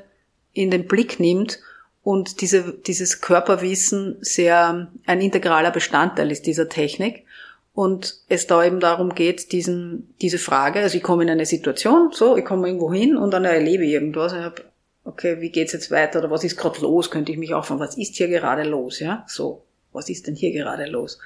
in 0.54 0.72
den 0.72 0.88
Blick 0.88 1.20
nimmt 1.20 1.60
und 2.04 2.42
diese, 2.42 2.74
dieses 2.74 3.22
Körperwissen 3.22 4.18
sehr 4.22 4.92
ein 5.06 5.22
integraler 5.22 5.72
Bestandteil 5.72 6.32
ist 6.32 6.48
dieser 6.48 6.68
Technik. 6.68 7.26
Und 7.74 8.18
es 8.28 8.48
da 8.48 8.66
eben 8.66 8.82
darum 8.82 9.16
geht, 9.16 9.54
diesen, 9.54 10.14
diese 10.22 10.40
Frage, 10.40 10.80
also 10.80 10.98
ich 10.98 11.04
komme 11.04 11.24
in 11.24 11.30
eine 11.30 11.46
Situation, 11.46 12.10
so, 12.12 12.36
ich 12.36 12.44
komme 12.44 12.68
irgendwo 12.68 12.92
hin 12.92 13.16
und 13.16 13.32
dann 13.32 13.46
erlebe 13.46 13.86
ich 13.86 13.94
irgendwas. 13.94 14.34
Ich 14.34 14.40
hab, 14.40 14.62
okay, 15.06 15.40
wie 15.40 15.52
geht's 15.52 15.72
jetzt 15.72 15.90
weiter 15.90 16.20
oder 16.20 16.30
was 16.30 16.44
ist 16.44 16.58
gerade 16.58 16.82
los? 16.82 17.12
Könnte 17.12 17.32
ich 17.32 17.38
mich 17.38 17.54
auch 17.54 17.64
fragen, 17.64 17.80
was 17.80 17.98
ist 17.98 18.16
hier 18.16 18.28
gerade 18.28 18.64
los? 18.64 19.00
Ja, 19.00 19.26
so, 19.28 19.64
was 19.94 20.10
ist 20.10 20.28
denn 20.28 20.36
hier 20.36 20.52
gerade 20.52 20.86
los? 20.86 21.20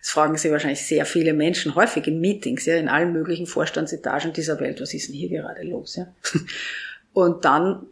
Das 0.00 0.10
fragen 0.10 0.36
sich 0.36 0.50
wahrscheinlich 0.50 0.86
sehr 0.86 1.04
viele 1.04 1.34
Menschen 1.34 1.74
häufig 1.74 2.06
in 2.06 2.20
Meetings, 2.20 2.66
ja, 2.66 2.76
in 2.76 2.88
allen 2.88 3.12
möglichen 3.12 3.46
Vorstandsetagen 3.46 4.32
dieser 4.32 4.58
Welt. 4.60 4.80
Was 4.80 4.94
ist 4.94 5.08
denn 5.08 5.16
hier 5.16 5.28
gerade 5.28 5.62
los? 5.62 5.96
Ja? 5.96 6.06
Und 7.12 7.44
dann 7.44 7.86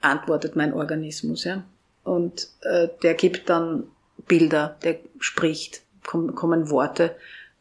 antwortet 0.00 0.54
mein 0.56 0.72
Organismus. 0.72 1.44
Ja? 1.44 1.64
Und 2.04 2.48
äh, 2.62 2.88
der 3.02 3.14
gibt 3.14 3.48
dann 3.50 3.84
Bilder, 4.26 4.76
der 4.82 4.98
spricht, 5.18 5.82
kommen, 6.04 6.34
kommen 6.34 6.70
Worte 6.70 7.16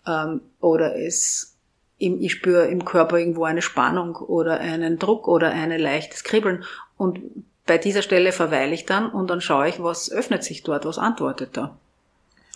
ähm, 0.05 0.41
oder 0.59 0.95
es 0.95 1.53
ich 1.99 2.31
spüre 2.31 2.67
im 2.67 2.85
Körper 2.85 3.17
irgendwo 3.17 3.45
eine 3.45 3.63
Spannung 3.63 4.17
oder 4.17 4.59
einen 4.59 4.99
Druck 4.99 5.27
oder 5.27 5.49
ein 5.49 5.71
leichtes 5.71 6.23
Kribbeln 6.23 6.63
und 6.95 7.19
bei 7.65 7.77
dieser 7.77 8.01
Stelle 8.03 8.31
verweile 8.31 8.73
ich 8.73 8.85
dann 8.85 9.09
und 9.09 9.29
dann 9.29 9.41
schaue 9.41 9.67
ich, 9.67 9.81
was 9.81 10.11
öffnet 10.11 10.43
sich 10.43 10.63
dort, 10.63 10.85
was 10.85 10.99
antwortet 10.99 11.57
da. 11.57 11.77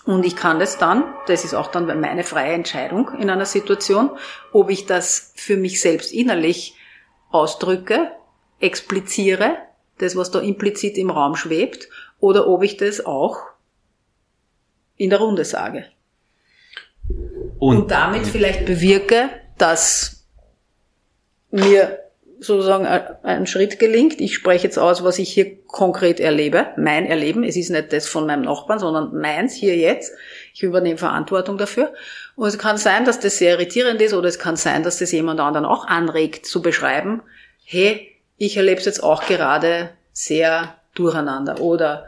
Und 0.06 0.26
ich 0.26 0.36
kann 0.36 0.60
das 0.60 0.78
dann, 0.78 1.04
das 1.28 1.46
ist 1.46 1.54
auch 1.54 1.68
dann 1.68 1.86
meine 2.00 2.24
freie 2.24 2.54
Entscheidung 2.54 3.12
in 3.20 3.30
einer 3.30 3.46
Situation, 3.46 4.12
ob 4.52 4.70
ich 4.70 4.86
das 4.86 5.34
für 5.36 5.58
mich 5.58 5.80
selbst 5.80 6.12
innerlich 6.12 6.76
ausdrücke, 7.30 8.12
expliziere 8.60 9.58
das, 10.00 10.16
was 10.16 10.32
da 10.32 10.40
implizit 10.40 10.98
im 10.98 11.12
Raum 11.12 11.36
schwebt, 11.36 11.88
oder 12.20 12.48
ob 12.48 12.64
ich 12.64 12.78
das 12.78 13.06
auch 13.06 13.38
in 14.98 15.10
der 15.10 15.20
Runde 15.20 15.46
sage. 15.46 15.86
Und, 17.60 17.78
und 17.78 17.92
damit 17.92 18.26
vielleicht 18.26 18.66
bewirke, 18.66 19.30
dass 19.58 20.26
mir 21.52 22.01
sozusagen 22.44 22.88
ein 22.88 23.46
Schritt 23.46 23.78
gelingt. 23.78 24.20
Ich 24.20 24.34
spreche 24.34 24.64
jetzt 24.64 24.80
aus, 24.80 25.04
was 25.04 25.20
ich 25.20 25.32
hier 25.32 25.64
konkret 25.68 26.20
erlebe, 26.20 26.68
mein 26.76 27.06
Erleben. 27.06 27.44
Es 27.44 27.56
ist 27.56 27.70
nicht 27.70 27.94
das 27.94 28.08
von 28.08 28.26
meinem 28.26 28.42
Nachbarn, 28.42 28.80
sondern 28.80 29.16
meins 29.16 29.54
hier 29.54 29.78
jetzt. 29.78 30.12
Ich 30.52 30.64
übernehme 30.64 30.98
Verantwortung 30.98 31.60
dafür. 31.60 31.94
Und 32.36 32.48
es 32.48 32.58
kann 32.58 32.78
sein, 32.78 33.06
dass 33.06 33.20
das 33.20 33.38
sehr 33.38 33.54
irritierend 33.54 34.02
ist 34.02 34.16
oder 34.16 34.28
es 34.28 34.40
kann 34.40 34.56
sein, 34.56 34.82
dass 34.82 34.98
das 34.98 35.12
jemand 35.12 35.40
anderen 35.40 35.68
auch 35.68 35.86
anregt 35.86 36.48
zu 36.48 36.64
beschreiben, 36.64 37.22
hey, 37.64 38.10
ich 38.38 38.58
erlebe 38.58 38.80
es 38.80 38.86
jetzt 38.86 39.04
auch 39.04 39.28
gerade 39.28 39.92
sehr 40.12 40.76
durcheinander 40.96 41.62
oder 41.62 42.08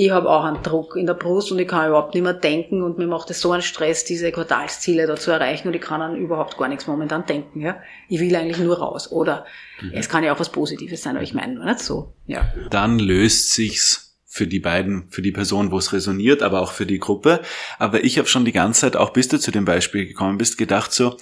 ich 0.00 0.10
habe 0.10 0.30
auch 0.30 0.44
einen 0.44 0.62
Druck 0.62 0.96
in 0.96 1.04
der 1.04 1.12
Brust 1.12 1.52
und 1.52 1.58
ich 1.58 1.68
kann 1.68 1.86
überhaupt 1.86 2.14
nicht 2.14 2.22
mehr 2.22 2.32
denken 2.32 2.82
und 2.82 2.96
mir 2.96 3.06
macht 3.06 3.28
es 3.28 3.42
so 3.42 3.52
einen 3.52 3.60
Stress, 3.60 4.02
diese 4.02 4.32
Quartalsziele 4.32 5.06
da 5.06 5.14
zu 5.16 5.30
erreichen 5.30 5.68
und 5.68 5.74
ich 5.74 5.82
kann 5.82 6.00
an 6.00 6.16
überhaupt 6.16 6.56
gar 6.56 6.68
nichts 6.68 6.86
momentan 6.86 7.26
denken. 7.26 7.60
Ja? 7.60 7.82
Ich 8.08 8.18
will 8.18 8.34
eigentlich 8.34 8.56
nur 8.56 8.78
raus. 8.78 9.12
Oder 9.12 9.44
mhm. 9.82 9.90
es 9.92 10.08
kann 10.08 10.24
ja 10.24 10.32
auch 10.32 10.40
was 10.40 10.52
Positives 10.52 11.02
sein, 11.02 11.16
aber 11.16 11.22
ich 11.22 11.34
meine 11.34 11.52
nur 11.52 11.66
nicht 11.66 11.80
so. 11.80 12.14
Ja. 12.26 12.50
Dann 12.70 12.98
löst 12.98 13.52
sich's 13.52 14.16
für 14.24 14.46
die 14.46 14.60
beiden, 14.60 15.10
für 15.10 15.20
die 15.20 15.32
Person, 15.32 15.70
wo 15.70 15.76
es 15.76 15.92
resoniert, 15.92 16.42
aber 16.42 16.62
auch 16.62 16.72
für 16.72 16.86
die 16.86 16.98
Gruppe. 16.98 17.42
Aber 17.78 18.02
ich 18.02 18.16
habe 18.16 18.26
schon 18.26 18.46
die 18.46 18.52
ganze 18.52 18.80
Zeit, 18.80 18.96
auch 18.96 19.10
bis 19.10 19.28
du 19.28 19.38
zu 19.38 19.50
dem 19.50 19.66
Beispiel 19.66 20.06
gekommen 20.06 20.38
bist, 20.38 20.56
gedacht 20.56 20.92
so, 20.92 21.18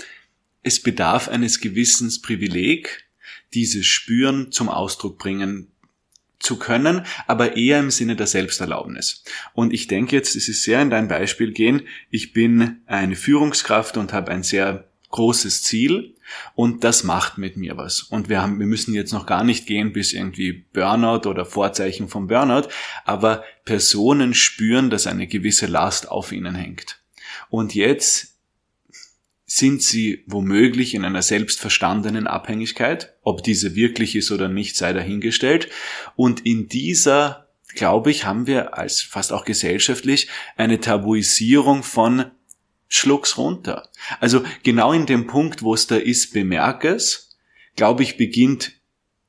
es 0.63 0.81
bedarf 0.81 1.29
eines 1.29 1.59
gewissen 1.59 2.13
Privileg, 2.23 3.09
dieses 3.55 3.87
Spüren 3.87 4.53
zum 4.53 4.69
Ausdruck 4.69 5.19
bringen 5.19 5.73
zu 6.39 6.59
können, 6.59 7.05
aber 7.27 7.57
eher 7.57 7.81
im 7.81 7.91
Sinne 7.91 8.17
der 8.17 8.27
Selbsterlaubnis. 8.27 9.25
Und 9.55 9.73
ich 9.73 9.87
denke 9.87 10.17
jetzt, 10.17 10.37
es 10.37 10.49
ist 10.49 10.63
sehr 10.63 10.81
in 10.81 10.91
dein 10.91 11.09
Beispiel 11.09 11.53
gehen, 11.53 11.83
ich 12.11 12.33
bin 12.33 12.83
eine 12.87 13.17
Führungskraft 13.17 13.97
und 13.97 14.13
habe 14.13 14.31
ein 14.31 14.43
sehr 14.43 14.89
großes 15.11 15.63
Ziel 15.63 16.17
und 16.55 16.85
das 16.85 17.03
macht 17.03 17.39
mit 17.39 17.57
mir 17.57 17.77
was. 17.77 18.03
Und 18.03 18.29
wir 18.29 18.43
haben, 18.43 18.59
wir 18.59 18.67
müssen 18.67 18.95
jetzt 18.95 19.13
noch 19.13 19.27
gar 19.27 19.43
nicht 19.43 19.67
gehen 19.67 19.93
bis 19.93 20.13
irgendwie 20.13 20.53
Burnout 20.73 21.29
oder 21.29 21.47
Vorzeichen 21.47 22.09
vom 22.09 22.27
Burnout, 22.27 22.69
aber 23.05 23.45
Personen 23.65 24.35
spüren, 24.35 24.91
dass 24.91 25.07
eine 25.07 25.27
gewisse 25.27 25.67
Last 25.67 26.11
auf 26.11 26.33
ihnen 26.33 26.55
hängt. 26.55 27.01
Und 27.49 27.75
jetzt 27.75 28.38
sind 29.51 29.83
sie 29.83 30.25
womöglich 30.27 30.95
in 30.95 31.07
einer 31.07 31.23
selbstverstandenen 31.23 32.27
Abhängigkeit, 32.27 33.15
ob 33.23 33.43
diese 33.43 33.75
wirklich 33.75 34.15
ist 34.15 34.31
oder 34.31 34.47
nicht, 34.47 34.77
sei 34.77 34.93
dahingestellt. 34.93 35.71
Und 36.17 36.45
in 36.45 36.69
dieser, 36.69 37.49
glaube 37.75 38.11
ich, 38.11 38.27
haben 38.27 38.47
wir 38.47 38.77
als 38.77 39.01
fast 39.01 39.33
auch 39.33 39.47
gesellschaftlich 39.47 40.29
eine 40.59 40.81
Tabuisierung 40.81 41.83
von 41.83 42.27
Schlucks 42.89 43.39
runter. 43.39 43.89
Also 44.21 44.45
genau 44.65 44.93
in 44.93 45.07
dem 45.07 45.27
Punkt, 45.27 45.63
wo 45.63 45.73
es 45.73 45.87
da 45.87 45.97
ist, 45.97 46.35
bemerke 46.35 46.89
es, 46.89 47.39
glaube 47.75 48.03
ich, 48.03 48.19
beginnt 48.19 48.73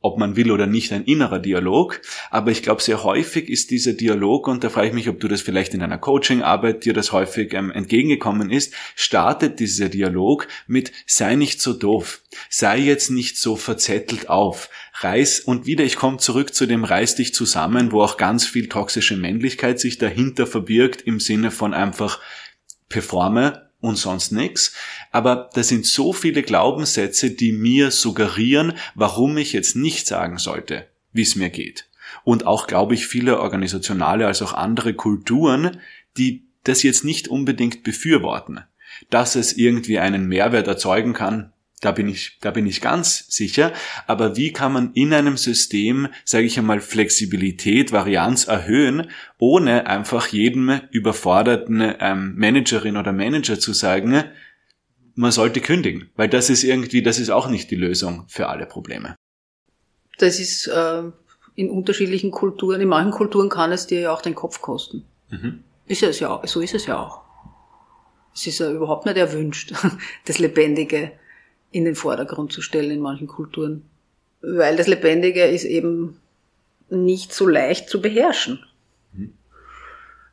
ob 0.01 0.17
man 0.17 0.35
will 0.35 0.51
oder 0.51 0.65
nicht, 0.65 0.93
ein 0.93 1.03
innerer 1.03 1.39
Dialog. 1.39 2.01
Aber 2.29 2.51
ich 2.51 2.63
glaube, 2.63 2.81
sehr 2.81 3.03
häufig 3.03 3.49
ist 3.49 3.69
dieser 3.69 3.93
Dialog, 3.93 4.47
und 4.47 4.63
da 4.63 4.69
frage 4.69 4.87
ich 4.87 4.93
mich, 4.93 5.09
ob 5.09 5.19
du 5.19 5.27
das 5.27 5.41
vielleicht 5.41 5.73
in 5.73 5.81
einer 5.81 5.97
Coachingarbeit 5.97 6.85
dir 6.85 6.93
das 6.93 7.11
häufig 7.11 7.53
ähm, 7.53 7.71
entgegengekommen 7.71 8.49
ist, 8.49 8.73
startet 8.95 9.59
dieser 9.59 9.89
Dialog 9.89 10.47
mit 10.67 10.91
sei 11.05 11.35
nicht 11.35 11.61
so 11.61 11.73
doof, 11.73 12.21
sei 12.49 12.79
jetzt 12.79 13.09
nicht 13.09 13.37
so 13.37 13.55
verzettelt 13.55 14.29
auf, 14.29 14.69
reiß, 15.01 15.41
und 15.41 15.65
wieder, 15.65 15.83
ich 15.83 15.97
komme 15.97 16.17
zurück 16.17 16.53
zu 16.53 16.65
dem 16.65 16.83
reiß 16.83 17.15
dich 17.15 17.33
zusammen, 17.33 17.91
wo 17.91 18.01
auch 18.01 18.17
ganz 18.17 18.45
viel 18.45 18.69
toxische 18.69 19.17
Männlichkeit 19.17 19.79
sich 19.79 19.97
dahinter 19.97 20.47
verbirgt, 20.47 21.01
im 21.01 21.19
Sinne 21.19 21.51
von 21.51 21.73
einfach 21.73 22.19
performe, 22.87 23.68
und 23.81 23.97
sonst 23.97 24.31
nichts. 24.31 24.73
Aber 25.11 25.49
da 25.53 25.63
sind 25.63 25.85
so 25.85 26.13
viele 26.13 26.43
Glaubenssätze, 26.43 27.31
die 27.31 27.51
mir 27.51 27.91
suggerieren, 27.91 28.73
warum 28.95 29.37
ich 29.37 29.53
jetzt 29.53 29.75
nicht 29.75 30.07
sagen 30.07 30.37
sollte, 30.37 30.87
wie 31.11 31.21
es 31.21 31.35
mir 31.35 31.49
geht. 31.49 31.89
Und 32.23 32.45
auch, 32.45 32.67
glaube 32.67 32.95
ich, 32.95 33.07
viele 33.07 33.39
organisationale 33.39 34.27
als 34.27 34.41
auch 34.41 34.53
andere 34.53 34.93
Kulturen, 34.93 35.79
die 36.17 36.45
das 36.63 36.83
jetzt 36.83 37.05
nicht 37.05 37.27
unbedingt 37.27 37.83
befürworten. 37.83 38.61
Dass 39.09 39.35
es 39.35 39.53
irgendwie 39.53 39.99
einen 39.99 40.27
Mehrwert 40.27 40.67
erzeugen 40.67 41.13
kann, 41.13 41.53
da 41.81 41.91
bin 41.91 42.07
ich, 42.07 42.37
da 42.41 42.51
bin 42.51 42.67
ich 42.67 42.81
ganz 42.81 43.25
sicher. 43.29 43.71
Aber 44.07 44.35
wie 44.35 44.51
kann 44.51 44.73
man 44.73 44.91
in 44.93 45.13
einem 45.13 45.37
System, 45.37 46.09
sage 46.25 46.45
ich 46.45 46.57
einmal, 46.57 46.81
Flexibilität, 46.81 47.91
Varianz 47.91 48.47
erhöhen, 48.47 49.09
ohne 49.37 49.87
einfach 49.87 50.27
jedem 50.27 50.81
überforderten 50.91 51.95
ähm, 51.99 52.35
Managerin 52.35 52.97
oder 52.97 53.13
Manager 53.13 53.59
zu 53.59 53.73
sagen, 53.73 54.23
man 55.15 55.31
sollte 55.31 55.59
kündigen, 55.59 56.09
weil 56.15 56.29
das 56.29 56.49
ist 56.49 56.63
irgendwie, 56.63 57.01
das 57.01 57.19
ist 57.19 57.29
auch 57.29 57.49
nicht 57.49 57.71
die 57.71 57.75
Lösung 57.75 58.25
für 58.27 58.47
alle 58.47 58.65
Probleme. 58.65 59.15
Das 60.17 60.39
ist 60.39 60.67
äh, 60.67 61.03
in 61.55 61.69
unterschiedlichen 61.69 62.31
Kulturen, 62.31 62.79
in 62.81 62.87
manchen 62.87 63.11
Kulturen 63.11 63.49
kann 63.49 63.71
es 63.71 63.87
dir 63.87 63.99
ja 63.99 64.13
auch 64.13 64.21
den 64.21 64.35
Kopf 64.35 64.61
kosten. 64.61 65.05
Mhm. 65.29 65.63
Ist 65.87 66.03
es 66.03 66.19
ja, 66.19 66.41
so 66.45 66.61
ist 66.61 66.73
es 66.73 66.85
ja 66.85 66.99
auch. 66.99 67.21
Es 68.33 68.47
ist 68.47 68.59
ja 68.59 68.71
überhaupt 68.71 69.05
nicht 69.05 69.17
erwünscht, 69.17 69.73
das 70.25 70.39
Lebendige 70.39 71.11
in 71.71 71.85
den 71.85 71.95
Vordergrund 71.95 72.51
zu 72.51 72.61
stellen 72.61 72.91
in 72.91 72.99
manchen 72.99 73.27
Kulturen. 73.27 73.83
Weil 74.41 74.77
das 74.77 74.87
Lebendige 74.87 75.45
ist 75.45 75.65
eben 75.65 76.19
nicht 76.89 77.33
so 77.33 77.47
leicht 77.47 77.89
zu 77.89 78.01
beherrschen. 78.01 78.63
Mhm. 79.13 79.33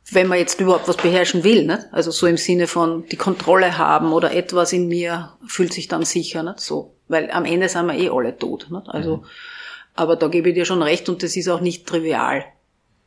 Wenn 0.09 0.27
man 0.27 0.39
jetzt 0.39 0.59
überhaupt 0.59 0.87
was 0.87 0.97
beherrschen 0.97 1.43
will, 1.43 1.65
nicht? 1.65 1.87
also 1.91 2.11
so 2.11 2.27
im 2.27 2.37
Sinne 2.37 2.67
von 2.67 3.05
die 3.07 3.17
Kontrolle 3.17 3.77
haben 3.77 4.13
oder 4.13 4.33
etwas 4.33 4.73
in 4.73 4.87
mir 4.87 5.33
fühlt 5.45 5.73
sich 5.73 5.87
dann 5.87 6.05
sicher, 6.05 6.43
nicht? 6.43 6.59
so, 6.59 6.95
weil 7.07 7.29
am 7.31 7.45
Ende 7.45 7.69
sind 7.69 7.87
wir 7.87 7.95
eh 7.95 8.09
alle 8.09 8.37
tot. 8.37 8.67
Nicht? 8.71 8.87
Also, 8.87 9.17
mhm. 9.17 9.25
aber 9.93 10.15
da 10.15 10.29
gebe 10.29 10.49
ich 10.49 10.55
dir 10.55 10.65
schon 10.65 10.81
recht 10.81 11.09
und 11.09 11.21
das 11.23 11.35
ist 11.35 11.49
auch 11.49 11.61
nicht 11.61 11.85
trivial 11.85 12.45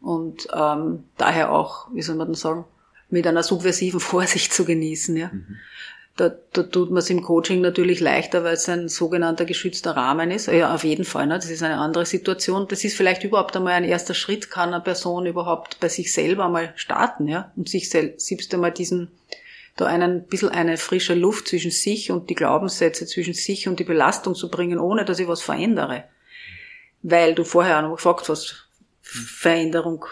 und 0.00 0.48
ähm, 0.54 1.04
daher 1.16 1.52
auch, 1.52 1.88
wie 1.92 2.02
soll 2.02 2.16
man 2.16 2.28
denn 2.28 2.34
sagen, 2.34 2.64
mit 3.08 3.26
einer 3.26 3.42
subversiven 3.42 4.00
Vorsicht 4.00 4.52
zu 4.52 4.64
genießen. 4.64 5.16
Ja. 5.16 5.28
Mhm. 5.28 5.56
Da, 6.16 6.30
da 6.52 6.64
tut 6.64 6.90
man 6.90 6.98
es 6.98 7.08
im 7.08 7.22
Coaching 7.22 7.60
natürlich 7.60 8.00
leichter, 8.00 8.44
weil 8.44 8.54
es 8.54 8.68
ein 8.68 8.88
sogenannter 8.88 9.44
geschützter 9.44 9.92
Rahmen 9.92 10.30
ist. 10.30 10.48
Ja, 10.48 10.74
auf 10.74 10.84
jeden 10.84 11.04
Fall. 11.04 11.26
Ne? 11.26 11.36
Das 11.36 11.48
ist 11.48 11.62
eine 11.62 11.78
andere 11.78 12.04
Situation. 12.04 12.66
Das 12.68 12.84
ist 12.84 12.96
vielleicht 12.96 13.24
überhaupt 13.24 13.56
einmal 13.56 13.72
ein 13.74 13.84
erster 13.84 14.12
Schritt, 14.14 14.50
kann 14.50 14.74
eine 14.74 14.82
Person 14.82 15.26
überhaupt 15.26 15.80
bei 15.80 15.88
sich 15.88 16.12
selber 16.12 16.48
mal 16.48 16.72
starten, 16.76 17.26
ja, 17.26 17.52
und 17.56 17.68
sich 17.68 17.88
selbst 17.88 18.52
einmal 18.52 18.72
diesen, 18.72 19.12
da 19.76 19.86
einen 19.86 20.26
bisschen 20.26 20.50
eine 20.50 20.76
frische 20.76 21.14
Luft 21.14 21.48
zwischen 21.48 21.70
sich 21.70 22.10
und 22.10 22.28
die 22.28 22.34
Glaubenssätze 22.34 23.06
zwischen 23.06 23.34
sich 23.34 23.66
und 23.66 23.80
die 23.80 23.84
Belastung 23.84 24.34
zu 24.34 24.50
bringen, 24.50 24.78
ohne 24.78 25.04
dass 25.04 25.20
ich 25.20 25.28
was 25.28 25.40
verändere. 25.40 26.04
Weil 27.02 27.34
du 27.34 27.44
vorher 27.44 27.78
auch 27.78 27.82
noch 27.82 27.96
gefragt 27.96 28.28
hast, 28.28 28.68
Veränderung, 29.00 30.04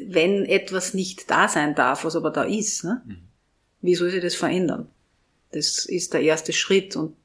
wenn 0.00 0.44
etwas 0.44 0.94
nicht 0.94 1.30
da 1.30 1.48
sein 1.48 1.74
darf, 1.74 2.04
was 2.04 2.14
aber 2.14 2.30
da 2.30 2.44
ist, 2.44 2.84
ne? 2.84 3.02
Mhm. 3.04 3.28
wie 3.80 3.94
soll 3.94 4.10
sich 4.10 4.22
das 4.22 4.36
verändern? 4.36 4.88
Das 5.52 5.86
ist 5.86 6.14
der 6.14 6.22
erste 6.22 6.52
Schritt 6.52 6.96
und 6.96 7.16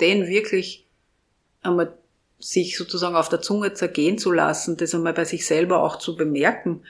den 0.00 0.26
wirklich 0.26 0.86
einmal 1.62 1.96
sich 2.38 2.76
sozusagen 2.76 3.16
auf 3.16 3.28
der 3.28 3.40
Zunge 3.40 3.74
zergehen 3.74 4.18
zu 4.18 4.30
lassen, 4.30 4.76
das 4.76 4.94
einmal 4.94 5.14
bei 5.14 5.24
sich 5.24 5.46
selber 5.46 5.82
auch 5.82 5.96
zu 5.96 6.16
bemerken. 6.16 6.82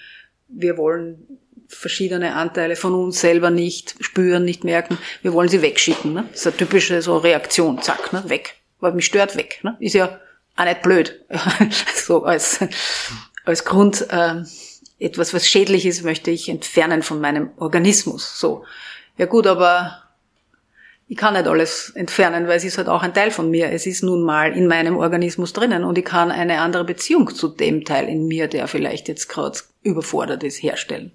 Wir 0.49 0.77
wollen 0.77 1.39
verschiedene 1.69 2.35
Anteile 2.35 2.77
von 2.77 2.95
uns 2.95 3.21
selber 3.21 3.51
nicht 3.51 3.97
spüren, 4.01 4.45
nicht 4.45 4.65
merken. 4.65 4.99
Wir 5.23 5.33
wollen 5.33 5.49
sie 5.49 5.63
wegschicken. 5.63 6.13
Ne? 6.13 6.29
Das 6.31 6.41
ist 6.41 6.47
eine 6.47 6.57
typische 6.57 7.03
so 7.03 7.17
Reaktion, 7.17 7.83
zack, 7.83 8.13
ne? 8.13 8.25
weg. 8.29 8.57
Weil 8.81 8.93
mich 8.93 9.07
stört 9.07 9.37
weg. 9.37 9.61
Ne? 9.63 9.77
Ist 9.81 9.95
ja 9.95 10.21
auch 10.57 10.65
nicht 10.65 10.83
blöd. 10.83 11.25
so 11.95 12.25
als, 12.25 12.61
als 13.45 13.65
Grund 13.65 14.07
äh, 14.11 14.43
etwas, 14.99 15.35
was 15.35 15.49
schädlich 15.49 15.87
ist, 15.87 16.05
möchte 16.05 16.31
ich 16.31 16.49
entfernen 16.49 17.03
von 17.03 17.21
meinem 17.21 17.51
Organismus. 17.57 18.39
So. 18.39 18.65
Ja 19.19 19.27
gut, 19.27 19.47
aber 19.47 20.03
ich 21.09 21.17
kann 21.17 21.35
nicht 21.35 21.47
alles 21.47 21.91
entfernen, 21.91 22.49
weil 22.49 22.57
es 22.57 22.65
ist 22.65 22.79
halt 22.79 22.89
auch 22.89 23.03
ein 23.03 23.15
Teil 23.15 23.31
von 23.31 23.49
mir. 23.51 23.71
Es 23.71 23.87
ist 23.87 24.03
nun 24.03 24.23
mal 24.23 24.57
in 24.57 24.67
meinem 24.67 24.97
Organismus 24.97 25.53
drinnen 25.53 25.85
und 25.85 25.97
ich 25.97 26.05
kann 26.05 26.33
eine 26.33 26.61
andere 26.61 26.85
Beziehung 26.85 27.33
zu 27.33 27.49
dem 27.49 27.85
Teil 27.85 28.09
in 28.09 28.27
mir, 28.27 28.49
der 28.49 28.67
vielleicht 28.67 29.07
jetzt 29.07 29.29
gerade 29.29 29.59
überfordert 29.83 30.43
ist, 30.43 30.63
herstellen, 30.63 31.13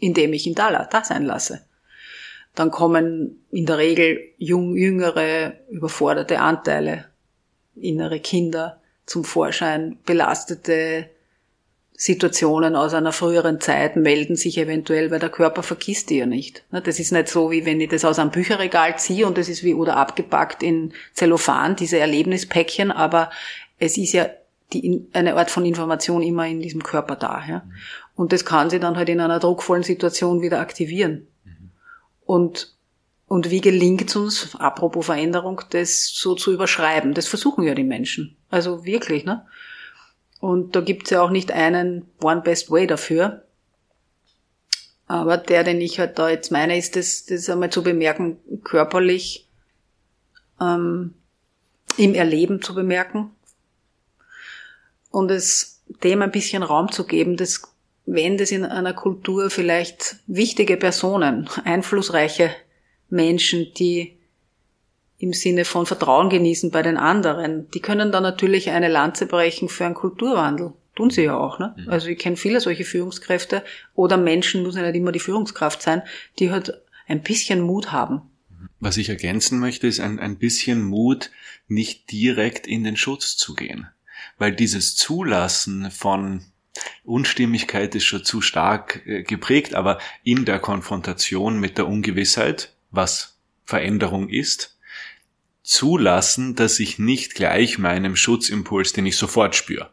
indem 0.00 0.32
ich 0.32 0.46
ihn 0.46 0.56
da, 0.56 0.84
da 0.84 1.04
sein 1.04 1.24
lasse. 1.24 1.64
Dann 2.56 2.72
kommen 2.72 3.44
in 3.52 3.66
der 3.66 3.78
Regel 3.78 4.20
jung, 4.36 4.76
jüngere, 4.76 5.52
überforderte 5.70 6.40
Anteile, 6.40 7.04
innere 7.76 8.18
Kinder 8.18 8.80
zum 9.06 9.22
Vorschein, 9.22 9.98
belastete 10.04 11.08
Situationen 12.02 12.76
aus 12.76 12.94
einer 12.94 13.12
früheren 13.12 13.60
Zeit 13.60 13.96
melden 13.96 14.34
sich 14.34 14.56
eventuell, 14.56 15.10
weil 15.10 15.18
der 15.18 15.28
Körper 15.28 15.62
vergisst 15.62 16.08
die 16.08 16.16
ja 16.16 16.24
nicht. 16.24 16.64
Das 16.70 16.98
ist 16.98 17.12
nicht 17.12 17.28
so, 17.28 17.50
wie 17.50 17.66
wenn 17.66 17.78
ich 17.78 17.90
das 17.90 18.06
aus 18.06 18.18
einem 18.18 18.30
Bücherregal 18.30 18.98
ziehe 18.98 19.26
und 19.26 19.36
das 19.36 19.50
ist 19.50 19.64
wie 19.64 19.74
oder 19.74 19.98
abgepackt 19.98 20.62
in 20.62 20.94
Zellophan, 21.12 21.76
diese 21.76 21.98
Erlebnispäckchen, 21.98 22.90
aber 22.90 23.28
es 23.78 23.98
ist 23.98 24.14
ja 24.14 24.30
die, 24.72 25.08
eine 25.12 25.34
Art 25.36 25.50
von 25.50 25.66
Information 25.66 26.22
immer 26.22 26.46
in 26.46 26.60
diesem 26.60 26.82
Körper 26.82 27.16
da. 27.16 27.44
Ja? 27.46 27.66
Und 28.16 28.32
das 28.32 28.46
kann 28.46 28.70
sie 28.70 28.80
dann 28.80 28.96
halt 28.96 29.10
in 29.10 29.20
einer 29.20 29.38
druckvollen 29.38 29.82
Situation 29.82 30.40
wieder 30.40 30.60
aktivieren. 30.60 31.26
Und, 32.24 32.74
und 33.26 33.50
wie 33.50 33.60
gelingt 33.60 34.08
es 34.08 34.16
uns, 34.16 34.56
apropos 34.58 35.04
Veränderung, 35.04 35.60
das 35.68 36.08
so 36.08 36.34
zu 36.34 36.50
überschreiben? 36.50 37.12
Das 37.12 37.28
versuchen 37.28 37.62
ja 37.64 37.74
die 37.74 37.84
Menschen. 37.84 38.38
Also 38.48 38.86
wirklich, 38.86 39.26
ne? 39.26 39.44
Und 40.40 40.74
da 40.74 40.80
gibt's 40.80 41.10
ja 41.10 41.22
auch 41.22 41.30
nicht 41.30 41.52
einen 41.52 42.06
One 42.22 42.40
Best 42.40 42.70
Way 42.70 42.86
dafür. 42.86 43.44
Aber 45.06 45.36
der, 45.36 45.64
den 45.64 45.80
ich 45.80 45.98
halt 45.98 46.18
da 46.18 46.30
jetzt 46.30 46.50
meine, 46.50 46.78
ist 46.78 46.96
das, 46.96 47.26
das 47.26 47.50
einmal 47.50 47.70
zu 47.70 47.82
bemerken, 47.82 48.38
körperlich 48.64 49.48
ähm, 50.60 51.14
im 51.96 52.14
Erleben 52.14 52.62
zu 52.62 52.74
bemerken 52.74 53.30
und 55.10 55.30
es 55.30 55.82
dem 56.04 56.22
ein 56.22 56.30
bisschen 56.30 56.62
Raum 56.62 56.92
zu 56.92 57.04
geben, 57.04 57.36
dass 57.36 57.62
wenn 58.06 58.38
das 58.38 58.50
in 58.50 58.64
einer 58.64 58.94
Kultur 58.94 59.50
vielleicht 59.50 60.16
wichtige 60.26 60.76
Personen, 60.76 61.48
einflussreiche 61.64 62.50
Menschen, 63.08 63.72
die 63.74 64.19
im 65.20 65.34
Sinne 65.34 65.66
von 65.66 65.84
Vertrauen 65.84 66.30
genießen 66.30 66.70
bei 66.70 66.80
den 66.80 66.96
anderen, 66.96 67.70
die 67.72 67.80
können 67.80 68.10
dann 68.10 68.22
natürlich 68.22 68.70
eine 68.70 68.88
Lanze 68.88 69.26
brechen 69.26 69.68
für 69.68 69.84
einen 69.84 69.94
Kulturwandel. 69.94 70.72
Tun 70.96 71.10
sie 71.10 71.24
ja 71.24 71.36
auch. 71.36 71.58
Ne? 71.58 71.74
Mhm. 71.76 71.90
Also 71.90 72.08
ich 72.08 72.18
kenne 72.18 72.36
viele 72.36 72.60
solche 72.60 72.84
Führungskräfte 72.84 73.62
oder 73.94 74.16
Menschen, 74.16 74.62
muss 74.62 74.76
ja 74.76 74.82
nicht 74.82 74.96
immer 74.96 75.12
die 75.12 75.20
Führungskraft 75.20 75.82
sein, 75.82 76.02
die 76.38 76.50
halt 76.50 76.72
ein 77.06 77.22
bisschen 77.22 77.60
Mut 77.60 77.92
haben. 77.92 78.22
Was 78.80 78.96
ich 78.96 79.10
ergänzen 79.10 79.60
möchte, 79.60 79.86
ist 79.86 80.00
ein, 80.00 80.18
ein 80.18 80.38
bisschen 80.38 80.82
Mut, 80.82 81.30
nicht 81.68 82.10
direkt 82.10 82.66
in 82.66 82.82
den 82.82 82.96
Schutz 82.96 83.36
zu 83.36 83.54
gehen. 83.54 83.88
Weil 84.38 84.52
dieses 84.52 84.96
Zulassen 84.96 85.90
von 85.90 86.46
Unstimmigkeit 87.04 87.94
ist 87.94 88.04
schon 88.04 88.24
zu 88.24 88.40
stark 88.40 89.02
äh, 89.04 89.22
geprägt, 89.22 89.74
aber 89.74 89.98
in 90.24 90.46
der 90.46 90.58
Konfrontation 90.58 91.60
mit 91.60 91.76
der 91.76 91.88
Ungewissheit, 91.88 92.74
was 92.90 93.38
Veränderung 93.66 94.30
ist, 94.30 94.78
zulassen, 95.70 96.56
dass 96.56 96.80
ich 96.80 96.98
nicht 96.98 97.36
gleich 97.36 97.78
meinem 97.78 98.16
Schutzimpuls, 98.16 98.92
den 98.92 99.06
ich 99.06 99.16
sofort 99.16 99.54
spüre, 99.54 99.92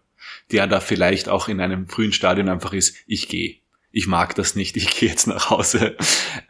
der 0.52 0.66
da 0.66 0.80
vielleicht 0.80 1.30
auch 1.30 1.48
in 1.48 1.62
einem 1.62 1.88
frühen 1.88 2.14
Stadion 2.14 2.50
einfach 2.50 2.74
ist, 2.74 2.96
ich 3.06 3.30
gehe. 3.30 3.58
Ich 3.92 4.08
mag 4.08 4.34
das 4.34 4.56
nicht, 4.56 4.76
ich 4.76 4.90
gehe 5.00 5.08
jetzt 5.08 5.28
nach 5.28 5.52
Hause. 5.52 5.96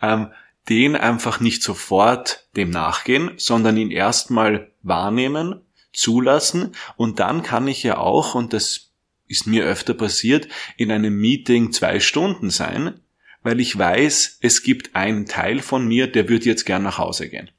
Ähm, 0.01 0.31
den 0.69 0.95
einfach 0.95 1.41
nicht 1.41 1.61
sofort 1.61 2.47
dem 2.55 2.69
nachgehen, 2.69 3.31
sondern 3.35 3.75
ihn 3.75 3.91
erstmal 3.91 4.71
wahrnehmen, 4.81 5.61
zulassen 5.91 6.73
und 6.95 7.19
dann 7.19 7.43
kann 7.43 7.67
ich 7.67 7.83
ja 7.83 7.97
auch, 7.97 8.33
und 8.33 8.53
das 8.53 8.93
ist 9.27 9.45
mir 9.45 9.65
öfter 9.65 9.93
passiert, 9.93 10.47
in 10.77 10.89
einem 10.89 11.19
Meeting 11.19 11.73
zwei 11.73 11.99
Stunden 11.99 12.49
sein, 12.49 13.01
weil 13.43 13.59
ich 13.59 13.77
weiß, 13.77 14.37
es 14.39 14.63
gibt 14.63 14.95
einen 14.95 15.25
Teil 15.25 15.59
von 15.59 15.85
mir, 15.85 16.07
der 16.07 16.29
wird 16.29 16.45
jetzt 16.45 16.65
gern 16.65 16.83
nach 16.83 16.97
Hause 16.97 17.27
gehen. 17.27 17.51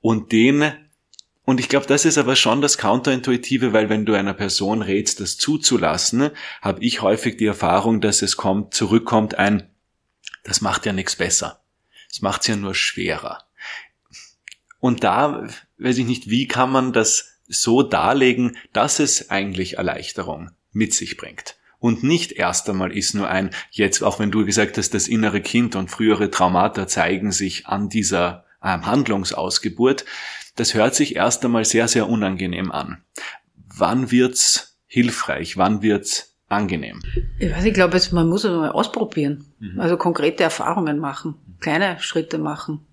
Und 0.00 0.32
den 0.32 0.72
und 1.44 1.58
ich 1.58 1.68
glaube, 1.68 1.86
das 1.86 2.04
ist 2.04 2.18
aber 2.18 2.36
schon 2.36 2.60
das 2.60 2.78
Counterintuitive, 2.78 3.72
weil 3.72 3.88
wenn 3.88 4.06
du 4.06 4.14
einer 4.14 4.34
Person 4.34 4.80
rätst, 4.80 5.20
das 5.20 5.38
zuzulassen, 5.38 6.30
habe 6.60 6.84
ich 6.84 7.02
häufig 7.02 7.36
die 7.36 7.46
Erfahrung, 7.46 8.00
dass 8.00 8.22
es 8.22 8.36
kommt, 8.36 8.74
zurückkommt 8.74 9.34
ein, 9.34 9.68
das 10.44 10.60
macht 10.60 10.86
ja 10.86 10.92
nichts 10.92 11.16
besser. 11.16 11.60
Es 12.10 12.22
macht 12.22 12.42
es 12.42 12.48
ja 12.48 12.56
nur 12.56 12.74
schwerer. 12.74 13.44
Und 14.78 15.02
da 15.02 15.48
weiß 15.78 15.98
ich 15.98 16.06
nicht, 16.06 16.30
wie 16.30 16.46
kann 16.46 16.70
man 16.70 16.92
das 16.92 17.40
so 17.48 17.82
darlegen, 17.82 18.56
dass 18.72 19.00
es 19.00 19.30
eigentlich 19.30 19.78
Erleichterung 19.78 20.50
mit 20.70 20.94
sich 20.94 21.16
bringt. 21.16 21.56
Und 21.78 22.04
nicht 22.04 22.32
erst 22.32 22.70
einmal 22.70 22.96
ist 22.96 23.14
nur 23.14 23.28
ein, 23.28 23.50
jetzt 23.72 24.02
auch 24.02 24.20
wenn 24.20 24.30
du 24.30 24.44
gesagt 24.44 24.78
hast, 24.78 24.94
das 24.94 25.08
innere 25.08 25.40
Kind 25.40 25.74
und 25.74 25.90
frühere 25.90 26.30
Traumata 26.30 26.86
zeigen 26.86 27.32
sich 27.32 27.66
an 27.66 27.88
dieser 27.88 28.44
ähm, 28.62 28.86
Handlungsausgeburt, 28.86 30.04
das 30.56 30.74
hört 30.74 30.94
sich 30.94 31.16
erst 31.16 31.44
einmal 31.44 31.64
sehr, 31.64 31.88
sehr 31.88 32.08
unangenehm 32.08 32.70
an. 32.70 33.02
Wann 33.54 34.10
wird's 34.10 34.78
hilfreich? 34.86 35.56
Wann 35.56 35.82
wird's 35.82 36.34
angenehm? 36.48 37.02
Ich 37.38 37.50
weiß, 37.50 37.64
ich 37.64 37.74
glaube, 37.74 37.98
man 38.12 38.28
muss 38.28 38.44
es 38.44 38.50
mal 38.50 38.70
ausprobieren. 38.70 39.46
Mhm. 39.58 39.80
Also 39.80 39.96
konkrete 39.96 40.42
Erfahrungen 40.42 40.98
machen, 40.98 41.34
kleine 41.60 41.98
Schritte 42.00 42.38
machen. 42.38 42.86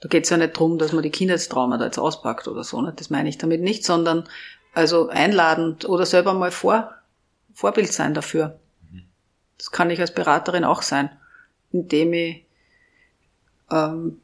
Da 0.00 0.08
geht 0.08 0.24
es 0.24 0.30
ja 0.30 0.38
nicht 0.38 0.56
darum, 0.56 0.78
dass 0.78 0.92
man 0.92 1.02
die 1.02 1.10
Kindheitstrauma 1.10 1.76
da 1.76 1.84
jetzt 1.84 1.98
auspackt 1.98 2.48
oder 2.48 2.64
so. 2.64 2.80
Nicht? 2.80 2.98
Das 3.00 3.10
meine 3.10 3.28
ich 3.28 3.36
damit 3.36 3.60
nicht, 3.60 3.84
sondern 3.84 4.24
also 4.72 5.08
einladend 5.08 5.86
oder 5.86 6.06
selber 6.06 6.32
mal 6.32 6.50
vor, 6.50 6.94
Vorbild 7.52 7.92
sein 7.92 8.14
dafür. 8.14 8.58
Mhm. 8.90 9.02
Das 9.58 9.70
kann 9.70 9.90
ich 9.90 10.00
als 10.00 10.14
Beraterin 10.14 10.64
auch 10.64 10.80
sein, 10.80 11.10
indem 11.70 12.14
ich 12.14 12.46
ähm, 13.70 14.18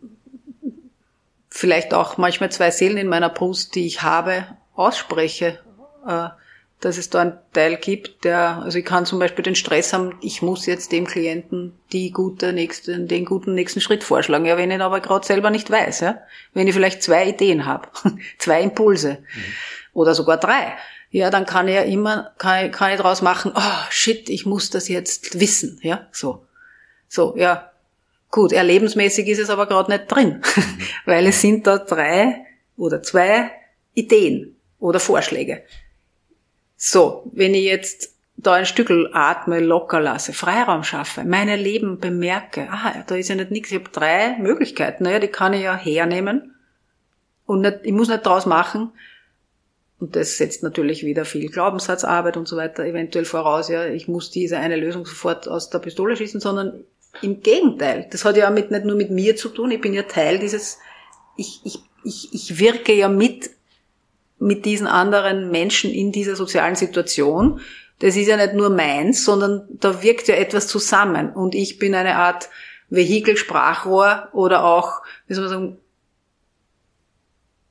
vielleicht 1.56 1.94
auch 1.94 2.18
manchmal 2.18 2.52
zwei 2.52 2.70
Seelen 2.70 2.98
in 2.98 3.08
meiner 3.08 3.30
Brust, 3.30 3.74
die 3.74 3.86
ich 3.86 4.02
habe, 4.02 4.46
ausspreche, 4.74 5.58
äh, 6.06 6.28
dass 6.80 6.98
es 6.98 7.08
da 7.08 7.22
einen 7.22 7.38
Teil 7.54 7.76
gibt, 7.76 8.24
der, 8.24 8.58
also 8.62 8.78
ich 8.78 8.84
kann 8.84 9.06
zum 9.06 9.18
Beispiel 9.18 9.42
den 9.42 9.54
Stress 9.54 9.94
haben, 9.94 10.14
ich 10.20 10.42
muss 10.42 10.66
jetzt 10.66 10.92
dem 10.92 11.06
Klienten 11.06 11.72
die 11.92 12.10
gute 12.10 12.52
nächste, 12.52 13.00
den 13.00 13.24
guten 13.24 13.54
nächsten 13.54 13.80
Schritt 13.80 14.04
vorschlagen. 14.04 14.44
Ja, 14.44 14.58
wenn 14.58 14.70
ich 14.70 14.76
ihn 14.76 14.82
aber 14.82 15.00
gerade 15.00 15.26
selber 15.26 15.48
nicht 15.48 15.70
weiß, 15.70 16.00
ja, 16.00 16.18
wenn 16.52 16.68
ich 16.68 16.74
vielleicht 16.74 17.02
zwei 17.02 17.28
Ideen 17.28 17.64
habe, 17.64 17.88
zwei 18.38 18.60
Impulse 18.60 19.20
mhm. 19.34 19.42
oder 19.94 20.14
sogar 20.14 20.36
drei, 20.36 20.74
ja, 21.10 21.30
dann 21.30 21.46
kann 21.46 21.68
ich 21.68 21.74
ja 21.74 21.82
immer, 21.82 22.32
kann 22.36 22.66
ich, 22.66 22.72
kann 22.72 22.90
ich 22.90 22.98
daraus 22.98 23.22
machen, 23.22 23.52
oh 23.54 23.86
shit, 23.88 24.28
ich 24.28 24.44
muss 24.44 24.68
das 24.68 24.88
jetzt 24.88 25.40
wissen, 25.40 25.78
ja, 25.82 26.06
so. 26.12 26.46
So, 27.08 27.34
ja, 27.38 27.70
Gut, 28.36 28.52
erlebensmäßig 28.52 29.28
ist 29.28 29.38
es 29.38 29.48
aber 29.48 29.64
gerade 29.64 29.90
nicht 29.90 30.12
drin, 30.12 30.42
weil 31.06 31.26
es 31.26 31.40
sind 31.40 31.66
da 31.66 31.78
drei 31.78 32.44
oder 32.76 33.02
zwei 33.02 33.50
Ideen 33.94 34.56
oder 34.78 35.00
Vorschläge. 35.00 35.62
So, 36.76 37.30
wenn 37.32 37.54
ich 37.54 37.64
jetzt 37.64 38.14
da 38.36 38.52
ein 38.52 38.66
Stückel 38.66 39.08
atme, 39.14 39.60
locker 39.60 40.00
lasse, 40.00 40.34
Freiraum 40.34 40.84
schaffe, 40.84 41.24
meine 41.24 41.56
Leben 41.56 41.98
bemerke, 41.98 42.68
aha, 42.70 43.04
da 43.06 43.14
ist 43.14 43.30
ja 43.30 43.36
nicht 43.36 43.52
nichts, 43.52 43.70
ich 43.72 43.78
habe 43.78 43.88
drei 43.90 44.36
Möglichkeiten, 44.38 45.04
naja, 45.04 45.18
die 45.18 45.28
kann 45.28 45.54
ich 45.54 45.62
ja 45.62 45.74
hernehmen 45.74 46.54
und 47.46 47.62
nicht, 47.62 47.78
ich 47.84 47.92
muss 47.92 48.08
nicht 48.08 48.26
draus 48.26 48.44
machen. 48.44 48.92
Und 49.98 50.14
das 50.14 50.36
setzt 50.36 50.62
natürlich 50.62 51.06
wieder 51.06 51.24
viel 51.24 51.48
Glaubenssatzarbeit 51.48 52.36
und 52.36 52.46
so 52.46 52.58
weiter 52.58 52.84
eventuell 52.84 53.24
voraus, 53.24 53.70
ja, 53.70 53.86
ich 53.86 54.08
muss 54.08 54.30
diese 54.30 54.58
eine 54.58 54.76
Lösung 54.76 55.06
sofort 55.06 55.48
aus 55.48 55.70
der 55.70 55.78
Pistole 55.78 56.18
schießen, 56.18 56.38
sondern 56.38 56.84
im 57.22 57.40
Gegenteil. 57.40 58.06
Das 58.10 58.24
hat 58.24 58.36
ja 58.36 58.50
mit, 58.50 58.70
nicht 58.70 58.84
nur 58.84 58.96
mit 58.96 59.10
mir 59.10 59.36
zu 59.36 59.48
tun, 59.48 59.70
ich 59.70 59.80
bin 59.80 59.94
ja 59.94 60.02
Teil 60.02 60.38
dieses, 60.38 60.78
ich, 61.36 61.60
ich, 61.64 61.78
ich, 62.04 62.28
ich 62.32 62.58
wirke 62.58 62.92
ja 62.92 63.08
mit, 63.08 63.50
mit 64.38 64.64
diesen 64.64 64.86
anderen 64.86 65.50
Menschen 65.50 65.90
in 65.90 66.12
dieser 66.12 66.36
sozialen 66.36 66.76
Situation 66.76 67.60
das 67.98 68.16
ist 68.16 68.26
ja 68.26 68.36
nicht 68.36 68.54
nur 68.54 68.70
meins, 68.70 69.24
sondern 69.24 69.66
da 69.70 70.02
wirkt 70.02 70.28
ja 70.28 70.34
etwas 70.34 70.68
zusammen. 70.68 71.30
Und 71.32 71.54
ich 71.54 71.78
bin 71.78 71.94
eine 71.94 72.16
Art 72.16 72.50
Vehikel, 72.88 73.36
Sprachrohr 73.36 74.28
oder 74.32 74.64
auch, 74.64 75.02
wie 75.26 75.34
soll 75.34 75.44
man 75.44 75.52
sagen, 75.52 75.78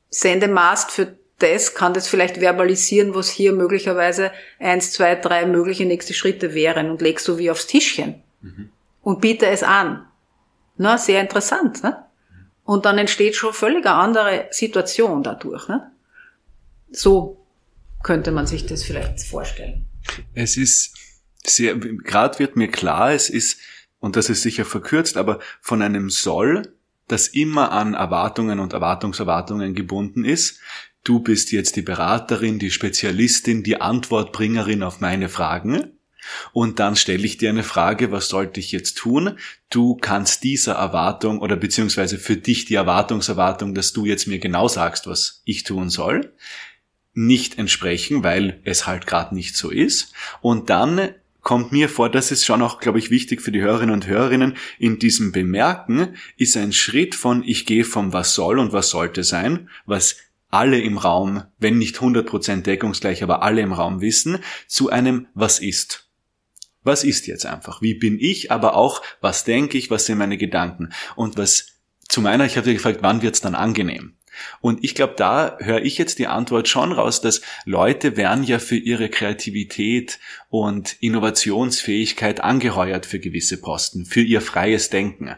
Sendemast 0.10 0.92
für 0.92 1.16
das, 1.40 1.76
kann 1.76 1.94
das 1.94 2.08
vielleicht 2.08 2.38
verbalisieren, 2.38 3.14
was 3.14 3.30
hier 3.30 3.52
möglicherweise 3.52 4.32
eins, 4.60 4.92
zwei, 4.92 5.16
drei 5.16 5.46
mögliche 5.46 5.86
nächste 5.86 6.14
Schritte 6.14 6.54
wären 6.54 6.90
und 6.90 7.02
legst 7.02 7.28
du 7.28 7.38
wie 7.38 7.52
aufs 7.52 7.68
Tischchen 7.68 8.24
mhm. 8.42 8.70
Und 9.06 9.22
biete 9.22 9.46
es 9.46 9.62
an. 9.62 10.08
Na, 10.78 10.98
sehr 10.98 11.22
interessant, 11.22 11.84
ne? 11.84 12.06
Und 12.64 12.86
dann 12.86 12.98
entsteht 12.98 13.36
schon 13.36 13.54
völlig 13.54 13.86
eine 13.86 13.96
andere 13.96 14.48
Situation 14.50 15.22
dadurch, 15.22 15.68
ne? 15.68 15.92
So 16.92 17.46
könnte 18.04 18.32
man 18.32 18.48
sich 18.48 18.66
das 18.66 18.84
vielleicht 18.84 19.22
vorstellen. 19.22 19.86
Es 20.34 20.58
ist 20.58 20.98
sehr, 21.44 21.78
gerade 21.78 22.40
wird 22.40 22.56
mir 22.56 22.68
klar, 22.68 23.14
es 23.14 23.30
ist, 23.30 23.60
und 24.00 24.16
das 24.16 24.30
ist 24.30 24.42
sicher 24.42 24.66
verkürzt, 24.66 25.18
aber 25.18 25.40
von 25.62 25.84
einem 25.84 26.10
Soll, 26.10 26.74
das 27.08 27.28
immer 27.28 27.72
an 27.72 27.94
Erwartungen 27.94 28.60
und 28.60 28.74
Erwartungserwartungen 28.74 29.76
gebunden 29.76 30.26
ist. 30.26 30.60
Du 31.04 31.20
bist 31.20 31.52
jetzt 31.52 31.76
die 31.76 31.84
Beraterin, 31.84 32.58
die 32.58 32.72
Spezialistin, 32.72 33.62
die 33.62 33.80
Antwortbringerin 33.80 34.82
auf 34.82 35.00
meine 35.00 35.30
Fragen. 35.30 35.95
Und 36.54 36.80
dann 36.80 36.96
stelle 36.96 37.26
ich 37.26 37.38
dir 37.38 37.50
eine 37.50 37.64
Frage, 37.64 38.12
was 38.12 38.30
sollte 38.30 38.60
ich 38.60 38.72
jetzt 38.72 38.98
tun? 38.98 39.38
Du 39.70 39.96
kannst 39.96 40.44
dieser 40.44 40.74
Erwartung 40.74 41.40
oder 41.40 41.56
beziehungsweise 41.56 42.18
für 42.18 42.38
dich 42.38 42.66
die 42.66 42.76
Erwartungserwartung, 42.76 43.74
dass 43.74 43.94
du 43.94 44.06
jetzt 44.06 44.28
mir 44.28 44.40
genau 44.40 44.68
sagst, 44.68 45.08
was 45.08 45.42
ich 45.46 45.64
tun 45.64 45.90
soll 45.90 46.34
nicht 47.16 47.58
entsprechen, 47.58 48.24
weil 48.24 48.60
es 48.66 48.86
halt 48.86 49.08
gerade 49.08 49.34
nicht 49.34 49.56
so 49.56 49.72
ist. 49.72 50.14
Und 50.42 50.70
dann 50.70 51.12
kommt 51.42 51.72
mir 51.72 51.90
vor, 51.90 52.10
das 52.10 52.32
ist 52.32 52.44
schon 52.44 52.62
auch, 52.62 52.80
glaube 52.80 53.00
ich, 53.00 53.10
wichtig 53.10 53.42
für 53.42 53.52
die 53.52 53.62
Hörerinnen 53.62 53.94
und 53.94 54.08
Hörerinnen, 54.08 54.58
in 54.78 55.00
diesem 55.00 55.32
Bemerken 55.32 56.16
ist 56.38 56.58
ein 56.58 56.74
Schritt 56.74 57.16
von 57.16 57.44
ich 57.44 57.66
gehe 57.66 57.86
vom 57.86 58.14
was 58.14 58.34
soll 58.34 58.60
und 58.60 58.74
was 58.74 58.90
sollte 58.90 59.24
sein, 59.24 59.70
was 59.86 60.18
alle 60.50 60.80
im 60.80 60.98
Raum, 60.98 61.44
wenn 61.60 61.78
nicht 61.78 61.98
100% 61.98 62.64
deckungsgleich, 62.64 63.24
aber 63.24 63.44
alle 63.44 63.62
im 63.62 63.74
Raum 63.74 64.02
wissen, 64.02 64.40
zu 64.68 64.90
einem 64.90 65.28
was 65.34 65.60
ist. 65.60 66.05
Was 66.86 67.04
ist 67.04 67.28
jetzt 67.28 67.46
einfach? 67.46 67.82
Wie 67.82 67.96
bin 67.96 68.20
ich? 68.20 68.52
Aber 68.52 68.76
auch, 68.76 69.02
was 69.20 69.44
denke 69.44 69.78
ich? 69.78 69.90
Was 69.90 70.06
sind 70.06 70.20
meine 70.20 70.38
Gedanken? 70.38 70.94
Und 71.16 71.38
was 71.38 71.68
zu 72.08 72.22
meiner, 72.22 72.46
ich 72.46 72.56
habe 72.58 72.68
dir 72.68 72.76
gefragt, 72.76 73.00
wann 73.02 73.22
wird's 73.22 73.42
dann 73.42 73.56
angenehm? 73.56 74.14
Und 74.62 74.84
ich 74.84 74.96
glaube, 74.96 75.14
da 75.18 75.58
höre 75.60 75.82
ich 75.82 75.98
jetzt 75.98 76.20
die 76.20 76.28
Antwort 76.28 76.68
schon 76.68 76.92
raus, 76.92 77.22
dass 77.22 77.42
Leute 77.66 78.18
werden 78.18 78.44
ja 78.44 78.60
für 78.60 78.76
ihre 78.76 79.10
Kreativität 79.10 80.20
und 80.50 80.98
Innovationsfähigkeit 81.02 82.42
angeheuert 82.42 83.06
für 83.06 83.20
gewisse 83.20 83.60
Posten, 83.62 84.06
für 84.06 84.22
ihr 84.22 84.42
freies 84.42 84.90
Denken. 84.90 85.36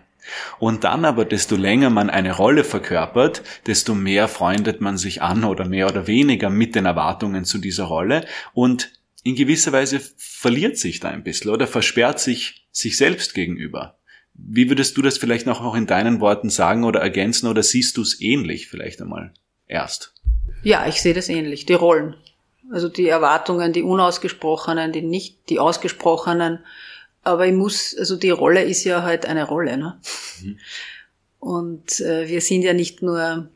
Und 0.59 0.83
dann 0.83 1.05
aber, 1.05 1.23
desto 1.23 1.55
länger 1.55 1.89
man 1.89 2.09
eine 2.09 2.35
Rolle 2.35 2.65
verkörpert, 2.65 3.43
desto 3.65 3.95
mehr 3.95 4.27
freundet 4.27 4.81
man 4.81 4.97
sich 4.97 5.21
an 5.21 5.45
oder 5.45 5.65
mehr 5.65 5.87
oder 5.87 6.07
weniger 6.07 6.49
mit 6.49 6.75
den 6.75 6.85
Erwartungen 6.85 7.45
zu 7.45 7.59
dieser 7.59 7.85
Rolle 7.85 8.25
und 8.53 8.91
in 9.27 9.35
gewisser 9.35 9.73
Weise 9.73 9.99
verliert 10.15 10.77
sich 10.77 11.01
da 11.01 11.09
ein 11.09 11.23
bisschen 11.23 11.51
oder 11.51 11.67
versperrt 11.67 12.19
sich 12.19 12.65
sich 12.71 12.95
selbst 12.95 13.33
gegenüber. 13.33 13.97
Wie 14.33 14.69
würdest 14.69 14.95
du 14.95 15.01
das 15.01 15.17
vielleicht 15.17 15.45
noch 15.45 15.75
in 15.75 15.85
deinen 15.85 16.21
Worten 16.21 16.49
sagen 16.49 16.85
oder 16.85 17.01
ergänzen 17.01 17.47
oder 17.47 17.61
siehst 17.61 17.97
du 17.97 18.03
es 18.03 18.21
ähnlich 18.21 18.69
vielleicht 18.69 19.01
einmal 19.01 19.33
erst? 19.67 20.13
Ja, 20.63 20.87
ich 20.87 21.01
sehe 21.01 21.13
das 21.13 21.27
ähnlich. 21.27 21.65
Die 21.65 21.73
Rollen. 21.73 22.15
Also 22.71 22.87
die 22.87 23.07
Erwartungen, 23.07 23.73
die 23.73 23.81
unausgesprochenen, 23.81 24.93
die 24.93 25.01
nicht, 25.01 25.49
die 25.49 25.59
ausgesprochenen. 25.59 26.59
Aber 27.23 27.47
ich 27.47 27.53
muss, 27.53 27.97
also 27.97 28.15
die 28.15 28.29
Rolle 28.29 28.63
ist 28.63 28.85
ja 28.85 29.03
halt 29.03 29.25
eine 29.25 29.45
Rolle. 29.45 29.77
Ne? 29.77 29.99
Mhm. 30.41 30.59
Und 31.39 31.99
äh, 31.99 32.29
wir 32.29 32.39
sind 32.39 32.61
ja 32.61 32.73
nicht 32.73 33.01
nur 33.01 33.49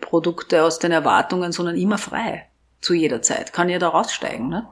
Produkte 0.00 0.64
aus 0.64 0.80
den 0.80 0.90
Erwartungen, 0.90 1.52
sondern 1.52 1.76
immer 1.76 1.98
frei. 1.98 2.48
Zu 2.80 2.94
jeder 2.94 3.22
Zeit. 3.22 3.52
Kann 3.52 3.68
ja 3.68 3.78
da 3.78 3.88
raussteigen. 3.88 4.48
Ne? 4.48 4.66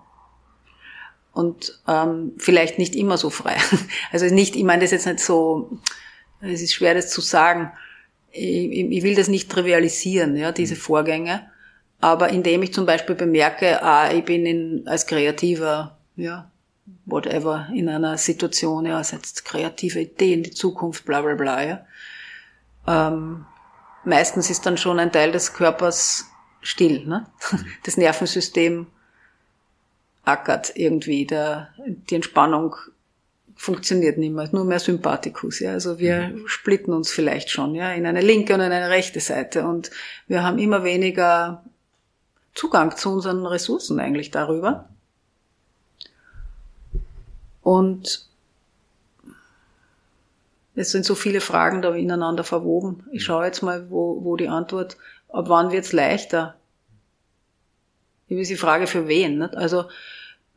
Und 1.38 1.80
ähm, 1.86 2.32
vielleicht 2.36 2.80
nicht 2.80 2.96
immer 2.96 3.16
so 3.16 3.30
frei. 3.30 3.56
Also 4.10 4.26
nicht, 4.26 4.56
ich 4.56 4.64
meine 4.64 4.82
das 4.82 4.90
jetzt 4.90 5.06
nicht 5.06 5.20
so, 5.20 5.78
es 6.40 6.60
ist 6.62 6.74
schwer 6.74 6.94
das 6.94 7.10
zu 7.10 7.20
sagen. 7.20 7.70
Ich, 8.32 8.72
ich 8.72 9.02
will 9.04 9.14
das 9.14 9.28
nicht 9.28 9.48
trivialisieren, 9.48 10.34
ja, 10.34 10.50
diese 10.50 10.74
mhm. 10.74 10.80
Vorgänge. 10.80 11.48
Aber 12.00 12.30
indem 12.30 12.64
ich 12.64 12.74
zum 12.74 12.86
Beispiel 12.86 13.14
bemerke, 13.14 13.84
ah, 13.84 14.12
ich 14.12 14.24
bin 14.24 14.46
in, 14.46 14.88
als 14.88 15.06
Kreativer, 15.06 15.96
ja, 16.16 16.50
whatever, 17.06 17.68
in 17.72 17.88
einer 17.88 18.18
Situation, 18.18 18.86
ja, 18.86 19.04
setzt 19.04 19.44
kreative 19.44 20.00
Ideen, 20.00 20.42
die 20.42 20.50
Zukunft, 20.50 21.04
bla 21.04 21.22
bla 21.22 21.36
bla, 21.36 21.62
ja. 21.62 21.86
Ähm, 22.88 23.46
meistens 24.04 24.50
ist 24.50 24.66
dann 24.66 24.76
schon 24.76 24.98
ein 24.98 25.12
Teil 25.12 25.30
des 25.30 25.52
Körpers 25.52 26.24
still, 26.62 27.06
ne? 27.06 27.26
Mhm. 27.52 27.66
Das 27.84 27.96
Nervensystem 27.96 28.88
ackert 30.28 30.72
irgendwie, 30.76 31.26
der, 31.26 31.70
die 31.86 32.14
Entspannung 32.14 32.76
funktioniert 33.56 34.18
nicht 34.18 34.32
mehr, 34.32 34.48
nur 34.52 34.64
mehr 34.64 34.78
Sympathikus. 34.78 35.58
Ja. 35.58 35.72
Also 35.72 35.98
wir 35.98 36.28
mhm. 36.28 36.46
splitten 36.46 36.94
uns 36.94 37.10
vielleicht 37.10 37.50
schon 37.50 37.74
ja, 37.74 37.92
in 37.92 38.06
eine 38.06 38.20
linke 38.20 38.54
und 38.54 38.60
in 38.60 38.70
eine 38.70 38.90
rechte 38.90 39.20
Seite 39.20 39.66
und 39.66 39.90
wir 40.28 40.44
haben 40.44 40.58
immer 40.58 40.84
weniger 40.84 41.64
Zugang 42.54 42.96
zu 42.96 43.10
unseren 43.12 43.44
Ressourcen 43.46 43.98
eigentlich 44.00 44.30
darüber. 44.30 44.88
Und 47.62 48.26
es 50.74 50.92
sind 50.92 51.04
so 51.04 51.14
viele 51.14 51.40
Fragen 51.40 51.82
da 51.82 51.94
ineinander 51.94 52.44
verwoben. 52.44 53.04
Ich 53.10 53.24
schaue 53.24 53.46
jetzt 53.46 53.62
mal, 53.62 53.90
wo, 53.90 54.24
wo 54.24 54.36
die 54.36 54.48
Antwort, 54.48 54.96
ab 55.28 55.48
wann 55.48 55.72
wird's 55.72 55.92
leichter? 55.92 56.54
Wie 58.28 58.40
ist 58.40 58.50
die 58.50 58.56
Frage 58.56 58.86
für 58.86 59.08
wen? 59.08 59.38
Nicht? 59.38 59.56
Also 59.56 59.86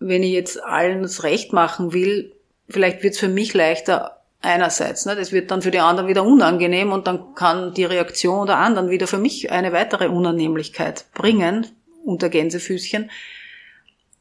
wenn 0.02 0.24
ich 0.24 0.32
jetzt 0.32 0.62
allen 0.62 1.04
das 1.04 1.24
Recht 1.24 1.54
machen 1.54 1.93
will, 1.93 2.34
vielleicht 2.68 3.04
wird 3.04 3.14
es 3.14 3.20
für 3.20 3.28
mich 3.28 3.54
leichter 3.54 4.22
einerseits. 4.41 5.06
Ne? 5.06 5.16
Das 5.16 5.32
wird 5.32 5.52
dann 5.52 5.62
für 5.62 5.72
die 5.72 5.80
anderen 5.80 6.10
wieder 6.10 6.24
unangenehm 6.24 6.91
und 6.91 7.08
dann 7.08 7.36
kann 7.36 7.74
die 7.74 7.86
Reaktion 7.86 8.47
der 8.47 8.58
anderen 8.58 8.89
wieder 8.89 9.08
für 9.08 9.20
mich 9.20 9.52
eine 9.52 9.72
weitere 9.72 10.08
Unannehmlichkeit 10.08 11.06
bringen, 11.14 11.68
unter 12.04 12.30
Gänsefüßchen. 12.30 13.12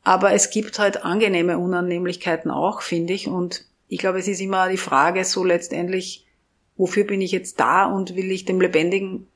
Aber 0.04 0.32
es 0.32 0.50
gibt 0.50 0.78
halt 0.78 1.04
angenehme 1.04 1.58
Unannehmlichkeiten 1.58 2.50
auch, 2.50 2.82
finde 2.82 3.14
ich. 3.14 3.28
Und 3.28 3.64
ich 3.88 3.98
glaube, 3.98 4.18
es 4.18 4.28
ist 4.28 4.40
immer 4.40 4.68
die 4.68 4.76
Frage 4.76 5.24
so 5.24 5.44
letztendlich, 5.44 6.26
wofür 6.76 7.04
bin 7.04 7.20
ich 7.20 7.32
jetzt 7.32 7.58
da 7.58 7.86
und 7.86 8.16
will 8.16 8.30
ich 8.30 8.44
dem 8.44 8.60
Lebendigen 8.60 9.26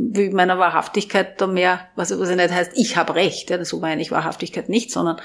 wie 0.00 0.30
meiner 0.30 0.58
Wahrhaftigkeit 0.58 1.40
da 1.40 1.46
mehr, 1.46 1.88
was, 1.94 2.18
was 2.18 2.30
ja 2.30 2.36
nicht 2.36 2.50
heißt, 2.50 2.72
ich 2.74 2.96
habe 2.96 3.14
recht, 3.14 3.50
ja, 3.50 3.62
so 3.64 3.80
meine 3.80 4.00
ich 4.00 4.10
Wahrhaftigkeit 4.10 4.68
nicht, 4.68 4.90
sondern 4.90 5.20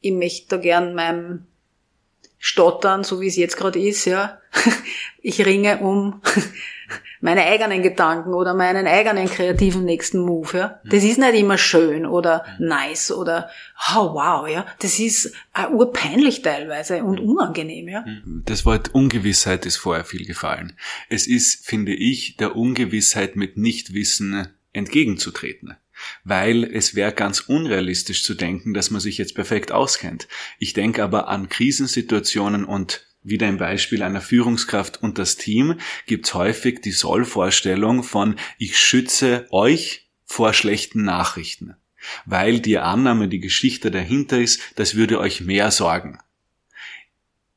ich 0.00 0.12
möchte 0.12 0.56
da 0.56 0.56
gern 0.58 0.94
meinem 0.94 1.46
Stottern, 2.38 3.04
so 3.04 3.20
wie 3.20 3.28
es 3.28 3.36
jetzt 3.36 3.56
gerade 3.56 3.80
ist, 3.80 4.04
ja, 4.04 4.38
ich 5.22 5.44
ringe 5.44 5.78
um 5.78 6.20
meine 7.20 7.44
eigenen 7.44 7.82
Gedanken 7.82 8.34
oder 8.34 8.54
meinen 8.54 8.86
eigenen 8.86 9.28
kreativen 9.28 9.84
nächsten 9.84 10.20
Move, 10.20 10.56
ja. 10.56 10.80
Das 10.84 11.04
ist 11.04 11.18
nicht 11.18 11.34
immer 11.34 11.58
schön 11.58 12.06
oder 12.06 12.44
nice 12.58 13.12
oder 13.12 13.50
oh 13.94 14.14
wow, 14.14 14.48
ja. 14.48 14.66
Das 14.80 14.98
ist 14.98 15.34
auch 15.52 15.70
urpeinlich 15.70 16.42
teilweise 16.42 17.04
und 17.04 17.20
unangenehm, 17.20 17.88
ja. 17.88 18.04
Das 18.44 18.64
Wort 18.64 18.94
Ungewissheit 18.94 19.66
ist 19.66 19.76
vorher 19.76 20.04
viel 20.04 20.26
gefallen. 20.26 20.74
Es 21.08 21.26
ist, 21.26 21.66
finde 21.66 21.94
ich, 21.94 22.36
der 22.36 22.56
Ungewissheit 22.56 23.36
mit 23.36 23.56
Nichtwissen 23.56 24.48
entgegenzutreten 24.72 25.76
weil 26.24 26.64
es 26.64 26.94
wäre 26.94 27.12
ganz 27.12 27.40
unrealistisch 27.40 28.24
zu 28.24 28.34
denken, 28.34 28.74
dass 28.74 28.90
man 28.90 29.00
sich 29.00 29.18
jetzt 29.18 29.34
perfekt 29.34 29.72
auskennt. 29.72 30.28
Ich 30.58 30.72
denke 30.72 31.02
aber 31.02 31.28
an 31.28 31.48
Krisensituationen 31.48 32.64
und 32.64 33.06
wieder 33.22 33.48
im 33.48 33.58
Beispiel 33.58 34.02
einer 34.02 34.20
Führungskraft 34.20 35.02
und 35.02 35.18
das 35.18 35.36
Team 35.36 35.78
gibt's 36.06 36.34
häufig 36.34 36.80
die 36.80 36.90
Sollvorstellung 36.90 38.02
von 38.02 38.36
ich 38.58 38.78
schütze 38.78 39.46
euch 39.50 40.08
vor 40.24 40.52
schlechten 40.52 41.04
Nachrichten. 41.04 41.76
weil 42.26 42.60
die 42.60 42.78
Annahme, 42.78 43.28
die 43.28 43.40
Geschichte 43.40 43.90
dahinter 43.90 44.40
ist, 44.40 44.60
das 44.76 44.94
würde 44.94 45.20
euch 45.20 45.40
mehr 45.40 45.70
sorgen. 45.70 46.18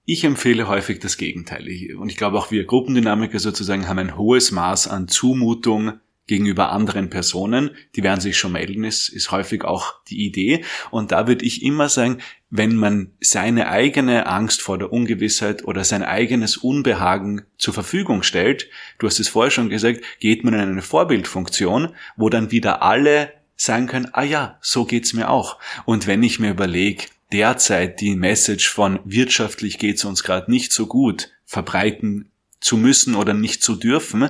Ich 0.05 0.23
empfehle 0.23 0.67
häufig 0.67 0.99
das 0.99 1.17
Gegenteil. 1.17 1.95
Und 1.97 2.09
ich 2.09 2.17
glaube 2.17 2.37
auch 2.37 2.51
wir 2.51 2.63
Gruppendynamiker 2.65 3.39
sozusagen 3.39 3.87
haben 3.87 3.97
ein 3.97 4.17
hohes 4.17 4.51
Maß 4.51 4.87
an 4.87 5.07
Zumutung 5.07 5.99
gegenüber 6.27 6.71
anderen 6.71 7.09
Personen. 7.09 7.71
Die 7.95 8.03
werden 8.03 8.21
sich 8.21 8.37
schon 8.37 8.53
melden, 8.53 8.83
ist, 8.83 9.09
ist 9.09 9.31
häufig 9.31 9.63
auch 9.63 9.95
die 10.07 10.25
Idee. 10.25 10.63
Und 10.91 11.11
da 11.11 11.27
würde 11.27 11.45
ich 11.45 11.63
immer 11.63 11.89
sagen, 11.89 12.19
wenn 12.49 12.75
man 12.75 13.11
seine 13.19 13.69
eigene 13.69 14.27
Angst 14.27 14.61
vor 14.61 14.77
der 14.77 14.91
Ungewissheit 14.91 15.65
oder 15.65 15.83
sein 15.83 16.03
eigenes 16.03 16.57
Unbehagen 16.57 17.45
zur 17.57 17.73
Verfügung 17.73 18.23
stellt, 18.23 18.69
du 18.97 19.07
hast 19.07 19.19
es 19.19 19.27
vorher 19.27 19.51
schon 19.51 19.69
gesagt, 19.69 20.01
geht 20.19 20.43
man 20.43 20.53
in 20.53 20.61
eine 20.61 20.81
Vorbildfunktion, 20.81 21.93
wo 22.15 22.29
dann 22.29 22.51
wieder 22.51 22.81
alle 22.81 23.31
sagen 23.55 23.87
können, 23.87 24.09
ah 24.13 24.23
ja, 24.23 24.57
so 24.61 24.85
geht's 24.85 25.13
mir 25.13 25.29
auch. 25.29 25.59
Und 25.85 26.07
wenn 26.07 26.23
ich 26.23 26.39
mir 26.39 26.51
überlege, 26.51 27.05
derzeit 27.31 28.01
die 28.01 28.15
Message 28.15 28.69
von 28.69 28.99
wirtschaftlich 29.05 29.79
geht's 29.79 30.05
uns 30.05 30.23
gerade 30.23 30.51
nicht 30.51 30.71
so 30.71 30.87
gut 30.87 31.31
verbreiten 31.45 32.31
zu 32.59 32.77
müssen 32.77 33.15
oder 33.15 33.33
nicht 33.33 33.63
zu 33.63 33.75
dürfen, 33.75 34.29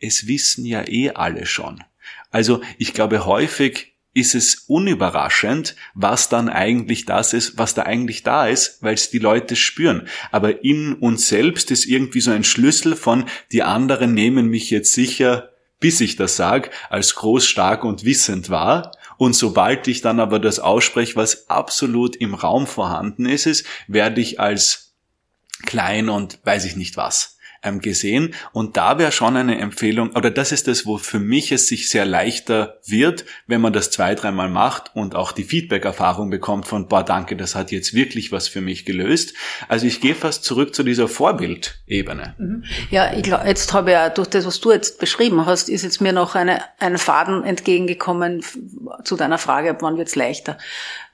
es 0.00 0.26
wissen 0.26 0.64
ja 0.64 0.86
eh 0.86 1.10
alle 1.10 1.46
schon. 1.46 1.82
Also 2.30 2.60
ich 2.78 2.92
glaube 2.92 3.24
häufig 3.26 3.92
ist 4.14 4.34
es 4.34 4.64
unüberraschend, 4.66 5.74
was 5.94 6.28
dann 6.28 6.50
eigentlich 6.50 7.06
das 7.06 7.32
ist, 7.32 7.56
was 7.56 7.74
da 7.74 7.82
eigentlich 7.82 8.22
da 8.22 8.46
ist, 8.46 8.82
weil 8.82 8.94
es 8.94 9.10
die 9.10 9.18
Leute 9.18 9.56
spüren. 9.56 10.06
Aber 10.30 10.64
in 10.64 10.94
uns 10.94 11.28
selbst 11.28 11.70
ist 11.70 11.86
irgendwie 11.86 12.20
so 12.20 12.30
ein 12.30 12.44
Schlüssel 12.44 12.94
von, 12.94 13.24
die 13.52 13.62
anderen 13.62 14.12
nehmen 14.12 14.48
mich 14.48 14.70
jetzt 14.70 14.92
sicher, 14.92 15.50
bis 15.80 16.00
ich 16.00 16.16
das 16.16 16.36
sag, 16.36 16.70
als 16.90 17.14
groß, 17.14 17.46
stark 17.46 17.84
und 17.84 18.04
wissend 18.04 18.50
wahr. 18.50 18.92
Und 19.16 19.34
sobald 19.34 19.88
ich 19.88 20.02
dann 20.02 20.20
aber 20.20 20.38
das 20.38 20.58
ausspreche, 20.58 21.16
was 21.16 21.48
absolut 21.48 22.14
im 22.14 22.34
Raum 22.34 22.66
vorhanden 22.66 23.24
ist, 23.24 23.46
ist 23.46 23.66
werde 23.88 24.20
ich 24.20 24.38
als 24.38 24.94
klein 25.64 26.10
und 26.10 26.38
weiß 26.44 26.66
ich 26.66 26.76
nicht 26.76 26.96
was 26.96 27.38
ähm, 27.62 27.80
gesehen. 27.80 28.34
Und 28.52 28.76
da 28.76 28.98
wäre 28.98 29.12
schon 29.12 29.36
eine 29.36 29.58
Empfehlung, 29.58 30.10
oder 30.10 30.30
das 30.30 30.52
ist 30.52 30.68
das, 30.68 30.86
wo 30.86 30.98
für 30.98 31.18
mich 31.18 31.52
es 31.52 31.68
sich 31.68 31.88
sehr 31.88 32.04
leichter 32.04 32.78
wird, 32.86 33.24
wenn 33.46 33.60
man 33.60 33.72
das 33.72 33.90
zwei, 33.90 34.14
dreimal 34.14 34.48
macht 34.48 34.94
und 34.94 35.14
auch 35.14 35.32
die 35.32 35.44
Feedback-Erfahrung 35.44 36.30
bekommt 36.30 36.66
von, 36.66 36.88
boah, 36.88 37.04
danke, 37.04 37.36
das 37.36 37.54
hat 37.54 37.70
jetzt 37.70 37.94
wirklich 37.94 38.32
was 38.32 38.48
für 38.48 38.60
mich 38.60 38.84
gelöst. 38.84 39.34
Also 39.68 39.86
ich 39.86 40.00
gehe 40.00 40.14
fast 40.14 40.44
zurück 40.44 40.74
zu 40.74 40.82
dieser 40.82 41.08
Vorbildebene. 41.08 42.34
Mhm. 42.38 42.64
Ja, 42.90 43.12
ich 43.14 43.22
glaube, 43.22 43.46
jetzt 43.46 43.72
habe 43.72 43.90
ich 43.90 43.94
ja 43.94 44.08
durch 44.08 44.28
das, 44.28 44.46
was 44.46 44.60
du 44.60 44.72
jetzt 44.72 44.98
beschrieben 44.98 45.46
hast, 45.46 45.68
ist 45.68 45.82
jetzt 45.82 46.00
mir 46.00 46.12
noch 46.12 46.34
eine, 46.34 46.62
ein 46.78 46.98
Faden 46.98 47.44
entgegengekommen 47.44 48.44
zu 49.04 49.16
deiner 49.16 49.38
Frage, 49.38 49.76
wann 49.80 49.96
wird's 49.96 50.16
leichter. 50.16 50.58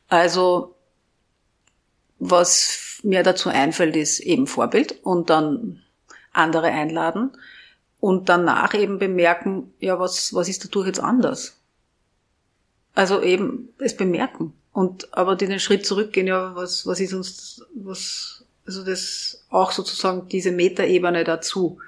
Also, 0.09 0.75
was 2.19 3.01
mir 3.03 3.23
dazu 3.23 3.49
einfällt, 3.49 3.97
ist 3.97 4.21
eben 4.21 4.47
Vorbild 4.47 4.99
und 5.03 5.31
dann 5.31 5.83
andere 6.39 6.69
einladen 6.69 7.33
und 8.01 8.29
danach 8.29 8.75
eben 8.75 8.99
bemerken, 8.99 9.73
ja, 9.81 9.99
was, 9.99 10.33
was 10.35 10.49
ist 10.49 10.65
dadurch 10.65 10.87
jetzt 10.87 11.01
anders? 11.01 11.57
Also 12.95 13.23
eben 13.23 13.69
es 13.79 13.97
bemerken 13.97 14.55
und 14.73 15.13
aber 15.17 15.37
den 15.37 15.59
Schritt 15.61 15.87
zurückgehen, 15.87 16.27
ja, 16.27 16.55
was, 16.55 16.87
was 16.87 17.01
ist 17.01 17.13
uns, 17.13 17.65
was, 17.75 18.45
also 18.67 18.85
das 18.85 19.45
auch 19.51 19.73
sozusagen 19.73 20.29
diese 20.29 20.53
Metaebene 20.53 21.25
dazu. 21.25 21.79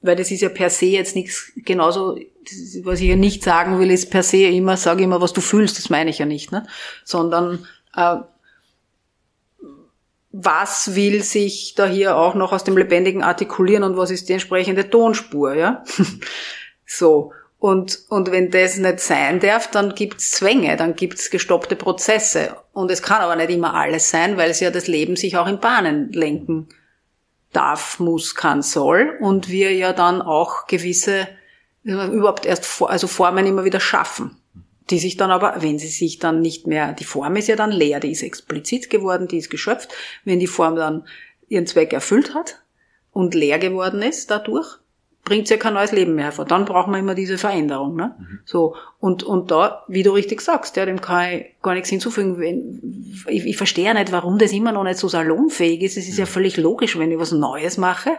Weil 0.00 0.16
das 0.16 0.30
ist 0.30 0.40
ja 0.40 0.48
per 0.48 0.68
se 0.68 0.86
jetzt 0.86 1.14
nichts, 1.14 1.52
genauso, 1.54 2.18
was 2.82 3.00
ich 3.00 3.08
ja 3.08 3.16
nicht 3.16 3.44
sagen 3.44 3.78
will, 3.78 3.90
ist 3.90 4.10
per 4.10 4.22
se 4.22 4.46
immer, 4.48 4.76
sage 4.76 5.04
immer, 5.04 5.20
was 5.20 5.32
du 5.32 5.40
fühlst, 5.40 5.78
das 5.78 5.90
meine 5.90 6.10
ich 6.10 6.18
ja 6.18 6.26
nicht, 6.26 6.50
ne? 6.50 6.66
sondern 7.04 7.66
äh, 7.94 8.16
was 10.32 10.94
will 10.94 11.22
sich 11.22 11.74
da 11.74 11.86
hier 11.86 12.16
auch 12.16 12.34
noch 12.34 12.52
aus 12.52 12.64
dem 12.64 12.76
Lebendigen 12.76 13.22
artikulieren 13.22 13.84
und 13.84 13.96
was 13.98 14.10
ist 14.10 14.28
die 14.28 14.32
entsprechende 14.32 14.88
Tonspur, 14.88 15.54
ja? 15.54 15.84
so. 16.86 17.32
Und, 17.58 18.00
und 18.08 18.32
wenn 18.32 18.50
das 18.50 18.76
nicht 18.76 18.98
sein 18.98 19.38
darf, 19.38 19.70
dann 19.70 19.94
gibt's 19.94 20.32
Zwänge, 20.32 20.76
dann 20.76 20.96
gibt's 20.96 21.30
gestoppte 21.30 21.76
Prozesse. 21.76 22.56
Und 22.72 22.90
es 22.90 23.02
kann 23.02 23.20
aber 23.20 23.36
nicht 23.36 23.50
immer 23.50 23.74
alles 23.74 24.10
sein, 24.10 24.36
weil 24.36 24.50
es 24.50 24.58
ja 24.58 24.72
das 24.72 24.88
Leben 24.88 25.14
sich 25.14 25.36
auch 25.36 25.46
in 25.46 25.60
Bahnen 25.60 26.10
lenken 26.12 26.68
darf, 27.52 28.00
muss, 28.00 28.34
kann, 28.34 28.62
soll. 28.62 29.16
Und 29.20 29.48
wir 29.48 29.72
ja 29.72 29.92
dann 29.92 30.22
auch 30.22 30.66
gewisse, 30.66 31.28
überhaupt 31.84 32.46
erst, 32.46 32.82
also 32.82 33.06
Formen 33.06 33.46
immer 33.46 33.64
wieder 33.64 33.78
schaffen 33.78 34.41
die 34.92 34.98
sich 34.98 35.16
dann 35.16 35.30
aber, 35.30 35.56
wenn 35.60 35.78
sie 35.78 35.88
sich 35.88 36.18
dann 36.18 36.40
nicht 36.40 36.66
mehr, 36.66 36.92
die 36.92 37.04
Form 37.04 37.34
ist 37.36 37.48
ja 37.48 37.56
dann 37.56 37.72
leer, 37.72 37.98
die 37.98 38.12
ist 38.12 38.22
explizit 38.22 38.90
geworden, 38.90 39.26
die 39.26 39.38
ist 39.38 39.50
geschöpft. 39.50 39.88
Wenn 40.24 40.38
die 40.38 40.46
Form 40.46 40.76
dann 40.76 41.04
ihren 41.48 41.66
Zweck 41.66 41.92
erfüllt 41.94 42.34
hat 42.34 42.62
und 43.10 43.34
leer 43.34 43.58
geworden 43.58 44.02
ist 44.02 44.30
dadurch, 44.30 44.78
bringt 45.24 45.48
sie 45.48 45.54
ja 45.54 45.60
kein 45.60 45.74
neues 45.74 45.92
Leben 45.92 46.14
mehr 46.14 46.26
hervor. 46.26 46.44
Dann 46.44 46.66
braucht 46.66 46.88
man 46.88 47.00
immer 47.00 47.14
diese 47.14 47.38
Veränderung. 47.38 47.96
Ne? 47.96 48.14
Mhm. 48.18 48.40
So 48.44 48.74
und 49.00 49.22
und 49.22 49.50
da, 49.50 49.82
wie 49.88 50.02
du 50.02 50.10
richtig 50.10 50.42
sagst, 50.42 50.76
ja, 50.76 50.84
dem 50.84 51.00
kann 51.00 51.32
ich 51.32 51.44
gar 51.62 51.72
nichts 51.72 51.88
hinzufügen. 51.88 52.38
Wenn, 52.38 53.14
ich, 53.28 53.46
ich 53.46 53.56
verstehe 53.56 53.86
ja 53.86 53.94
nicht, 53.94 54.12
warum 54.12 54.38
das 54.38 54.52
immer 54.52 54.72
noch 54.72 54.84
nicht 54.84 54.98
so 54.98 55.08
salonfähig 55.08 55.80
ist. 55.80 55.96
Es 55.96 56.06
ist 56.08 56.18
ja 56.18 56.26
mhm. 56.26 56.30
völlig 56.30 56.56
logisch, 56.58 56.98
wenn 56.98 57.10
ich 57.10 57.18
was 57.18 57.32
Neues 57.32 57.78
mache 57.78 58.10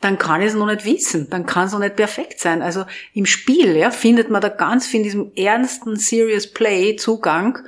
dann 0.00 0.16
kann 0.16 0.40
ich 0.40 0.48
es 0.48 0.54
noch 0.54 0.66
nicht 0.66 0.84
wissen, 0.84 1.28
dann 1.30 1.44
kann 1.46 1.66
es 1.66 1.72
noch 1.72 1.78
nicht 1.78 1.96
perfekt 1.96 2.40
sein. 2.40 2.62
Also 2.62 2.84
im 3.12 3.26
Spiel 3.26 3.76
ja, 3.76 3.90
findet 3.90 4.30
man 4.30 4.40
da 4.40 4.48
ganz 4.48 4.86
viel 4.86 5.00
in 5.00 5.04
diesem 5.04 5.32
ernsten 5.36 5.96
Serious 5.96 6.46
Play 6.46 6.96
Zugang, 6.96 7.58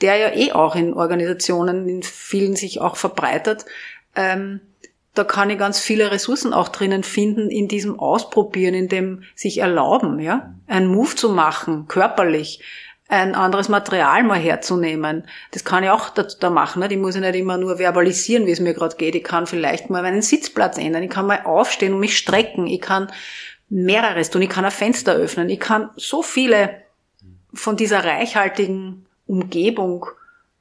der 0.00 0.16
ja 0.16 0.32
eh 0.34 0.52
auch 0.52 0.76
in 0.76 0.94
Organisationen, 0.94 1.88
in 1.88 2.02
vielen 2.02 2.54
sich 2.54 2.80
auch 2.80 2.96
verbreitert. 2.96 3.66
Ähm, 4.14 4.60
da 5.14 5.24
kann 5.24 5.50
ich 5.50 5.58
ganz 5.58 5.80
viele 5.80 6.12
Ressourcen 6.12 6.52
auch 6.52 6.68
drinnen 6.68 7.02
finden, 7.02 7.50
in 7.50 7.66
diesem 7.66 7.98
Ausprobieren, 7.98 8.74
in 8.74 8.88
dem 8.88 9.24
sich 9.34 9.58
erlauben, 9.58 10.20
ja, 10.20 10.54
einen 10.68 10.86
Move 10.86 11.16
zu 11.16 11.30
machen, 11.30 11.88
körperlich, 11.88 12.62
ein 13.10 13.34
anderes 13.34 13.68
Material 13.68 14.22
mal 14.22 14.38
herzunehmen. 14.38 15.24
Das 15.50 15.64
kann 15.64 15.82
ich 15.82 15.90
auch 15.90 16.10
da, 16.10 16.22
da 16.22 16.48
machen. 16.48 16.80
Nicht? 16.80 16.92
Ich 16.92 16.98
muss 16.98 17.16
ja 17.16 17.20
nicht 17.20 17.34
immer 17.34 17.58
nur 17.58 17.78
verbalisieren, 17.78 18.46
wie 18.46 18.52
es 18.52 18.60
mir 18.60 18.72
gerade 18.72 18.96
geht. 18.96 19.16
Ich 19.16 19.24
kann 19.24 19.46
vielleicht 19.46 19.90
mal 19.90 20.02
meinen 20.02 20.22
Sitzplatz 20.22 20.78
ändern. 20.78 21.02
Ich 21.02 21.10
kann 21.10 21.26
mal 21.26 21.42
aufstehen 21.44 21.94
und 21.94 22.00
mich 22.00 22.16
strecken. 22.16 22.68
Ich 22.68 22.80
kann 22.80 23.10
mehreres 23.68 24.30
tun. 24.30 24.42
Ich 24.42 24.48
kann 24.48 24.64
ein 24.64 24.70
Fenster 24.70 25.14
öffnen. 25.14 25.48
Ich 25.48 25.58
kann 25.58 25.90
so 25.96 26.22
viele 26.22 26.82
von 27.52 27.76
dieser 27.76 28.04
reichhaltigen 28.04 29.06
Umgebung 29.26 30.06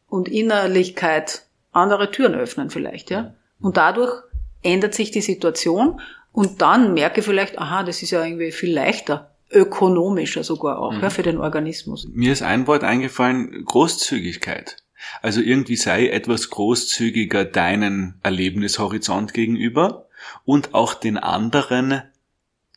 und 0.07 0.27
Innerlichkeit 0.27 1.43
andere 1.71 2.09
Türen 2.09 2.33
öffnen 2.33 2.71
vielleicht, 2.71 3.11
ja. 3.11 3.35
Und 3.61 3.77
dadurch 3.77 4.23
ändert 4.63 4.95
sich 4.95 5.11
die 5.11 5.21
Situation 5.21 6.01
und 6.31 6.63
dann 6.63 6.95
merke 6.95 7.19
ich 7.19 7.25
vielleicht, 7.25 7.59
aha, 7.59 7.83
das 7.83 8.01
ist 8.01 8.09
ja 8.09 8.23
irgendwie 8.23 8.51
viel 8.51 8.73
leichter 8.73 9.29
ökonomischer 9.51 10.43
sogar 10.43 10.79
auch, 10.79 10.93
mhm. 10.93 11.01
ja, 11.01 11.09
für 11.09 11.23
den 11.23 11.37
Organismus. 11.37 12.07
Mir 12.11 12.31
ist 12.31 12.41
ein 12.41 12.67
Wort 12.67 12.83
eingefallen, 12.83 13.65
Großzügigkeit. 13.65 14.77
Also 15.21 15.41
irgendwie 15.41 15.75
sei 15.75 16.07
etwas 16.07 16.49
großzügiger 16.49 17.45
deinen 17.45 18.19
Erlebnishorizont 18.21 19.33
gegenüber 19.33 20.07
und 20.45 20.73
auch 20.73 20.93
den 20.93 21.17
anderen 21.17 22.03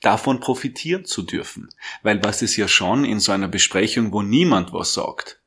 davon 0.01 0.41
profitieren 0.41 1.05
zu 1.05 1.23
dürfen. 1.23 1.69
Weil 2.03 2.23
was 2.23 2.43
ist 2.43 2.57
ja 2.57 2.69
schon 2.69 3.05
in 3.05 3.21
so 3.21 3.33
einer 3.33 3.49
Besprechung, 3.49 4.13
wo 4.13 4.23
niemand 4.23 4.73
was 4.73 4.95
sagt, 4.95 5.41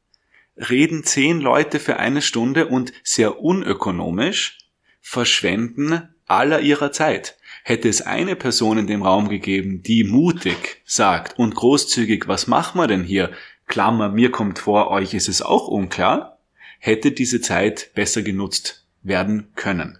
reden 0.58 1.04
zehn 1.04 1.40
Leute 1.40 1.80
für 1.80 1.98
eine 1.98 2.22
Stunde 2.22 2.68
und 2.68 2.94
sehr 3.04 3.42
unökonomisch 3.42 4.60
verschwenden 5.02 6.16
aller 6.26 6.62
ihrer 6.62 6.92
Zeit. 6.92 7.38
Hätte 7.68 7.89
es 7.89 8.03
eine 8.03 8.36
Person 8.36 8.78
in 8.78 8.86
dem 8.86 9.01
Raum 9.01 9.28
gegeben, 9.28 9.82
die 9.82 10.03
mutig 10.03 10.84
sagt 10.86 11.39
und 11.39 11.55
großzügig, 11.55 12.28
was 12.28 12.45
machen 12.45 12.80
wir 12.80 12.86
denn 12.86 13.03
hier? 13.03 13.32
Klammer, 13.66 14.09
mir 14.09 14.30
kommt 14.30 14.59
vor, 14.59 14.91
euch 14.91 15.16
ist 15.16 15.28
es 15.28 15.41
auch 15.41 15.68
unklar, 15.68 16.38
hätte 16.78 17.11
diese 17.11 17.41
Zeit 17.41 17.89
besser 17.95 18.22
genutzt 18.22 18.86
werden 19.01 19.47
können. 19.55 19.97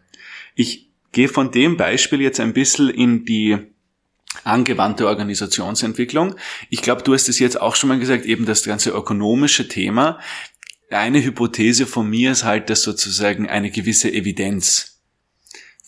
Ich 0.54 0.92
gehe 1.12 1.28
von 1.28 1.50
dem 1.50 1.76
Beispiel 1.76 2.22
jetzt 2.22 2.40
ein 2.40 2.54
bisschen 2.54 2.88
in 2.88 3.26
die 3.26 3.58
angewandte 4.44 5.08
Organisationsentwicklung. 5.08 6.36
Ich 6.70 6.84
glaube, 6.84 7.02
du 7.02 7.16
hast 7.16 7.30
es 7.30 7.40
jetzt 7.40 7.60
auch 7.60 7.76
schon 7.76 7.90
mal 7.90 7.98
gesagt, 7.98 8.26
eben 8.26 8.46
das 8.46 8.64
ganze 8.64 8.92
ökonomische 8.92 9.68
Thema. 9.68 10.20
Eine 10.92 11.24
Hypothese 11.24 11.88
von 11.88 12.08
mir 12.08 12.32
ist 12.32 12.44
halt, 12.44 12.70
dass 12.70 12.84
sozusagen 12.84 13.50
eine 13.50 13.72
gewisse 13.72 14.14
Evidenz 14.14 14.95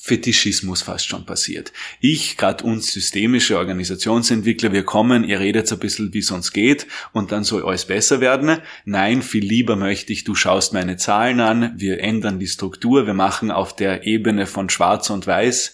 Fetischismus 0.08 0.84
fast 0.84 1.06
schon 1.06 1.26
passiert. 1.26 1.74
Ich, 2.00 2.38
gerade 2.38 2.64
uns 2.64 2.94
systemische 2.94 3.58
Organisationsentwickler, 3.58 4.72
wir 4.72 4.84
kommen, 4.84 5.26
ihr 5.26 5.42
redet 5.42 5.68
so 5.68 5.76
ein 5.76 5.80
bisschen, 5.80 6.14
wie 6.14 6.20
es 6.20 6.32
uns 6.32 6.54
geht 6.54 6.88
und 7.12 7.34
dann 7.34 7.44
soll 7.44 7.66
alles 7.66 7.84
besser 7.84 8.22
werden. 8.22 8.62
Nein, 8.86 9.22
viel 9.22 9.44
lieber 9.44 9.76
möchte 9.76 10.14
ich, 10.14 10.24
du 10.24 10.34
schaust 10.34 10.72
meine 10.72 10.96
Zahlen 10.96 11.42
an, 11.42 11.74
wir 11.76 12.00
ändern 12.00 12.40
die 12.40 12.48
Struktur, 12.48 13.06
wir 13.06 13.14
machen 13.14 13.52
auf 13.52 13.76
der 13.76 14.08
Ebene 14.08 14.48
von 14.48 14.70
Schwarz 14.70 15.10
und 15.10 15.28
Weiß 15.28 15.74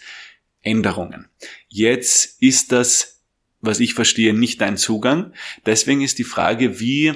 Änderungen. 0.63 1.27
Jetzt 1.67 2.41
ist 2.41 2.71
das, 2.71 3.21
was 3.61 3.79
ich 3.79 3.93
verstehe, 3.93 4.33
nicht 4.33 4.61
dein 4.61 4.77
Zugang. 4.77 5.33
Deswegen 5.67 6.01
ist 6.01 6.17
die 6.17 6.23
Frage, 6.23 6.79
wie 6.79 7.13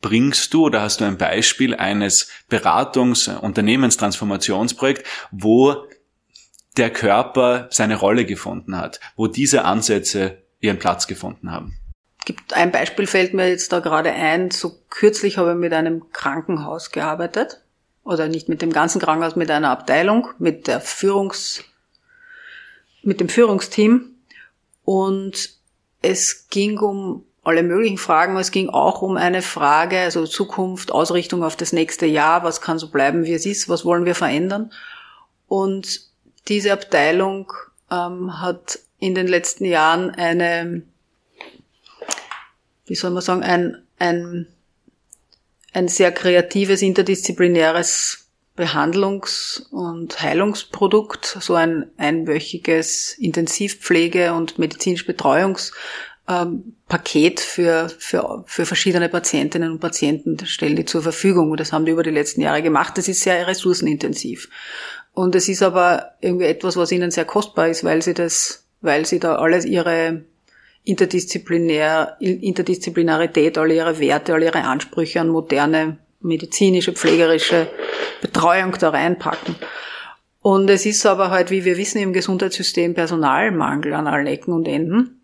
bringst 0.00 0.54
du 0.54 0.66
oder 0.66 0.82
hast 0.82 1.00
du 1.00 1.04
ein 1.04 1.18
Beispiel 1.18 1.74
eines 1.74 2.28
Beratungs-, 2.48 3.28
Unternehmenstransformationsprojekts, 3.28 5.02
wo 5.32 5.88
der 6.80 6.90
Körper 6.90 7.68
seine 7.70 7.96
Rolle 7.96 8.24
gefunden 8.24 8.76
hat, 8.76 9.00
wo 9.14 9.26
diese 9.26 9.64
Ansätze 9.64 10.38
ihren 10.60 10.78
Platz 10.78 11.06
gefunden 11.06 11.52
haben? 11.52 11.78
Gibt 12.24 12.54
ein 12.54 12.72
Beispiel 12.72 13.06
fällt 13.06 13.34
mir 13.34 13.48
jetzt 13.48 13.72
da 13.72 13.80
gerade 13.80 14.10
ein. 14.10 14.50
So 14.50 14.78
kürzlich 14.88 15.36
habe 15.36 15.52
ich 15.52 15.56
mit 15.56 15.72
einem 15.72 16.10
Krankenhaus 16.12 16.90
gearbeitet. 16.90 17.60
Oder 18.02 18.28
nicht 18.28 18.48
mit 18.48 18.62
dem 18.62 18.72
ganzen 18.72 19.00
Krankenhaus, 19.00 19.36
mit 19.36 19.50
einer 19.50 19.70
Abteilung, 19.70 20.28
mit 20.38 20.66
der 20.66 20.80
Führungs, 20.80 21.64
mit 23.02 23.20
dem 23.20 23.28
Führungsteam. 23.28 24.16
Und 24.84 25.50
es 26.00 26.48
ging 26.48 26.78
um 26.78 27.24
alle 27.42 27.62
möglichen 27.62 27.98
Fragen. 27.98 28.36
Es 28.38 28.50
ging 28.50 28.70
auch 28.70 29.02
um 29.02 29.18
eine 29.18 29.42
Frage, 29.42 29.98
also 29.98 30.26
Zukunft, 30.26 30.92
Ausrichtung 30.92 31.44
auf 31.44 31.56
das 31.56 31.74
nächste 31.74 32.06
Jahr. 32.06 32.42
Was 32.42 32.62
kann 32.62 32.78
so 32.78 32.88
bleiben, 32.88 33.24
wie 33.24 33.34
es 33.34 33.44
ist? 33.44 33.68
Was 33.68 33.84
wollen 33.84 34.06
wir 34.06 34.14
verändern? 34.14 34.72
Und 35.46 36.09
diese 36.50 36.72
Abteilung 36.72 37.52
ähm, 37.90 38.40
hat 38.40 38.80
in 38.98 39.14
den 39.14 39.28
letzten 39.28 39.64
Jahren 39.64 40.10
eine, 40.10 40.82
wie 42.86 42.94
soll 42.94 43.12
man 43.12 43.22
sagen, 43.22 43.42
ein, 43.42 43.82
ein, 43.98 44.46
ein 45.72 45.88
sehr 45.88 46.12
kreatives, 46.12 46.82
interdisziplinäres 46.82 48.26
Behandlungs- 48.56 49.62
und 49.70 50.20
Heilungsprodukt, 50.20 51.38
so 51.40 51.54
ein 51.54 51.86
einwöchiges 51.96 53.16
Intensivpflege- 53.18 54.32
und 54.32 54.58
medizinisch 54.58 55.06
Betreuungspaket 55.06 55.64
ähm, 56.28 57.36
für, 57.38 57.88
für, 57.88 58.44
für 58.46 58.66
verschiedene 58.66 59.08
Patientinnen 59.08 59.70
und 59.70 59.78
Patienten 59.78 60.44
stellen 60.44 60.76
die 60.76 60.84
zur 60.84 61.00
Verfügung. 61.00 61.52
Und 61.52 61.60
das 61.60 61.72
haben 61.72 61.86
die 61.86 61.92
über 61.92 62.02
die 62.02 62.10
letzten 62.10 62.42
Jahre 62.42 62.60
gemacht. 62.60 62.98
Das 62.98 63.08
ist 63.08 63.22
sehr 63.22 63.46
ressourcenintensiv. 63.46 64.50
Und 65.12 65.34
es 65.34 65.48
ist 65.48 65.62
aber 65.62 66.12
irgendwie 66.20 66.46
etwas, 66.46 66.76
was 66.76 66.92
ihnen 66.92 67.10
sehr 67.10 67.24
kostbar 67.24 67.68
ist, 67.68 67.84
weil 67.84 68.02
sie 68.02 68.14
das, 68.14 68.64
weil 68.80 69.06
sie 69.06 69.18
da 69.18 69.36
alles 69.36 69.64
ihre 69.64 70.24
interdisziplinär, 70.84 72.16
Interdisziplinarität, 72.20 73.58
alle 73.58 73.74
ihre 73.74 73.98
Werte, 73.98 74.32
alle 74.34 74.46
ihre 74.46 74.64
Ansprüche 74.64 75.20
an 75.20 75.28
moderne 75.28 75.98
medizinische, 76.20 76.92
pflegerische 76.92 77.68
Betreuung 78.20 78.76
da 78.78 78.90
reinpacken. 78.90 79.56
Und 80.42 80.70
es 80.70 80.86
ist 80.86 81.04
aber 81.04 81.30
halt, 81.30 81.50
wie 81.50 81.64
wir 81.64 81.76
wissen, 81.76 81.98
im 81.98 82.12
Gesundheitssystem 82.12 82.94
Personalmangel 82.94 83.92
an 83.92 84.06
allen 84.06 84.26
Ecken 84.26 84.52
und 84.52 84.66
Enden, 84.66 85.20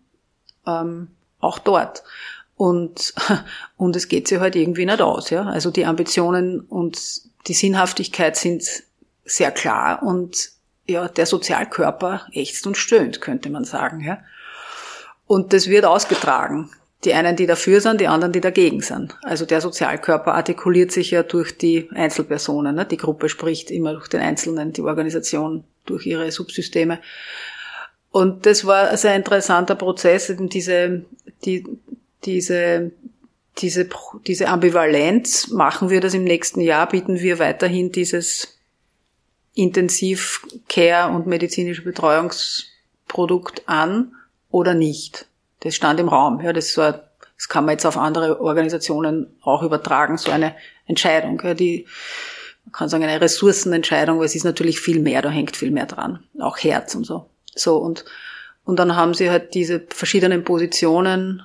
ähm, 0.65 1.07
auch 1.39 1.59
dort. 1.59 2.03
Und, 2.55 3.13
und 3.77 3.95
es 3.95 4.07
geht 4.07 4.27
sich 4.27 4.39
halt 4.39 4.55
irgendwie 4.55 4.85
nicht 4.85 5.01
aus. 5.01 5.29
Ja? 5.29 5.43
Also 5.43 5.71
die 5.71 5.85
Ambitionen 5.85 6.59
und 6.59 6.99
die 7.47 7.53
Sinnhaftigkeit 7.53 8.35
sind 8.35 8.63
sehr 9.27 9.51
klar 9.51 10.01
und 10.03 10.51
ja, 10.87 11.07
der 11.07 11.25
Sozialkörper 11.25 12.27
ächzt 12.31 12.65
und 12.65 12.77
stöhnt, 12.77 13.21
könnte 13.21 13.49
man 13.49 13.65
sagen. 13.65 13.99
Ja. 13.99 14.19
Und 15.27 15.53
das 15.53 15.67
wird 15.67 15.85
ausgetragen. 15.85 16.69
Die 17.03 17.13
einen, 17.13 17.35
die 17.35 17.45
dafür 17.45 17.79
sind, 17.79 18.01
die 18.01 18.07
anderen, 18.07 18.33
die 18.33 18.41
dagegen 18.41 18.81
sind. 18.81 19.15
Also 19.21 19.45
der 19.45 19.61
Sozialkörper 19.61 20.33
artikuliert 20.33 20.91
sich 20.91 21.11
ja 21.11 21.21
durch 21.21 21.57
die 21.57 21.89
Einzelpersonen. 21.93 22.75
Ne? 22.75 22.85
Die 22.85 22.97
Gruppe 22.97 23.29
spricht 23.29 23.69
immer 23.69 23.93
durch 23.93 24.07
den 24.07 24.21
Einzelnen, 24.21 24.73
die 24.73 24.81
Organisation 24.81 25.63
durch 25.85 26.07
ihre 26.07 26.31
Subsysteme. 26.31 26.99
Und 28.09 28.47
das 28.47 28.65
war 28.65 28.89
ein 28.89 28.97
sehr 28.97 29.15
interessanter 29.15 29.75
Prozess, 29.75 30.29
eben 30.31 30.49
diese, 30.49 31.05
die, 31.45 31.65
diese, 32.25 32.91
diese, 33.59 33.87
diese 34.25 34.47
Ambivalenz. 34.47 35.49
Machen 35.49 35.91
wir 35.91 36.01
das 36.01 36.15
im 36.15 36.23
nächsten 36.23 36.61
Jahr? 36.61 36.89
Bieten 36.89 37.19
wir 37.19 37.37
weiterhin 37.37 37.91
dieses 37.91 38.56
Intensivcare 39.57 41.11
und 41.11 41.25
medizinische 41.25 41.81
Betreuungsprodukt 41.81 43.63
an 43.67 44.13
oder 44.51 44.75
nicht. 44.75 45.27
Das 45.61 45.73
stand 45.75 45.99
im 45.99 46.09
Raum. 46.09 46.39
Ja, 46.41 46.53
das, 46.53 46.77
war, 46.77 47.09
das 47.35 47.49
kann 47.49 47.65
man 47.65 47.73
jetzt 47.73 47.85
auf 47.85 47.97
andere 47.97 48.39
Organisationen 48.39 49.35
auch 49.41 49.63
übertragen, 49.63 50.17
so 50.17 50.29
eine 50.29 50.55
Entscheidung. 50.85 51.41
Ja, 51.43 51.55
die, 51.55 51.87
man 52.65 52.71
kann 52.71 52.89
sagen, 52.89 53.03
eine 53.03 53.19
Ressourcenentscheidung, 53.19 54.19
weil 54.19 54.27
es 54.27 54.35
ist 54.35 54.43
natürlich 54.43 54.79
viel 54.79 54.99
mehr, 54.99 55.23
da 55.23 55.29
hängt 55.29 55.57
viel 55.57 55.71
mehr 55.71 55.87
dran. 55.87 56.23
Auch 56.39 56.57
Herz 56.57 56.93
und 56.93 57.05
so. 57.05 57.27
So, 57.55 57.77
und, 57.77 58.05
und 58.63 58.77
dann 58.77 58.95
haben 58.95 59.15
sie 59.15 59.31
halt 59.31 59.55
diese 59.55 59.79
verschiedenen 59.89 60.43
Positionen. 60.43 61.41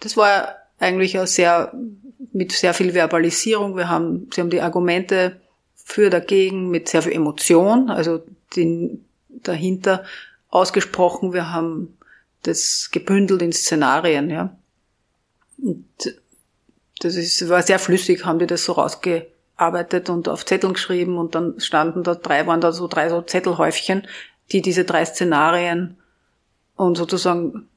Das 0.00 0.16
war 0.16 0.56
eigentlich 0.80 1.20
auch 1.20 1.28
sehr, 1.28 1.72
mit 2.32 2.50
sehr 2.50 2.74
viel 2.74 2.94
Verbalisierung. 2.94 3.76
Wir 3.76 3.88
haben, 3.88 4.28
sie 4.34 4.40
haben 4.40 4.50
die 4.50 4.60
Argumente 4.60 5.40
für 5.84 6.10
dagegen 6.10 6.70
mit 6.70 6.88
sehr 6.88 7.02
viel 7.02 7.12
Emotion, 7.12 7.90
also 7.90 8.22
den, 8.56 9.04
dahinter 9.28 10.04
ausgesprochen. 10.48 11.32
Wir 11.32 11.52
haben 11.52 11.96
das 12.42 12.90
gebündelt 12.92 13.42
in 13.42 13.52
Szenarien, 13.52 14.30
ja. 14.30 14.56
Und 15.58 15.86
das 17.00 17.16
ist, 17.16 17.48
war 17.48 17.62
sehr 17.62 17.78
flüssig, 17.78 18.24
haben 18.24 18.38
die 18.38 18.46
das 18.46 18.64
so 18.64 18.72
rausgearbeitet 18.72 20.08
und 20.08 20.28
auf 20.28 20.44
Zetteln 20.44 20.74
geschrieben 20.74 21.18
und 21.18 21.34
dann 21.34 21.60
standen 21.60 22.02
da 22.02 22.14
drei, 22.14 22.46
waren 22.46 22.60
da 22.60 22.72
so 22.72 22.88
drei 22.88 23.08
so 23.08 23.22
Zettelhäufchen, 23.22 24.06
die 24.50 24.62
diese 24.62 24.84
drei 24.84 25.04
Szenarien 25.04 25.96
und 26.76 26.96
sozusagen 26.96 27.68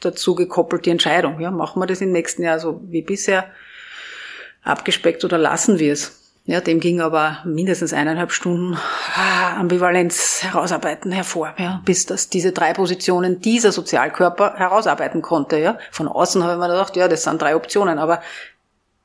dazu 0.00 0.34
gekoppelt 0.34 0.86
die 0.86 0.90
Entscheidung, 0.90 1.40
ja, 1.40 1.50
machen 1.50 1.80
wir 1.80 1.86
das 1.86 2.00
im 2.00 2.12
nächsten 2.12 2.42
Jahr 2.42 2.60
so 2.60 2.80
wie 2.84 3.02
bisher 3.02 3.50
abgespeckt 4.62 5.24
oder 5.24 5.38
lassen 5.38 5.78
wir 5.78 5.92
es? 5.92 6.17
Ja, 6.48 6.62
dem 6.62 6.80
ging 6.80 7.02
aber 7.02 7.40
mindestens 7.44 7.92
eineinhalb 7.92 8.32
Stunden 8.32 8.78
ah, 9.14 9.58
Ambivalenz 9.58 10.42
herausarbeiten 10.44 11.12
hervor, 11.12 11.54
ja, 11.58 11.82
bis 11.84 12.06
das 12.06 12.30
diese 12.30 12.52
drei 12.52 12.72
Positionen 12.72 13.42
dieser 13.42 13.70
Sozialkörper 13.70 14.54
herausarbeiten 14.56 15.20
konnte. 15.20 15.58
Ja. 15.58 15.76
Von 15.90 16.08
außen 16.08 16.42
habe 16.42 16.54
ich 16.54 16.58
mir 16.58 16.68
gedacht, 16.68 16.96
ja, 16.96 17.06
das 17.06 17.24
sind 17.24 17.42
drei 17.42 17.54
Optionen, 17.54 17.98
aber 17.98 18.22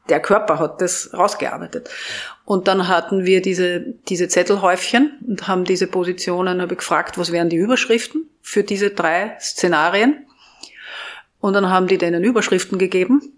der 0.07 0.21
Körper 0.21 0.57
hat 0.57 0.79
das 0.79 1.09
rausgearbeitet. 1.13 1.89
Und 2.45 2.69
dann 2.69 2.87
hatten 2.87 3.25
wir 3.25 3.41
diese, 3.41 3.81
diese 4.07 4.29
Zettelhäufchen 4.29 5.19
und 5.27 5.45
haben 5.45 5.65
diese 5.65 5.87
Positionen, 5.87 6.61
habe 6.61 6.75
ich 6.75 6.79
gefragt, 6.79 7.17
was 7.17 7.33
wären 7.33 7.49
die 7.49 7.57
Überschriften 7.57 8.29
für 8.41 8.63
diese 8.63 8.91
drei 8.91 9.35
Szenarien. 9.41 10.27
Und 11.41 11.51
dann 11.51 11.69
haben 11.69 11.87
die 11.87 11.97
denen 11.97 12.23
Überschriften 12.23 12.77
gegeben 12.77 13.32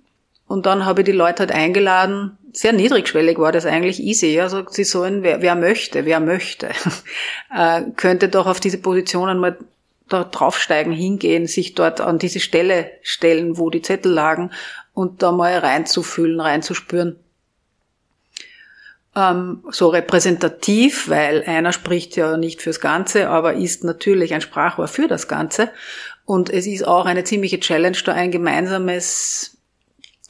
und 0.47 0.65
dann 0.65 0.85
habe 0.85 1.01
ich 1.01 1.05
die 1.05 1.11
Leute 1.11 1.39
halt 1.39 1.51
eingeladen, 1.51 2.37
sehr 2.53 2.71
niedrigschwellig 2.71 3.37
war 3.37 3.51
das 3.51 3.65
eigentlich 3.65 3.99
easy. 3.99 4.39
Also 4.39 4.63
sie 4.69 4.83
sollen, 4.83 5.23
wer, 5.23 5.41
wer 5.41 5.55
möchte, 5.55 6.05
wer 6.05 6.19
möchte, 6.19 6.69
äh, 7.55 7.81
könnte 7.95 8.29
doch 8.29 8.45
auf 8.45 8.59
diese 8.59 8.77
Positionen 8.77 9.39
mal 9.39 9.57
da 10.07 10.23
draufsteigen, 10.23 10.93
hingehen, 10.93 11.47
sich 11.47 11.73
dort 11.73 11.99
an 11.99 12.19
diese 12.19 12.39
Stelle 12.39 12.91
stellen, 13.01 13.57
wo 13.57 13.71
die 13.71 13.81
Zettel 13.81 14.11
lagen 14.11 14.51
und 14.93 15.23
da 15.23 15.31
mal 15.31 15.57
reinzufühlen, 15.57 16.39
reinzuspüren. 16.39 17.17
Ähm, 19.15 19.63
so 19.71 19.89
repräsentativ, 19.89 21.09
weil 21.09 21.43
einer 21.47 21.73
spricht 21.73 22.15
ja 22.15 22.37
nicht 22.37 22.61
fürs 22.61 22.81
Ganze, 22.81 23.29
aber 23.29 23.55
ist 23.55 23.83
natürlich 23.83 24.35
ein 24.35 24.41
Sprachrohr 24.41 24.87
für 24.87 25.07
das 25.07 25.27
Ganze. 25.27 25.71
Und 26.23 26.51
es 26.51 26.67
ist 26.67 26.87
auch 26.87 27.05
eine 27.05 27.23
ziemliche 27.23 27.59
Challenge, 27.59 27.97
da 28.05 28.13
ein 28.13 28.31
gemeinsames 28.31 29.54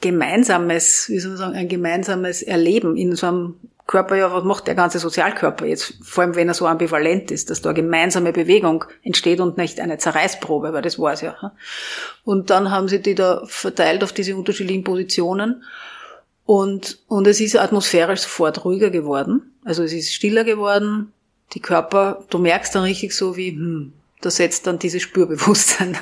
gemeinsames, 0.00 1.08
wie 1.08 1.18
soll 1.18 1.30
man 1.32 1.38
sagen, 1.38 1.54
ein 1.54 1.68
gemeinsames 1.68 2.42
Erleben 2.42 2.96
in 2.96 3.16
so 3.16 3.26
einem 3.26 3.54
Körper, 3.86 4.16
ja, 4.16 4.32
was 4.32 4.42
macht 4.42 4.66
der 4.66 4.74
ganze 4.74 4.98
Sozialkörper 4.98 5.64
jetzt? 5.64 5.94
Vor 6.02 6.24
allem, 6.24 6.34
wenn 6.34 6.48
er 6.48 6.54
so 6.54 6.66
ambivalent 6.66 7.30
ist, 7.30 7.50
dass 7.50 7.62
da 7.62 7.72
gemeinsame 7.72 8.32
Bewegung 8.32 8.84
entsteht 9.02 9.38
und 9.40 9.58
nicht 9.58 9.80
eine 9.80 9.96
Zerreißprobe, 9.98 10.72
weil 10.72 10.82
das 10.82 10.98
war 10.98 11.12
es 11.12 11.20
ja. 11.20 11.52
Und 12.24 12.50
dann 12.50 12.72
haben 12.72 12.88
sie 12.88 13.00
die 13.00 13.14
da 13.14 13.42
verteilt 13.46 14.02
auf 14.02 14.12
diese 14.12 14.34
unterschiedlichen 14.36 14.82
Positionen. 14.82 15.62
Und, 16.44 16.98
und 17.06 17.26
es 17.28 17.40
ist 17.40 17.56
atmosphärisch 17.56 18.20
sofort 18.20 18.64
ruhiger 18.64 18.90
geworden. 18.90 19.54
Also 19.64 19.84
es 19.84 19.92
ist 19.92 20.12
stiller 20.12 20.42
geworden. 20.42 21.12
Die 21.52 21.60
Körper, 21.60 22.24
du 22.28 22.38
merkst 22.38 22.74
dann 22.74 22.82
richtig 22.82 23.12
so 23.12 23.36
wie, 23.36 23.50
hm, 23.50 23.92
da 24.20 24.30
setzt 24.30 24.66
dann 24.66 24.80
dieses 24.80 25.02
Spürbewusstsein 25.02 25.96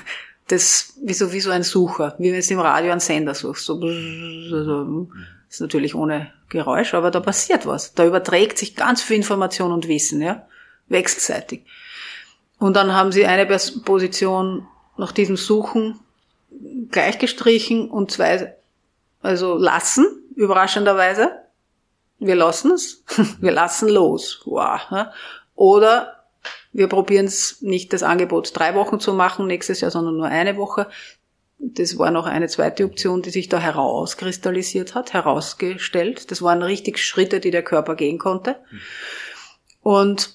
das 0.49 0.95
wie 1.03 1.15
so, 1.15 1.33
wie 1.33 1.41
so 1.41 1.51
ein 1.51 1.63
Sucher, 1.63 2.15
wie 2.19 2.33
wenn 2.33 2.41
du 2.41 2.53
im 2.53 2.61
Radio 2.61 2.93
einen 2.93 3.01
Sender 3.01 3.35
suchst. 3.35 3.65
So, 3.65 3.75
also, 3.75 5.09
ist 5.49 5.61
natürlich 5.61 5.95
ohne 5.95 6.33
Geräusch, 6.49 6.95
aber 6.95 7.11
da 7.11 7.21
passiert 7.21 7.67
was. 7.67 7.95
Da 7.95 8.05
überträgt 8.05 8.59
sich 8.59 8.77
ganz 8.77 9.03
viel 9.03 9.17
Information 9.17 9.73
und 9.73 9.89
Wissen, 9.89 10.21
ja, 10.21 10.47
wechselseitig. 10.89 11.65
Und 12.59 12.77
dann 12.77 12.93
haben 12.93 13.13
sie 13.13 13.27
eine 13.27 13.47
Position 13.47 14.67
nach 14.97 15.13
diesem 15.13 15.37
Suchen 15.37 16.01
gleich 16.91 17.19
gestrichen 17.19 17.91
und 17.91 18.11
zwei, 18.11 18.57
also 19.23 19.57
lassen, 19.57 20.07
überraschenderweise. 20.37 21.31
Wir 22.19 22.37
lassen 22.37 22.73
es, 22.73 23.03
wir 23.41 23.53
lassen 23.53 23.89
los. 23.89 24.43
Wow. 24.45 25.09
Oder 25.55 26.14
wir 26.75 26.89
probieren 26.89 27.27
es 27.27 27.63
nicht 27.63 27.93
das 27.93 28.03
Angebot 28.03 28.51
drei 28.53 28.75
Wochen 28.75 28.99
zu 28.99 29.15
machen 29.15 29.47
nächstes 29.47 29.81
Jahr, 29.81 29.93
sondern 29.93 30.17
nur 30.17 30.27
eine 30.27 30.57
Woche. 30.57 30.89
Das 31.59 31.97
war 31.99 32.11
noch 32.11 32.27
eine 32.27 32.49
zweite 32.49 32.85
Option, 32.85 33.23
die 33.23 33.31
sich 33.31 33.49
da 33.49 33.59
herauskristallisiert 33.59 34.97
hat, 34.97 35.13
herausgestellt. 35.13 36.33
Das 36.33 36.43
waren 36.43 36.63
richtig 36.63 36.99
Schritte, 36.99 37.39
die 37.39 37.53
der 37.53 37.63
Körper 37.63 37.95
gehen 37.95 38.19
konnte. 38.19 38.57
Und 39.83 40.35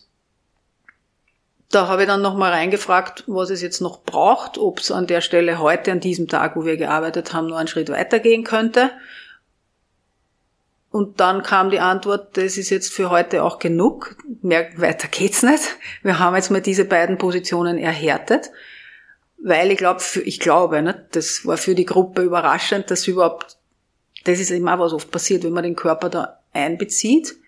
da 1.70 1.88
habe 1.88 2.04
ich 2.04 2.08
dann 2.08 2.22
nochmal 2.22 2.54
reingefragt, 2.54 3.26
was 3.28 3.50
es 3.50 3.62
jetzt 3.62 3.82
noch 3.82 4.02
braucht, 4.04 4.58
ob 4.58 4.80
es 4.80 4.92
an 4.92 5.08
der 5.08 5.20
Stelle 5.20 5.60
heute, 5.60 5.92
an 5.92 6.00
diesem 6.00 6.30
Tag, 6.30 6.56
wo 6.56 6.66
wir 6.66 6.78
gearbeitet 6.78 7.34
haben, 7.34 7.48
nur 7.48 7.58
einen 7.58 7.68
Schritt 7.68 7.90
weitergehen 7.90 8.46
könnte. 8.46 8.92
Und 10.92 11.20
dann 11.20 11.44
kam 11.44 11.70
die 11.70 11.80
Antwort, 11.80 12.36
das 12.36 12.58
ist 12.58 12.72
jetzt 12.72 12.92
für 12.92 13.12
heute 13.12 13.44
auch 13.44 13.60
genug. 13.60 14.16
Mehr 14.42 14.70
weiter 14.78 15.08
geht's 15.08 15.44
nicht. 15.44 15.78
Wir 16.02 16.18
haben 16.18 16.36
jetzt 16.36 16.50
mal 16.50 16.62
diese 16.62 16.86
beiden 16.86 17.18
Positionen 17.18 17.78
erhärtet, 17.78 18.50
weil 19.38 19.72
ich 19.72 19.78
glaube, 19.78 20.02
ich 20.24 20.40
glaube, 20.40 20.82
ne, 20.82 21.08
das 21.12 21.46
war 21.46 21.58
für 21.58 21.76
die 21.76 21.86
Gruppe 21.86 22.24
überraschend, 22.24 22.90
dass 22.90 23.08
überhaupt, 23.08 23.58
das 24.24 24.40
ist 24.40 24.50
immer 24.50 24.80
was 24.80 24.94
oft 24.94 25.12
passiert, 25.12 25.44
wenn 25.44 25.54
man 25.54 25.64
den 25.64 25.76
Körper 25.76 26.10
da 26.10 26.40
einbezieht 26.54 27.39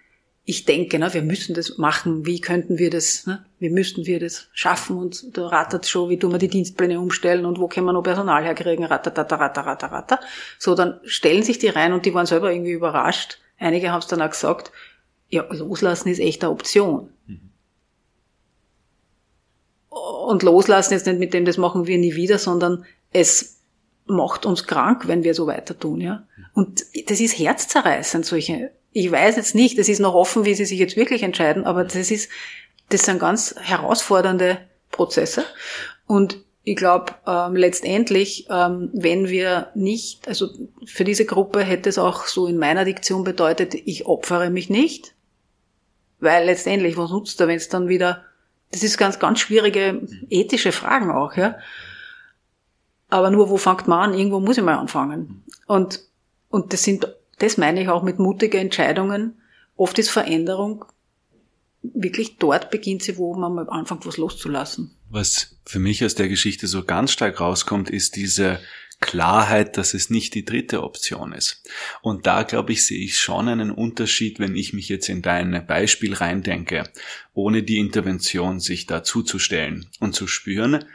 ich 0.43 0.65
denke, 0.65 0.97
ne, 0.97 1.13
wir 1.13 1.21
müssen 1.21 1.53
das 1.53 1.77
machen, 1.77 2.25
wie 2.25 2.41
könnten 2.41 2.79
wir 2.79 2.89
das, 2.89 3.27
ne, 3.27 3.45
wie 3.59 3.69
müssten 3.69 4.05
wir 4.05 4.19
das 4.19 4.47
schaffen 4.53 4.97
und 4.97 5.37
da 5.37 5.47
rattert 5.47 5.85
schon, 5.85 6.09
wie 6.09 6.17
tun 6.17 6.31
wir 6.31 6.39
die 6.39 6.47
Dienstpläne 6.47 6.99
umstellen 6.99 7.45
und 7.45 7.59
wo 7.59 7.67
können 7.67 7.85
wir 7.85 7.93
noch 7.93 8.01
Personal 8.01 8.43
herkriegen, 8.43 8.85
ratatata, 8.85 9.35
ratatata, 9.35 9.87
ratatata. 9.87 10.19
So, 10.57 10.73
dann 10.73 10.99
stellen 11.03 11.43
sich 11.43 11.59
die 11.59 11.67
rein 11.67 11.93
und 11.93 12.05
die 12.05 12.13
waren 12.13 12.25
selber 12.25 12.51
irgendwie 12.51 12.71
überrascht. 12.71 13.37
Einige 13.59 13.91
haben 13.91 13.99
es 13.99 14.07
dann 14.07 14.21
auch 14.21 14.31
gesagt, 14.31 14.71
ja, 15.29 15.45
loslassen 15.51 16.09
ist 16.09 16.19
echt 16.19 16.43
eine 16.43 16.51
Option. 16.51 17.09
Mhm. 17.27 17.51
Und 19.89 20.43
loslassen 20.43 20.93
jetzt 20.93 21.05
nicht 21.05 21.19
mit 21.19 21.33
dem, 21.33 21.45
das 21.45 21.57
machen 21.57 21.85
wir 21.85 21.97
nie 21.97 22.15
wieder, 22.15 22.39
sondern 22.39 22.85
es 23.13 23.59
macht 24.05 24.45
uns 24.45 24.65
krank, 24.65 25.07
wenn 25.07 25.23
wir 25.23 25.35
so 25.35 25.45
weiter 25.45 25.77
tun, 25.77 26.01
ja. 26.01 26.23
Und 26.53 26.83
das 27.07 27.19
ist 27.19 27.37
herzzerreißend, 27.37 28.25
solche 28.25 28.71
ich 28.91 29.11
weiß 29.11 29.37
jetzt 29.37 29.55
nicht, 29.55 29.77
es 29.77 29.89
ist 29.89 29.99
noch 29.99 30.13
offen, 30.13 30.45
wie 30.45 30.53
sie 30.53 30.65
sich 30.65 30.79
jetzt 30.79 30.97
wirklich 30.97 31.23
entscheiden, 31.23 31.65
aber 31.65 31.83
das 31.83 32.11
ist, 32.11 32.29
das 32.89 33.03
sind 33.03 33.19
ganz 33.19 33.55
herausfordernde 33.59 34.59
Prozesse. 34.91 35.45
Und 36.07 36.43
ich 36.63 36.75
glaube, 36.75 37.13
ähm, 37.25 37.55
letztendlich, 37.55 38.47
ähm, 38.49 38.89
wenn 38.93 39.29
wir 39.29 39.71
nicht, 39.73 40.27
also 40.27 40.49
für 40.85 41.03
diese 41.03 41.25
Gruppe 41.25 41.61
hätte 41.61 41.89
es 41.89 41.97
auch 41.97 42.27
so 42.27 42.47
in 42.47 42.57
meiner 42.57 42.85
Diktion 42.85 43.23
bedeutet, 43.23 43.73
ich 43.73 44.05
opfere 44.05 44.49
mich 44.49 44.69
nicht, 44.69 45.15
weil 46.19 46.45
letztendlich, 46.45 46.97
was 46.97 47.09
nutzt 47.09 47.39
er, 47.41 47.47
wenn 47.47 47.57
es 47.57 47.69
dann 47.69 47.87
wieder, 47.87 48.25
das 48.71 48.83
ist 48.83 48.97
ganz, 48.97 49.19
ganz 49.19 49.39
schwierige 49.39 50.07
ethische 50.29 50.71
Fragen 50.71 51.11
auch, 51.11 51.35
ja. 51.35 51.57
Aber 53.09 53.31
nur, 53.31 53.49
wo 53.49 53.57
fängt 53.57 53.87
man 53.87 54.11
an? 54.11 54.17
Irgendwo 54.17 54.39
muss 54.39 54.57
ich 54.57 54.63
mal 54.63 54.77
anfangen. 54.77 55.43
Und, 55.67 56.01
und 56.49 56.71
das 56.71 56.83
sind 56.83 57.07
das 57.41 57.57
meine 57.57 57.81
ich 57.81 57.89
auch 57.89 58.03
mit 58.03 58.19
mutigen 58.19 58.61
Entscheidungen. 58.61 59.41
Oft 59.75 59.97
ist 59.99 60.09
Veränderung 60.09 60.85
wirklich 61.83 62.37
dort 62.37 62.69
beginnt 62.69 63.03
sie, 63.03 63.17
wo 63.17 63.33
man 63.35 63.53
mal 63.53 63.69
anfängt, 63.69 64.05
was 64.05 64.17
loszulassen. 64.17 64.95
Was 65.09 65.57
für 65.65 65.79
mich 65.79 66.05
aus 66.05 66.15
der 66.15 66.29
Geschichte 66.29 66.67
so 66.67 66.83
ganz 66.83 67.11
stark 67.11 67.39
rauskommt, 67.39 67.89
ist 67.89 68.15
diese 68.15 68.59
Klarheit, 68.99 69.77
dass 69.77 69.95
es 69.95 70.11
nicht 70.11 70.35
die 70.35 70.45
dritte 70.45 70.83
Option 70.83 71.33
ist. 71.33 71.67
Und 72.01 72.27
da, 72.27 72.43
glaube 72.43 72.71
ich, 72.71 72.85
sehe 72.85 73.03
ich 73.03 73.19
schon 73.19 73.47
einen 73.47 73.71
Unterschied, 73.71 74.39
wenn 74.39 74.55
ich 74.55 74.73
mich 74.73 74.89
jetzt 74.89 75.09
in 75.09 75.23
dein 75.23 75.65
Beispiel 75.65 76.13
reindenke, 76.13 76.83
ohne 77.33 77.63
die 77.63 77.79
Intervention 77.79 78.59
sich 78.59 78.85
dazuzustellen 78.85 79.87
und 79.99 80.13
zu 80.13 80.27
spüren, 80.27 80.85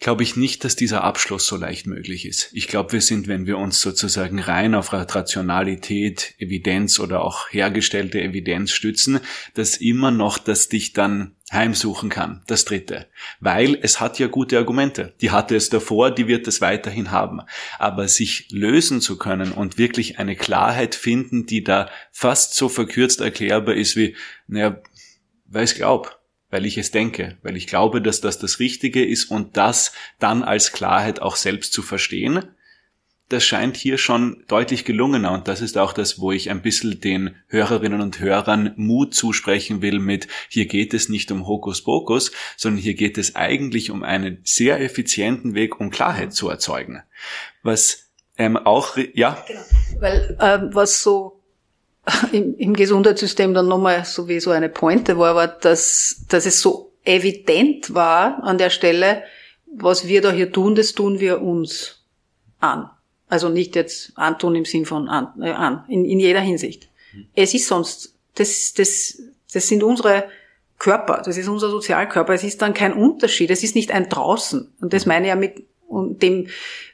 glaube 0.00 0.22
ich 0.22 0.36
nicht, 0.36 0.64
dass 0.64 0.76
dieser 0.76 1.04
Abschluss 1.04 1.46
so 1.46 1.56
leicht 1.56 1.86
möglich 1.86 2.26
ist. 2.26 2.50
Ich 2.52 2.68
glaube, 2.68 2.92
wir 2.92 3.00
sind, 3.00 3.26
wenn 3.28 3.46
wir 3.46 3.58
uns 3.58 3.80
sozusagen 3.80 4.38
rein 4.38 4.74
auf 4.74 4.92
Rationalität, 4.92 6.34
Evidenz 6.38 6.98
oder 6.98 7.22
auch 7.22 7.48
hergestellte 7.50 8.20
Evidenz 8.20 8.72
stützen, 8.72 9.20
dass 9.54 9.76
immer 9.76 10.10
noch 10.10 10.38
das 10.38 10.68
dich 10.68 10.92
dann 10.92 11.36
heimsuchen 11.50 12.10
kann, 12.10 12.42
das 12.46 12.64
dritte. 12.64 13.06
Weil 13.40 13.78
es 13.80 14.00
hat 14.00 14.18
ja 14.18 14.26
gute 14.26 14.58
Argumente. 14.58 15.14
Die 15.20 15.30
hatte 15.30 15.56
es 15.56 15.70
davor, 15.70 16.10
die 16.10 16.26
wird 16.26 16.48
es 16.48 16.60
weiterhin 16.60 17.10
haben. 17.10 17.40
Aber 17.78 18.08
sich 18.08 18.48
lösen 18.50 19.00
zu 19.00 19.16
können 19.16 19.52
und 19.52 19.78
wirklich 19.78 20.18
eine 20.18 20.36
Klarheit 20.36 20.94
finden, 20.94 21.46
die 21.46 21.62
da 21.62 21.88
fast 22.12 22.54
so 22.54 22.68
verkürzt 22.68 23.20
erklärbar 23.20 23.74
ist 23.74 23.96
wie, 23.96 24.16
naja, 24.48 24.82
weiß 25.46 25.76
glaub 25.76 26.23
weil 26.54 26.66
ich 26.66 26.78
es 26.78 26.92
denke, 26.92 27.36
weil 27.42 27.56
ich 27.56 27.66
glaube, 27.66 28.00
dass 28.00 28.20
das 28.20 28.38
das 28.38 28.60
Richtige 28.60 29.04
ist 29.04 29.24
und 29.24 29.56
das 29.56 29.90
dann 30.20 30.44
als 30.44 30.70
Klarheit 30.70 31.20
auch 31.20 31.34
selbst 31.34 31.72
zu 31.72 31.82
verstehen. 31.82 32.44
Das 33.28 33.44
scheint 33.44 33.76
hier 33.76 33.98
schon 33.98 34.44
deutlich 34.46 34.84
gelungener 34.84 35.32
und 35.32 35.48
das 35.48 35.60
ist 35.60 35.76
auch 35.76 35.92
das, 35.92 36.20
wo 36.20 36.30
ich 36.30 36.50
ein 36.50 36.62
bisschen 36.62 37.00
den 37.00 37.34
Hörerinnen 37.48 38.00
und 38.00 38.20
Hörern 38.20 38.72
Mut 38.76 39.16
zusprechen 39.16 39.82
will 39.82 39.98
mit, 39.98 40.28
hier 40.48 40.66
geht 40.66 40.94
es 40.94 41.08
nicht 41.08 41.32
um 41.32 41.44
Hokuspokus, 41.48 42.30
sondern 42.56 42.80
hier 42.80 42.94
geht 42.94 43.18
es 43.18 43.34
eigentlich 43.34 43.90
um 43.90 44.04
einen 44.04 44.38
sehr 44.44 44.80
effizienten 44.80 45.56
Weg, 45.56 45.80
um 45.80 45.90
Klarheit 45.90 46.34
zu 46.34 46.48
erzeugen. 46.50 47.02
Was 47.64 48.12
ähm, 48.38 48.56
auch, 48.56 48.96
ja. 49.14 49.44
Genau. 49.48 49.60
Weil 49.98 50.38
ähm, 50.40 50.70
was 50.72 51.02
so 51.02 51.33
im, 52.32 52.56
im 52.56 52.74
Gesundheitssystem 52.74 53.54
dann 53.54 53.68
nochmal 53.68 54.04
sowieso 54.04 54.50
eine 54.50 54.68
Pointe 54.68 55.18
war, 55.18 55.34
war, 55.34 55.48
dass, 55.48 56.24
dass 56.28 56.46
es 56.46 56.60
so 56.60 56.92
evident 57.04 57.94
war 57.94 58.42
an 58.42 58.58
der 58.58 58.70
Stelle, 58.70 59.22
was 59.66 60.06
wir 60.06 60.20
da 60.20 60.32
hier 60.32 60.52
tun, 60.52 60.74
das 60.74 60.92
tun 60.92 61.20
wir 61.20 61.42
uns 61.42 62.02
an. 62.60 62.90
Also 63.28 63.48
nicht 63.48 63.74
jetzt 63.74 64.12
antun 64.16 64.54
im 64.54 64.64
Sinn 64.64 64.86
von 64.86 65.08
an, 65.08 65.28
äh, 65.42 65.50
an 65.50 65.84
in, 65.88 66.04
in 66.04 66.20
jeder 66.20 66.40
Hinsicht. 66.40 66.88
Mhm. 67.12 67.26
Es 67.34 67.54
ist 67.54 67.66
sonst, 67.66 68.14
das, 68.34 68.74
das, 68.74 69.20
das 69.52 69.68
sind 69.68 69.82
unsere 69.82 70.24
Körper, 70.78 71.22
das 71.24 71.36
ist 71.36 71.48
unser 71.48 71.70
Sozialkörper, 71.70 72.34
es 72.34 72.44
ist 72.44 72.60
dann 72.62 72.74
kein 72.74 72.92
Unterschied, 72.92 73.50
es 73.50 73.62
ist 73.62 73.74
nicht 73.74 73.92
ein 73.92 74.08
draußen. 74.08 74.72
Und 74.80 74.92
das 74.92 75.06
meine 75.06 75.26
ich 75.26 75.30
ja 75.30 75.36
mit 75.36 75.66
dem, 75.88 76.48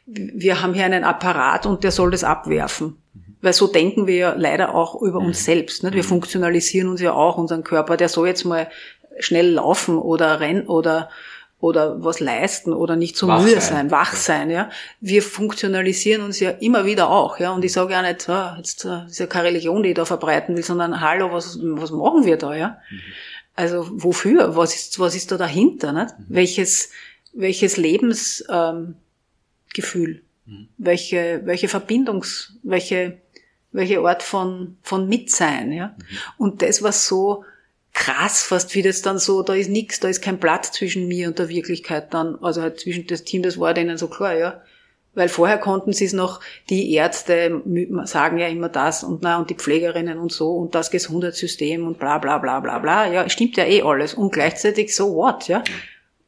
wir 0.06 0.62
haben 0.62 0.74
hier 0.74 0.84
einen 0.84 1.04
Apparat 1.04 1.66
und 1.66 1.84
der 1.84 1.90
soll 1.90 2.10
das 2.10 2.24
abwerfen. 2.24 2.99
Weil 3.42 3.52
so 3.52 3.66
denken 3.66 4.06
wir 4.06 4.16
ja 4.16 4.34
leider 4.36 4.74
auch 4.74 5.00
über 5.00 5.18
uns 5.18 5.40
mhm. 5.40 5.44
selbst. 5.44 5.82
Nicht? 5.82 5.94
Wir 5.94 6.02
mhm. 6.02 6.08
funktionalisieren 6.08 6.88
uns 6.88 7.00
ja 7.00 7.12
auch, 7.12 7.38
unseren 7.38 7.64
Körper, 7.64 7.96
der 7.96 8.08
soll 8.08 8.28
jetzt 8.28 8.44
mal 8.44 8.68
schnell 9.18 9.52
laufen 9.52 9.98
oder 9.98 10.40
rennen 10.40 10.66
oder 10.66 11.08
oder 11.60 12.02
was 12.02 12.20
leisten 12.20 12.72
oder 12.72 12.96
nicht 12.96 13.16
so 13.16 13.28
wach 13.28 13.42
müde 13.42 13.60
sein. 13.60 13.62
sein, 13.62 13.90
wach 13.90 14.14
sein, 14.14 14.50
ja. 14.50 14.70
Wir 15.00 15.22
funktionalisieren 15.22 16.22
uns 16.22 16.40
ja 16.40 16.50
immer 16.50 16.86
wieder 16.86 17.10
auch, 17.10 17.38
ja. 17.38 17.52
Und 17.52 17.64
ich 17.64 17.72
sage 17.72 17.92
ja 17.92 18.02
nicht, 18.02 18.28
ah, 18.30 18.54
jetzt 18.56 18.86
äh, 18.86 19.04
ist 19.06 19.18
ja 19.18 19.26
keine 19.26 19.48
Religion, 19.48 19.82
die 19.82 19.90
ich 19.90 19.94
da 19.94 20.06
verbreiten 20.06 20.56
will, 20.56 20.64
sondern 20.64 21.02
hallo, 21.02 21.32
was, 21.32 21.58
was 21.60 21.90
machen 21.90 22.24
wir 22.24 22.38
da, 22.38 22.54
ja? 22.54 22.78
Mhm. 22.90 23.00
Also 23.56 23.86
wofür? 23.90 24.56
Was 24.56 24.74
ist, 24.74 24.98
was 24.98 25.14
ist 25.14 25.30
da 25.32 25.36
dahinter, 25.36 25.92
nicht? 25.92 26.18
Mhm. 26.18 26.24
Welches, 26.28 26.90
welches 27.34 27.76
Lebensgefühl? 27.76 28.48
Ähm, 28.48 30.22
mhm. 30.46 30.68
Welche, 30.78 31.42
welche 31.44 31.68
Verbindungs, 31.68 32.54
welche 32.62 33.18
welche 33.72 34.00
Art 34.00 34.22
von, 34.22 34.76
von 34.82 35.08
Mitsein, 35.08 35.72
ja. 35.72 35.88
Mhm. 35.88 36.16
Und 36.38 36.62
das 36.62 36.82
war 36.82 36.92
so 36.92 37.44
krass 37.92 38.42
fast, 38.42 38.74
wie 38.74 38.82
das 38.82 39.02
dann 39.02 39.18
so, 39.18 39.42
da 39.42 39.54
ist 39.54 39.68
nichts, 39.68 40.00
da 40.00 40.08
ist 40.08 40.22
kein 40.22 40.38
Platz 40.38 40.72
zwischen 40.72 41.08
mir 41.08 41.28
und 41.28 41.38
der 41.38 41.48
Wirklichkeit 41.48 42.14
dann, 42.14 42.38
also 42.40 42.62
halt 42.62 42.80
zwischen 42.80 43.06
das 43.06 43.24
Team, 43.24 43.42
das 43.42 43.58
war 43.58 43.74
denen 43.74 43.98
so 43.98 44.08
klar, 44.08 44.34
ja. 44.34 44.62
Weil 45.12 45.28
vorher 45.28 45.58
konnten 45.58 45.92
sie 45.92 46.04
es 46.04 46.12
noch, 46.12 46.40
die 46.68 46.94
Ärzte 46.94 47.62
sagen 48.04 48.38
ja 48.38 48.46
immer 48.46 48.68
das 48.68 49.02
und 49.02 49.22
na, 49.22 49.38
und 49.40 49.50
die 49.50 49.56
Pflegerinnen 49.56 50.18
und 50.18 50.30
so 50.30 50.54
und 50.54 50.76
das 50.76 50.92
Gesundheitssystem 50.92 51.84
und 51.84 51.98
bla, 51.98 52.18
bla, 52.18 52.38
bla, 52.38 52.60
bla, 52.60 52.78
bla. 52.78 53.10
Ja, 53.10 53.28
stimmt 53.28 53.56
ja 53.56 53.64
eh 53.64 53.82
alles. 53.82 54.14
Und 54.14 54.32
gleichzeitig 54.32 54.94
so 54.94 55.16
what, 55.16 55.48
ja 55.48 55.64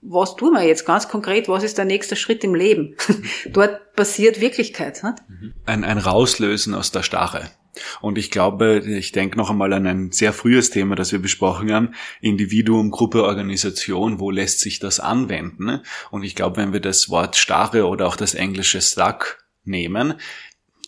was 0.03 0.35
tun 0.35 0.53
wir 0.55 0.63
jetzt 0.63 0.85
ganz 0.85 1.09
konkret, 1.09 1.49
was 1.49 1.63
ist 1.63 1.79
der 1.79 1.85
nächste 1.85 2.17
Schritt 2.17 2.43
im 2.45 2.55
Leben? 2.55 2.97
Dort 3.47 3.95
passiert 3.95 4.41
Wirklichkeit. 4.41 5.03
Nicht? 5.03 5.53
Ein, 5.65 5.85
ein 5.85 5.99
Rauslösen 5.99 6.75
aus 6.75 6.91
der 6.91 7.05
Starre. 7.05 7.51
Und 8.01 8.19
ich 8.19 8.31
glaube, 8.31 8.81
ich 8.85 9.13
denke 9.13 9.39
noch 9.39 9.49
einmal 9.49 9.73
an 9.73 9.87
ein 9.87 10.13
sehr 10.13 10.33
frühes 10.33 10.71
Thema, 10.71 10.95
das 10.95 11.13
wir 11.13 11.21
besprochen 11.21 11.73
haben, 11.73 11.95
Individuum, 12.21 12.91
Gruppe, 12.91 13.25
Organisation, 13.25 14.21
wo 14.21 14.31
lässt 14.31 14.61
sich 14.61 14.79
das 14.79 15.01
anwenden? 15.01 15.81
Und 16.11 16.23
ich 16.23 16.35
glaube, 16.35 16.59
wenn 16.59 16.73
wir 16.73 16.81
das 16.81 17.09
Wort 17.09 17.37
Starre 17.37 17.87
oder 17.87 18.09
auch 18.09 18.17
das 18.17 18.35
englische 18.35 18.83
Stuck 18.83 19.39
nehmen, 19.65 20.15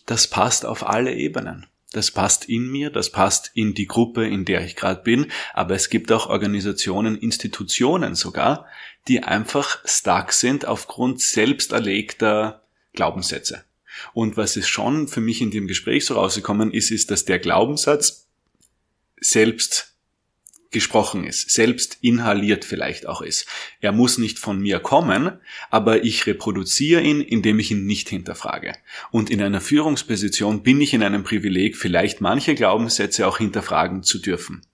das 0.05 0.27
passt 0.27 0.65
auf 0.65 0.87
alle 0.87 1.15
Ebenen. 1.15 1.65
Das 1.91 2.11
passt 2.11 2.49
in 2.49 2.69
mir, 2.69 2.89
das 2.89 3.09
passt 3.09 3.51
in 3.53 3.73
die 3.73 3.87
Gruppe, 3.87 4.27
in 4.27 4.43
der 4.43 4.63
ich 4.65 4.75
gerade 4.75 5.01
bin, 5.01 5.31
aber 5.53 5.75
es 5.75 5.89
gibt 5.89 6.11
auch 6.11 6.27
Organisationen, 6.27 7.17
Institutionen 7.17 8.15
sogar, 8.15 8.65
die 9.07 9.23
einfach 9.23 9.79
stark 9.85 10.33
sind 10.33 10.65
aufgrund 10.65 11.21
selbst 11.21 11.71
erlegter 11.71 12.63
Glaubenssätze. 12.93 13.63
Und 14.13 14.37
was 14.37 14.57
ist 14.57 14.67
schon 14.67 15.07
für 15.07 15.21
mich 15.21 15.41
in 15.41 15.51
dem 15.51 15.67
Gespräch 15.67 16.05
so 16.05 16.15
rausgekommen 16.15 16.71
ist, 16.71 16.91
ist, 16.91 17.11
dass 17.11 17.25
der 17.25 17.39
Glaubenssatz 17.39 18.27
selbst 19.19 19.95
gesprochen 20.71 21.23
ist, 21.23 21.51
selbst 21.51 21.99
inhaliert 22.01 22.65
vielleicht 22.65 23.07
auch 23.07 23.21
ist. 23.21 23.47
Er 23.79 23.93
muss 23.93 24.17
nicht 24.17 24.39
von 24.39 24.59
mir 24.59 24.79
kommen, 24.79 25.31
aber 25.69 26.03
ich 26.03 26.27
reproduziere 26.27 27.01
ihn, 27.01 27.21
indem 27.21 27.59
ich 27.59 27.71
ihn 27.71 27.85
nicht 27.85 28.09
hinterfrage. 28.09 28.73
Und 29.09 29.29
in 29.29 29.41
einer 29.41 29.61
Führungsposition 29.61 30.63
bin 30.63 30.81
ich 30.81 30.93
in 30.93 31.01
einem 31.01 31.23
Privileg, 31.23 31.77
vielleicht 31.77 32.19
manche 32.19 32.55
Glaubenssätze 32.55 33.25
auch 33.25 33.37
hinterfragen 33.37 34.03
zu 34.03 34.19
dürfen. 34.19 34.65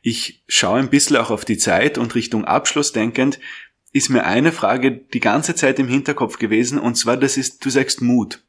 Ich 0.00 0.42
schaue 0.48 0.78
ein 0.78 0.90
bisschen 0.90 1.16
auch 1.16 1.30
auf 1.30 1.44
die 1.44 1.58
Zeit 1.58 1.98
und 1.98 2.14
Richtung 2.14 2.46
Abschluss 2.46 2.92
denkend, 2.92 3.38
ist 3.94 4.10
mir 4.10 4.24
eine 4.24 4.52
Frage 4.52 4.90
die 4.90 5.20
ganze 5.20 5.54
Zeit 5.54 5.78
im 5.78 5.88
Hinterkopf 5.88 6.38
gewesen, 6.38 6.78
und 6.78 6.96
zwar, 6.96 7.16
das 7.16 7.38
ist, 7.38 7.64
du 7.64 7.70
sagst 7.70 8.02
Mut 8.02 8.40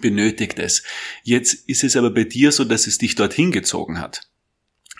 benötigt 0.00 0.60
es. 0.60 0.84
Jetzt 1.24 1.68
ist 1.68 1.82
es 1.82 1.96
aber 1.96 2.10
bei 2.10 2.22
dir 2.22 2.52
so, 2.52 2.64
dass 2.64 2.86
es 2.86 2.98
dich 2.98 3.16
dorthin 3.16 3.50
gezogen 3.50 4.00
hat 4.00 4.28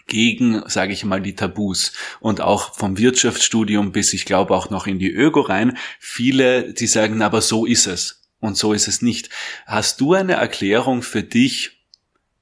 gegen, 0.08 0.62
sage 0.66 0.92
ich 0.92 1.04
mal, 1.04 1.20
die 1.20 1.36
Tabus 1.36 1.92
und 2.18 2.40
auch 2.40 2.74
vom 2.74 2.98
Wirtschaftsstudium 2.98 3.92
bis 3.92 4.12
ich 4.12 4.24
glaube 4.24 4.54
auch 4.54 4.70
noch 4.70 4.86
in 4.88 4.98
die 4.98 5.12
Öko 5.12 5.42
rein. 5.42 5.76
Viele, 6.00 6.72
die 6.72 6.86
sagen, 6.88 7.22
aber 7.22 7.40
so 7.40 7.64
ist 7.64 7.86
es 7.86 8.22
und 8.40 8.56
so 8.56 8.72
ist 8.72 8.88
es 8.88 9.02
nicht. 9.02 9.30
Hast 9.66 10.00
du 10.00 10.14
eine 10.14 10.32
Erklärung 10.32 11.02
für 11.02 11.22
dich, 11.22 11.77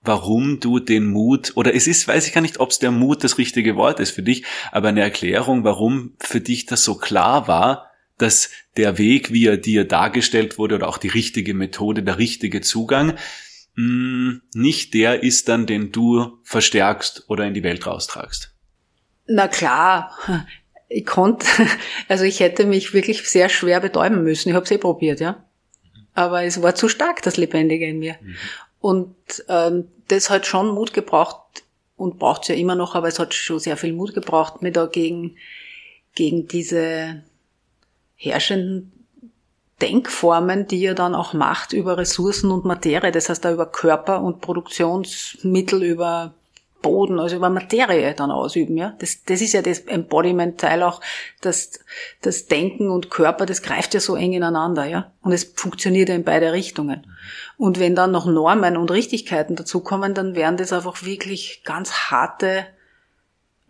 warum 0.06 0.60
du 0.60 0.78
den 0.78 1.06
Mut, 1.06 1.52
oder 1.56 1.74
es 1.74 1.86
ist, 1.86 2.06
weiß 2.08 2.26
ich 2.26 2.32
gar 2.32 2.40
nicht, 2.40 2.60
ob 2.60 2.70
es 2.70 2.78
der 2.78 2.90
Mut 2.90 3.24
das 3.24 3.38
richtige 3.38 3.76
Wort 3.76 4.00
ist 4.00 4.10
für 4.10 4.22
dich, 4.22 4.44
aber 4.72 4.88
eine 4.88 5.00
Erklärung, 5.00 5.64
warum 5.64 6.14
für 6.18 6.40
dich 6.40 6.66
das 6.66 6.84
so 6.84 6.96
klar 6.96 7.48
war, 7.48 7.90
dass 8.18 8.50
der 8.76 8.98
Weg, 8.98 9.32
wie 9.32 9.46
er 9.46 9.56
dir 9.56 9.84
dargestellt 9.84 10.58
wurde, 10.58 10.76
oder 10.76 10.88
auch 10.88 10.98
die 10.98 11.08
richtige 11.08 11.54
Methode, 11.54 12.02
der 12.02 12.18
richtige 12.18 12.60
Zugang, 12.60 13.16
mh, 13.74 14.40
nicht 14.54 14.94
der 14.94 15.22
ist 15.22 15.48
dann, 15.48 15.66
den 15.66 15.92
du 15.92 16.38
verstärkst 16.44 17.24
oder 17.28 17.46
in 17.46 17.54
die 17.54 17.62
Welt 17.62 17.86
raustragst? 17.86 18.54
Na 19.26 19.48
klar, 19.48 20.16
ich 20.88 21.04
konnte, 21.04 21.46
also 22.08 22.24
ich 22.24 22.40
hätte 22.40 22.64
mich 22.64 22.94
wirklich 22.94 23.28
sehr 23.28 23.48
schwer 23.48 23.80
betäuben 23.80 24.22
müssen. 24.22 24.48
Ich 24.48 24.54
habe 24.54 24.64
es 24.64 24.70
eh 24.70 24.78
probiert, 24.78 25.20
ja. 25.20 25.44
Aber 26.14 26.44
es 26.44 26.62
war 26.62 26.74
zu 26.74 26.88
stark, 26.88 27.20
das 27.22 27.36
Lebendige 27.36 27.86
in 27.86 27.98
mir. 27.98 28.16
Mhm. 28.22 28.36
Und 28.86 29.16
ähm, 29.48 29.88
das 30.06 30.30
hat 30.30 30.46
schon 30.46 30.68
Mut 30.68 30.92
gebraucht 30.92 31.64
und 31.96 32.20
braucht 32.20 32.42
es 32.42 32.48
ja 32.50 32.54
immer 32.54 32.76
noch, 32.76 32.94
aber 32.94 33.08
es 33.08 33.18
hat 33.18 33.34
schon 33.34 33.58
sehr 33.58 33.76
viel 33.76 33.92
Mut 33.92 34.14
gebraucht, 34.14 34.62
mir 34.62 34.70
dagegen 34.70 35.38
gegen 36.14 36.46
diese 36.46 37.24
herrschenden 38.14 38.92
Denkformen, 39.82 40.68
die 40.68 40.78
ihr 40.78 40.94
dann 40.94 41.16
auch 41.16 41.32
macht 41.32 41.72
über 41.72 41.98
Ressourcen 41.98 42.52
und 42.52 42.64
Materie, 42.64 43.10
das 43.10 43.28
heißt 43.28 43.44
da 43.44 43.52
über 43.52 43.66
Körper 43.66 44.22
und 44.22 44.40
Produktionsmittel, 44.40 45.82
über 45.82 46.34
Boden, 46.86 47.18
also 47.18 47.34
über 47.34 47.50
Materie 47.50 48.14
dann 48.14 48.30
ausüben, 48.30 48.76
ja. 48.76 48.94
Das, 49.00 49.24
das 49.24 49.40
ist 49.40 49.54
ja 49.54 49.60
das 49.60 49.80
Embodiment-Teil 49.80 50.84
auch, 50.84 51.00
das, 51.40 51.80
das 52.22 52.46
Denken 52.46 52.90
und 52.90 53.10
Körper, 53.10 53.44
das 53.44 53.60
greift 53.60 53.92
ja 53.92 53.98
so 53.98 54.14
eng 54.14 54.32
ineinander, 54.32 54.84
ja. 54.84 55.10
Und 55.20 55.32
es 55.32 55.42
funktioniert 55.42 56.08
ja 56.08 56.14
in 56.14 56.22
beide 56.22 56.52
Richtungen. 56.52 57.04
Und 57.56 57.80
wenn 57.80 57.96
dann 57.96 58.12
noch 58.12 58.26
Normen 58.26 58.76
und 58.76 58.92
Richtigkeiten 58.92 59.56
dazukommen, 59.56 60.14
dann 60.14 60.36
wären 60.36 60.56
das 60.56 60.72
einfach 60.72 61.02
wirklich 61.02 61.62
ganz 61.64 61.92
harte 62.08 62.66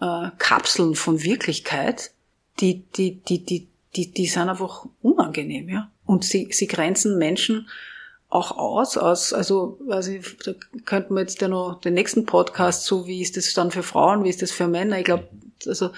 äh, 0.02 0.28
Kapseln 0.36 0.94
von 0.94 1.22
Wirklichkeit, 1.22 2.10
die, 2.60 2.84
die, 2.96 3.22
die, 3.22 3.42
die, 3.46 3.68
die, 3.96 4.12
die 4.12 4.26
sind 4.26 4.50
einfach 4.50 4.84
unangenehm, 5.00 5.70
ja. 5.70 5.90
Und 6.04 6.22
sie, 6.24 6.48
sie 6.50 6.66
grenzen 6.66 7.16
Menschen 7.16 7.66
auch 8.28 8.56
aus, 8.58 8.96
aus, 8.96 9.32
also, 9.32 9.78
also 9.88 10.12
da 10.44 10.52
könnten 10.84 11.14
wir 11.14 11.20
jetzt 11.20 11.40
ja 11.40 11.48
noch 11.48 11.80
den 11.80 11.94
nächsten 11.94 12.26
Podcast, 12.26 12.84
so 12.84 13.06
wie 13.06 13.22
ist 13.22 13.36
das 13.36 13.54
dann 13.54 13.70
für 13.70 13.82
Frauen, 13.82 14.24
wie 14.24 14.30
ist 14.30 14.42
das 14.42 14.50
für 14.50 14.66
Männer, 14.66 14.98
ich 14.98 15.04
glaube, 15.04 15.28
also, 15.66 15.90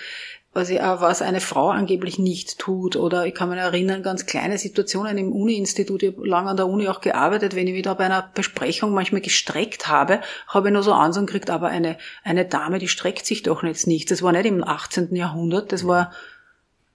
was, 0.52 0.70
ich, 0.70 0.80
was 0.80 1.22
eine 1.22 1.40
Frau 1.40 1.70
angeblich 1.70 2.18
nicht 2.18 2.58
tut, 2.58 2.96
oder 2.96 3.26
ich 3.26 3.34
kann 3.34 3.48
mich 3.50 3.58
erinnern, 3.58 4.02
ganz 4.02 4.26
kleine 4.26 4.58
Situationen 4.58 5.16
im 5.16 5.32
Uni-Institut, 5.32 6.02
ich 6.02 6.16
habe 6.16 6.26
lange 6.26 6.50
an 6.50 6.56
der 6.56 6.66
Uni 6.66 6.88
auch 6.88 7.00
gearbeitet, 7.00 7.54
wenn 7.54 7.66
ich 7.66 7.74
wieder 7.74 7.94
bei 7.94 8.04
einer 8.04 8.30
Besprechung 8.34 8.92
manchmal 8.92 9.20
gestreckt 9.20 9.88
habe, 9.88 10.20
habe 10.48 10.68
ich 10.68 10.72
nur 10.72 10.82
so 10.82 10.92
Ansehen 10.92 11.26
gekriegt, 11.26 11.50
aber 11.50 11.68
eine, 11.68 11.96
eine 12.24 12.44
Dame, 12.44 12.78
die 12.78 12.88
streckt 12.88 13.24
sich 13.24 13.42
doch 13.42 13.62
jetzt 13.62 13.86
nicht. 13.86 14.10
Das 14.10 14.22
war 14.22 14.32
nicht 14.32 14.46
im 14.46 14.64
18. 14.64 15.14
Jahrhundert, 15.14 15.72
das 15.72 15.86
war 15.86 16.12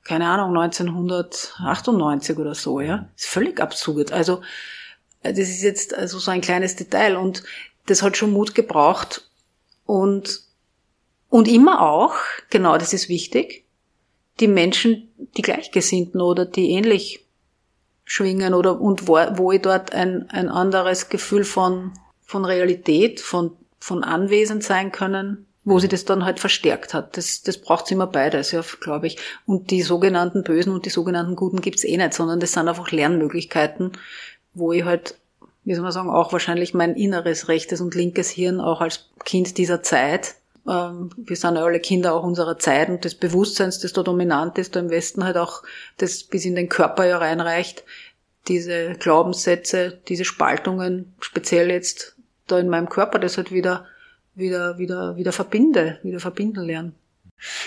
keine 0.03 0.27
Ahnung, 0.27 0.57
1998 0.57 2.37
oder 2.37 2.55
so, 2.55 2.81
ja. 2.81 3.07
ist 3.15 3.27
völlig 3.27 3.61
absurd. 3.61 4.11
Also, 4.11 4.41
das 5.23 5.37
ist 5.37 5.63
jetzt 5.63 5.93
also 5.93 6.19
so 6.19 6.31
ein 6.31 6.41
kleines 6.41 6.75
Detail 6.75 7.15
und 7.15 7.43
das 7.85 8.01
hat 8.01 8.17
schon 8.17 8.31
Mut 8.31 8.55
gebraucht 8.55 9.29
und, 9.85 10.41
und 11.29 11.47
immer 11.47 11.81
auch, 11.81 12.15
genau, 12.49 12.77
das 12.77 12.93
ist 12.93 13.09
wichtig, 13.09 13.65
die 14.39 14.47
Menschen, 14.47 15.09
die 15.37 15.41
Gleichgesinnten 15.41 16.21
oder 16.21 16.45
die 16.45 16.71
ähnlich 16.71 17.25
schwingen 18.05 18.53
oder, 18.53 18.79
und 18.79 19.07
wo, 19.07 19.15
wo 19.35 19.51
ich 19.51 19.61
dort 19.61 19.93
ein, 19.93 20.29
ein 20.29 20.49
anderes 20.49 21.09
Gefühl 21.09 21.43
von, 21.43 21.93
von 22.21 22.45
Realität, 22.45 23.19
von, 23.19 23.51
von 23.79 24.03
anwesend 24.03 24.63
sein 24.63 24.91
können, 24.91 25.47
wo 25.65 25.79
sie 25.79 25.87
das 25.87 26.03
dann 26.03 26.25
halt 26.25 26.39
verstärkt 26.39 26.93
hat. 26.93 27.15
Das, 27.15 27.41
das 27.41 27.57
braucht 27.57 27.89
immer 27.91 28.07
beides, 28.07 28.51
ja, 28.51 28.61
glaube 28.81 29.07
ich. 29.07 29.17
Und 29.45 29.71
die 29.71 29.81
sogenannten 29.81 30.43
Bösen 30.43 30.73
und 30.73 30.85
die 30.85 30.89
sogenannten 30.89 31.35
Guten 31.35 31.61
gibt's 31.61 31.85
eh 31.85 31.95
nicht, 31.95 32.13
sondern 32.13 32.39
das 32.39 32.51
sind 32.51 32.67
einfach 32.67 32.91
Lernmöglichkeiten, 32.91 33.93
wo 34.53 34.71
ich 34.71 34.83
halt, 34.83 35.17
wie 35.63 35.73
soll 35.73 35.83
man 35.83 35.91
sagen, 35.91 36.09
auch 36.09 36.33
wahrscheinlich 36.33 36.73
mein 36.73 36.95
inneres 36.95 37.47
rechtes 37.47 37.81
und 37.81 37.95
linkes 37.95 38.29
Hirn 38.29 38.59
auch 38.59 38.81
als 38.81 39.09
Kind 39.23 39.57
dieser 39.57 39.81
Zeit, 39.83 40.35
ähm, 40.67 41.09
wir 41.17 41.35
sind 41.35 41.55
ja 41.55 41.63
alle 41.63 41.79
Kinder 41.79 42.13
auch 42.13 42.23
unserer 42.23 42.57
Zeit 42.57 42.89
und 42.89 43.03
des 43.03 43.15
Bewusstseins, 43.15 43.79
das 43.79 43.93
da 43.93 44.03
dominant 44.03 44.57
ist, 44.57 44.75
da 44.75 44.79
im 44.79 44.89
Westen 44.89 45.23
halt 45.23 45.37
auch 45.37 45.63
das 45.97 46.23
bis 46.23 46.45
in 46.45 46.55
den 46.55 46.69
Körper 46.69 47.05
ja 47.05 47.17
reinreicht, 47.17 47.83
diese 48.47 48.93
Glaubenssätze, 48.93 49.99
diese 50.07 50.25
Spaltungen, 50.25 51.13
speziell 51.19 51.69
jetzt 51.69 52.15
da 52.47 52.59
in 52.59 52.69
meinem 52.69 52.89
Körper, 52.89 53.19
das 53.19 53.37
halt 53.37 53.51
wieder 53.51 53.85
wieder, 54.35 54.77
wieder, 54.77 55.15
wieder 55.15 55.31
verbinde, 55.31 55.99
wieder 56.03 56.19
verbinden 56.19 56.61
lernen. 56.61 56.95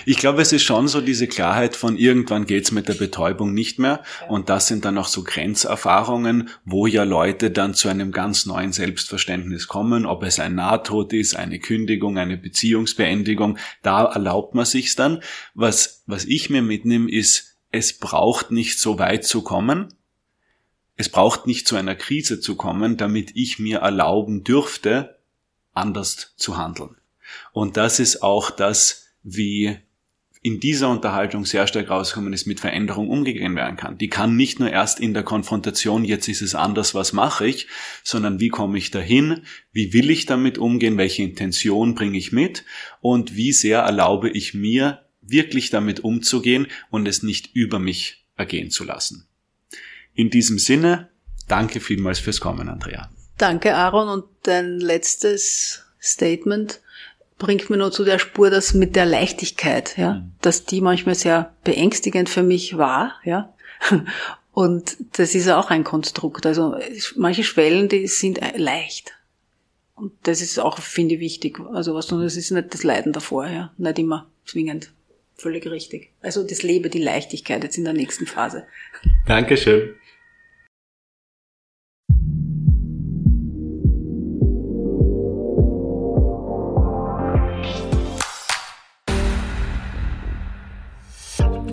Ich 0.07 0.17
glaube, 0.17 0.41
es 0.41 0.53
ist 0.53 0.62
schon 0.62 0.89
so 0.89 1.01
diese 1.01 1.27
Klarheit 1.27 1.77
von 1.77 1.99
irgendwann 1.99 2.47
geht's 2.47 2.73
mit 2.73 2.89
der 2.89 2.95
Betäubung 2.95 3.53
nicht 3.53 3.79
mehr. 3.79 4.03
Und 4.29 4.49
das 4.49 4.69
sind 4.69 4.85
dann 4.85 4.97
auch 4.97 5.09
so 5.09 5.23
Grenzerfahrungen, 5.23 6.49
wo 6.64 6.87
ja 6.87 7.05
Leute 7.05 7.51
dann 7.51 7.75
zu 7.75 7.89
einem 7.89 8.12
ganz 8.12 8.47
neuen 8.47 8.73
Selbstverständnis 8.73 9.69
kommen, 9.69 10.07
ob 10.07 10.23
es 10.23 10.41
ein 10.41 10.55
Nahtod 10.55 11.12
ist, 11.12 11.37
eine 11.37 11.59
Kündigung, 11.59 12.17
eine 12.17 12.39
Beziehungsbeendigung, 12.39 13.59
da 13.83 14.05
erlaubt 14.05 14.55
man 14.55 14.64
sich's 14.64 14.97
dann. 14.97 15.23
Was, 15.55 16.03
was 16.07 16.25
ich 16.25 16.49
mir 16.49 16.62
mitnehme, 16.62 17.11
ist, 17.11 17.57
es 17.71 17.99
braucht 17.99 18.51
nicht 18.51 18.79
so 18.79 18.99
weit 18.99 19.25
zu 19.25 19.43
kommen. 19.43 19.93
Es 20.97 21.11
braucht 21.11 21.47
nicht 21.47 21.69
zu 21.69 21.77
einer 21.77 21.95
Krise 21.95 22.41
zu 22.41 22.57
kommen, 22.57 22.97
damit 22.97 23.33
ich 23.35 23.59
mir 23.59 23.81
erlauben 23.81 24.45
dürfte, 24.45 25.19
anders 25.75 26.33
zu 26.37 26.57
handeln. 26.57 26.97
Und 27.53 27.77
das 27.77 28.01
ist 28.01 28.23
auch 28.23 28.51
das, 28.51 29.05
wie 29.27 29.77
in 30.43 30.61
dieser 30.61 30.88
Unterhaltung 30.88 31.45
sehr 31.45 31.67
stark 31.67 31.91
rauskommen 31.91 32.33
ist, 32.33 32.46
mit 32.46 32.61
Veränderung 32.61 33.11
umgegangen 33.11 33.57
werden 33.57 33.76
kann. 33.76 33.99
Die 33.99 34.09
kann 34.09 34.37
nicht 34.37 34.61
nur 34.61 34.71
erst 34.71 35.00
in 35.00 35.13
der 35.13 35.25
Konfrontation, 35.25 36.05
jetzt 36.05 36.29
ist 36.29 36.41
es 36.41 36.55
anders, 36.55 36.95
was 36.95 37.13
mache 37.13 37.49
ich, 37.49 37.67
sondern 38.05 38.38
wie 38.38 38.49
komme 38.49 38.79
ich 38.79 38.92
dahin, 38.92 39.42
wie 39.72 39.92
will 39.92 40.09
ich 40.09 40.25
damit 40.25 40.57
umgehen, 40.57 40.99
welche 40.99 41.25
Intention 41.25 41.96
bringe 41.96 42.17
ich 42.17 42.30
mit 42.30 42.64
und 43.00 43.34
wie 43.34 43.53
sehr 43.53 43.80
erlaube 43.80 44.30
ich 44.30 44.55
mir, 44.55 45.03
wirklich 45.21 45.71
damit 45.71 46.00
umzugehen 46.00 46.68
und 46.91 47.09
es 47.09 47.25
nicht 47.25 47.50
über 47.57 47.80
mich 47.80 48.25
ergehen 48.37 48.71
zu 48.71 48.84
lassen. 48.84 49.26
In 50.14 50.30
diesem 50.30 50.61
Sinne, 50.61 51.11
danke 51.49 51.80
vielmals 51.80 52.21
fürs 52.21 52.38
Kommen, 52.38 52.68
Andrea. 52.68 53.11
Danke, 53.37 53.75
Aaron. 53.75 54.09
Und 54.09 54.25
dein 54.45 54.79
letztes 54.79 55.83
Statement 56.00 56.80
bringt 57.38 57.71
mir 57.71 57.76
nur 57.76 57.92
zu 57.92 58.04
der 58.04 58.18
Spur, 58.18 58.50
dass 58.50 58.75
mit 58.75 58.96
der 58.96 59.07
Leichtigkeit, 59.07 59.96
ja, 59.96 60.14
mhm. 60.14 60.33
dass 60.41 60.64
die 60.64 60.80
manchmal 60.80 61.14
sehr 61.14 61.54
beängstigend 61.64 62.29
für 62.29 62.42
mich 62.42 62.76
war, 62.79 63.14
ja. 63.25 63.54
Und 64.53 64.96
das 65.13 65.34
ist 65.34 65.50
auch 65.50 65.68
ein 65.68 65.84
Konstrukt. 65.84 66.46
Also 66.46 66.76
manche 67.14 67.45
Schwellen, 67.45 67.91
die 67.91 68.07
sind 68.07 68.41
leicht. 68.57 69.13
Und 69.95 70.13
das 70.22 70.41
ist 70.41 70.58
auch, 70.58 70.79
finde 70.79 71.17
ich, 71.17 71.21
wichtig. 71.21 71.61
Also 71.75 71.95
was 71.95 72.07
du, 72.07 72.22
das 72.22 72.37
ist 72.37 72.50
nicht 72.50 72.72
das 72.72 72.83
Leiden 72.83 73.13
davor, 73.13 73.46
ja. 73.49 73.72
Nicht 73.76 73.99
immer 73.99 74.30
zwingend. 74.46 74.92
Völlig 75.34 75.67
richtig. 75.67 76.11
Also 76.22 76.42
das 76.42 76.63
Lebe, 76.63 76.88
die 76.88 77.03
Leichtigkeit 77.03 77.63
jetzt 77.63 77.76
in 77.76 77.84
der 77.84 77.92
nächsten 77.92 78.26
Phase. 78.26 78.64
Dankeschön. 79.26 79.95